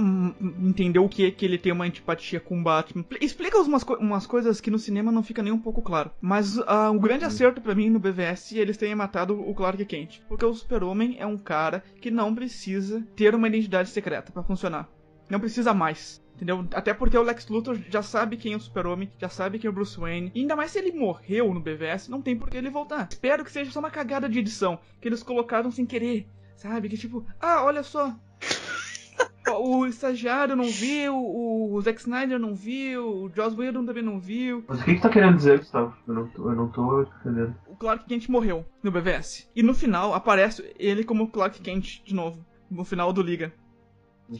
[0.60, 3.04] entender o que é que ele tem uma antipatia com o Batman.
[3.20, 6.10] Explica umas, umas coisas que no cinema não fica nem um pouco claro.
[6.20, 9.84] Mas uh, o grande acerto para mim no BVS é eles terem matado o Clark
[9.84, 10.20] Kent.
[10.28, 14.88] Porque o Super-Homem é um cara que não precisa ter uma identidade secreta para funcionar.
[15.28, 16.21] Não precisa mais.
[16.42, 16.66] Entendeu?
[16.74, 19.70] Até porque o Lex Luthor já sabe quem é o Super-Homem, já sabe quem é
[19.70, 20.32] o Bruce Wayne.
[20.34, 23.06] E ainda mais se ele morreu no BVS, não tem por que ele voltar.
[23.08, 26.26] Espero que seja só uma cagada de edição, que eles colocaram sem querer.
[26.56, 26.88] Sabe?
[26.88, 28.12] Que tipo, ah, olha só.
[29.56, 34.64] o estagiário não viu, o Zack Snyder não viu, o Joss Whedon também não viu.
[34.66, 35.94] Mas o que, que tá querendo dizer, Gustavo?
[36.08, 37.54] Eu não tô, eu não tô entendendo.
[37.68, 39.48] O Clark Kent morreu no BVS.
[39.54, 42.44] E no final aparece ele como Clark Kent de novo.
[42.68, 43.52] No final do Liga.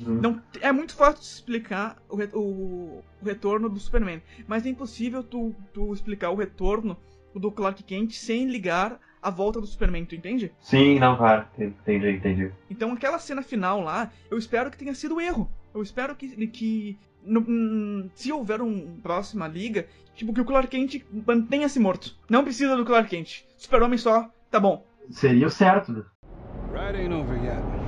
[0.01, 0.21] Uhum.
[0.21, 5.23] Não, é muito fácil de explicar o, o, o, retorno do Superman, mas é impossível
[5.23, 6.97] tu, tu explicar o retorno
[7.35, 10.53] do Clark Kent sem ligar a volta do Superman, tu entende?
[10.61, 12.53] Sim, não, claro, entendi, entendi.
[12.71, 15.51] Então aquela cena final lá, eu espero que tenha sido erro.
[15.75, 20.69] Eu espero que, que no, hum, se houver uma próxima liga, tipo, que o Clark
[20.69, 22.17] Kent mantenha-se morto.
[22.29, 23.45] Não precisa do Clark Kent.
[23.57, 24.85] Super-Homem só, tá bom.
[25.11, 26.03] Seria o certo, né?
[26.73, 27.82] Right ain't over yet.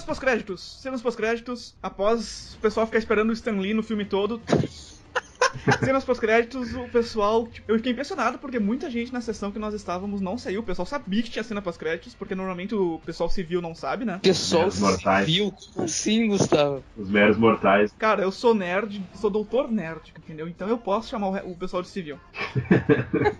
[0.00, 0.78] Cenas pós-créditos.
[0.80, 1.74] Cenas pós-créditos.
[1.82, 4.40] Após o pessoal ficar esperando o Stan Lee no filme todo.
[5.84, 7.46] Cenas pós-créditos, o pessoal.
[7.46, 10.60] Tipo, eu fiquei impressionado porque muita gente na sessão que nós estávamos não saiu.
[10.60, 14.20] O pessoal sabia que tinha cena pós-créditos, porque normalmente o pessoal civil não sabe, né?
[14.22, 15.52] Pessoal civil?
[15.74, 16.82] Como assim, Gustavo?
[16.96, 17.92] Os meros mortais.
[17.98, 20.48] Cara, eu sou nerd, sou doutor nerd, entendeu?
[20.48, 22.18] Então eu posso chamar o, o pessoal de civil.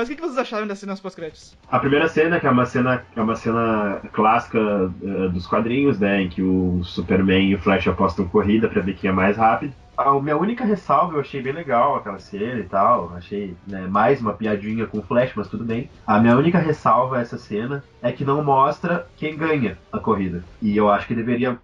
[0.00, 1.54] Mas o que, vocês acharam das cenas pós-créditos?
[1.70, 6.22] A primeira cena, que é uma cena, é uma cena clássica uh, dos quadrinhos, né?
[6.22, 9.74] Em que o Superman e o Flash apostam corrida para ver quem é mais rápido.
[9.98, 13.12] A minha única ressalva, eu achei bem legal aquela cena e tal.
[13.14, 15.90] Achei né, mais uma piadinha com o Flash, mas tudo bem.
[16.06, 20.42] A minha única ressalva a essa cena é que não mostra quem ganha a corrida.
[20.62, 21.58] E eu acho que deveria.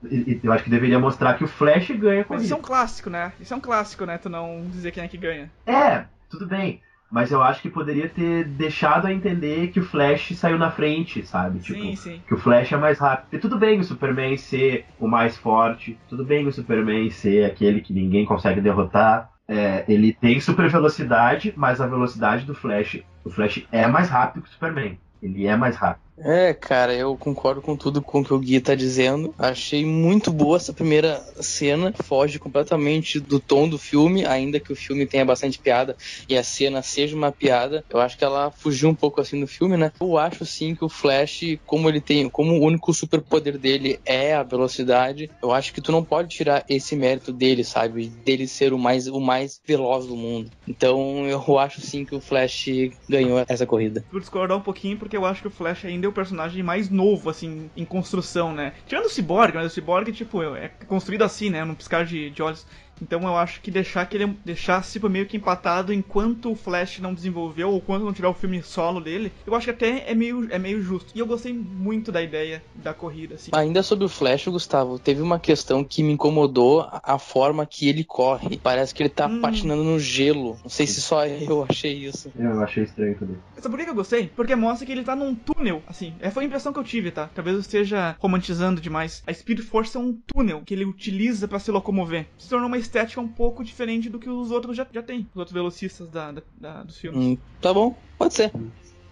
[0.45, 2.35] Eu acho que deveria mostrar que o Flash ganha a corrida.
[2.35, 3.33] Mas isso é um clássico, né?
[3.41, 4.19] Isso é um clássico, né?
[4.19, 5.51] Tu não dizer quem é que ganha.
[5.67, 6.83] É, tudo bem.
[7.11, 11.25] Mas eu acho que poderia ter deixado a entender que o Flash saiu na frente,
[11.25, 11.61] sabe?
[11.61, 12.23] Tipo, sim, sim.
[12.27, 13.29] que o Flash é mais rápido.
[13.33, 17.81] E tudo bem o Superman ser o mais forte, tudo bem o Superman ser aquele
[17.81, 19.31] que ninguém consegue derrotar.
[19.49, 24.43] É, ele tem super velocidade, mas a velocidade do Flash, o Flash é mais rápido
[24.43, 24.99] que o Superman.
[25.23, 26.06] Ele é mais rápido.
[26.19, 29.35] É, cara, eu concordo com tudo com o que o Gui tá dizendo.
[29.37, 31.93] Achei muito boa essa primeira cena.
[32.05, 35.95] Foge completamente do tom do filme, ainda que o filme tenha bastante piada
[36.27, 37.85] e a cena seja uma piada.
[37.91, 39.93] Eu acho que ela fugiu um pouco assim do filme, né?
[40.01, 44.35] Eu acho sim que o Flash, como ele tem, como o único superpoder dele é
[44.35, 48.09] a velocidade, eu acho que tu não pode tirar esse mérito dele, sabe?
[48.25, 50.51] Dele ser o mais, o mais veloz do mundo.
[50.67, 52.69] Então eu acho sim que o Flash
[53.07, 54.03] ganhou essa corrida.
[54.11, 57.31] Vou discordar um pouquinho porque eu acho que o Flash ainda o personagem mais novo,
[57.31, 58.73] assim, em construção, né?
[58.87, 61.65] Tirando o Cyborg, mas o Cyborg, tipo, é construído assim, né?
[61.65, 62.67] Num piscar de, de olhos.
[63.01, 66.99] Então eu acho que deixar que ele deixasse tipo, meio que empatado enquanto o Flash
[66.99, 70.15] não desenvolveu ou quando não tiver o filme solo dele, eu acho que até é
[70.15, 71.13] meio, é meio justo.
[71.15, 73.51] E eu gostei muito da ideia da corrida, assim.
[73.55, 78.05] Ainda sobre o Flash, Gustavo, teve uma questão que me incomodou a forma que ele
[78.05, 78.59] corre.
[78.63, 79.41] Parece que ele tá hum.
[79.41, 80.59] patinando no gelo.
[80.63, 82.33] Não sei se só eu achei isso.
[82.39, 83.37] Eu achei estranho também.
[83.57, 84.31] Sabe por que eu gostei?
[84.35, 86.15] Porque mostra que ele tá num túnel, assim.
[86.21, 87.29] É, foi a impressão que eu tive, tá?
[87.35, 89.23] Talvez eu esteja romantizando demais.
[89.27, 92.27] A Speed Force é um túnel que ele utiliza para se locomover.
[92.39, 95.37] Se tornou uma estética um pouco diferente do que os outros já, já têm, os
[95.37, 97.21] outros velocistas da, da, da dos filmes.
[97.21, 98.53] Hum, tá bom, pode ser.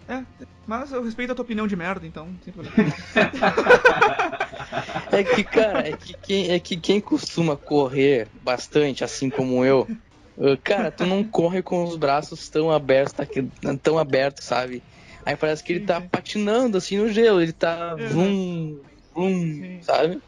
[0.07, 0.23] É,
[0.67, 2.77] mas eu respeito a tua opinião de merda, então, sem problema.
[5.11, 9.87] é que, cara, é que, quem, é que quem costuma correr bastante, assim como eu,
[10.63, 13.25] cara, tu não corre com os braços tão abertos, tá
[13.81, 14.83] tão abertos, sabe?
[15.25, 18.09] Aí parece que ele tá patinando assim no gelo, ele tá Uhum.
[18.11, 18.83] vum,
[19.15, 19.81] vum, Sim.
[19.81, 20.21] sabe?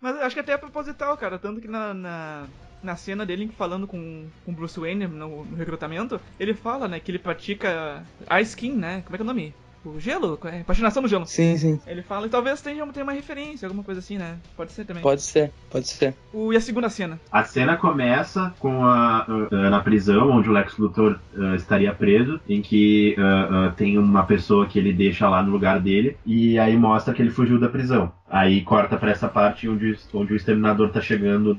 [0.00, 1.38] Mas acho que até é proposital, cara.
[1.38, 2.48] Tanto que na, na,
[2.82, 7.10] na cena dele falando com o Bruce Wayne no, no recrutamento, ele fala, né, que
[7.10, 8.02] ele pratica
[8.40, 9.02] ice skin, né?
[9.04, 9.54] Como é que é o nome?
[9.84, 10.38] O gelo?
[10.44, 11.26] É, patinação no gelo.
[11.26, 11.80] Sim, sim.
[11.88, 14.36] Ele fala e talvez tenha, tenha uma referência, alguma coisa assim, né?
[14.56, 15.02] Pode ser também.
[15.02, 16.14] Pode ser, pode ser.
[16.32, 17.20] O, e a segunda cena?
[17.32, 22.38] A cena começa com a, a- na prisão, onde o Lex Luthor ah, estaria preso,
[22.48, 26.76] em que ah, tem uma pessoa que ele deixa lá no lugar dele, e aí
[26.76, 28.12] mostra que ele fugiu da prisão.
[28.32, 31.54] Aí corta pra essa parte onde, onde o Exterminador tá chegando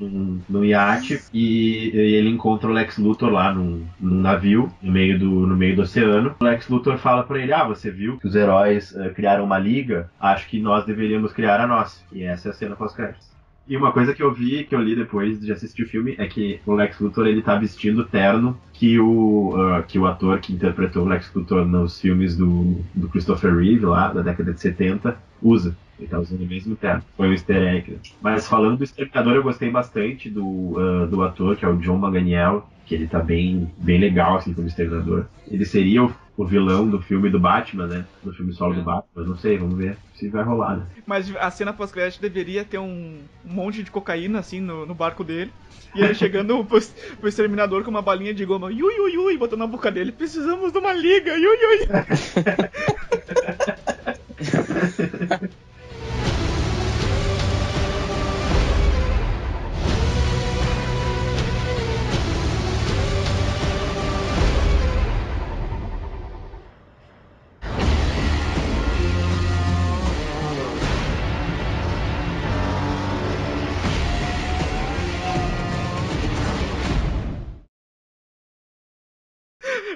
[0.49, 5.19] num, iate e, e ele encontra o Lex Luthor lá num, num navio, no meio,
[5.19, 6.35] do, no meio do oceano.
[6.39, 9.59] O Lex Luthor fala pra ele, ah, você viu que os heróis ah, criaram uma
[9.59, 10.09] liga?
[10.19, 12.01] Acho que nós deveríamos criar a nossa.
[12.11, 13.31] E essa é a cena pós-créditos.
[13.67, 16.25] E uma coisa que eu vi, que eu li depois de assistir o filme, é
[16.25, 20.39] que o Lex Luthor ele tá vestindo o terno que o, ah, que o ator
[20.39, 24.59] que interpretou o Lex Luthor nos filmes do, do Christopher Reeve, lá da década de
[24.59, 25.77] 70, usa.
[26.03, 27.01] Ele tá usando o mesmo terno.
[27.15, 27.91] Foi um easter egg.
[27.91, 27.97] né?
[28.21, 31.97] Mas falando do Exterminador, eu gostei bastante do, ah, do ator, que é o John
[31.97, 35.27] Manganiello, que ele tá bem, bem legal, assim, como Exterminador.
[35.49, 38.05] Ele seria o, o vilão do filme do Batman, né?
[38.21, 39.23] Do filme solo do Batman.
[39.23, 40.85] Não sei, vamos ver se vai rolar, né?
[41.05, 45.23] Mas a cena pós-crédito deveria ter um, um monte de cocaína, assim, no, no barco
[45.23, 45.51] dele.
[45.95, 46.81] E ele chegando pro,
[47.17, 50.11] pro exterminador com uma balinha de goma, yui, yui, botando na boca dele.
[50.11, 51.47] Precisamos de uma liga, yui.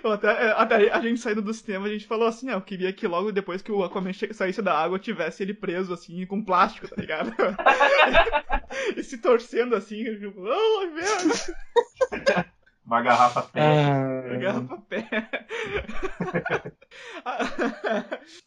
[0.04, 2.94] Até, é, até a gente saindo do cinema, a gente falou assim, ah, eu queria
[2.94, 6.88] que logo depois que o Aquaman saísse da água, tivesse ele preso, assim, com plástico,
[6.88, 7.34] tá ligado?
[8.96, 12.46] e se torcendo assim, digo, oh, merda,
[12.88, 13.62] Uma garrafa pé.
[13.62, 15.10] Ah, garrafa pé.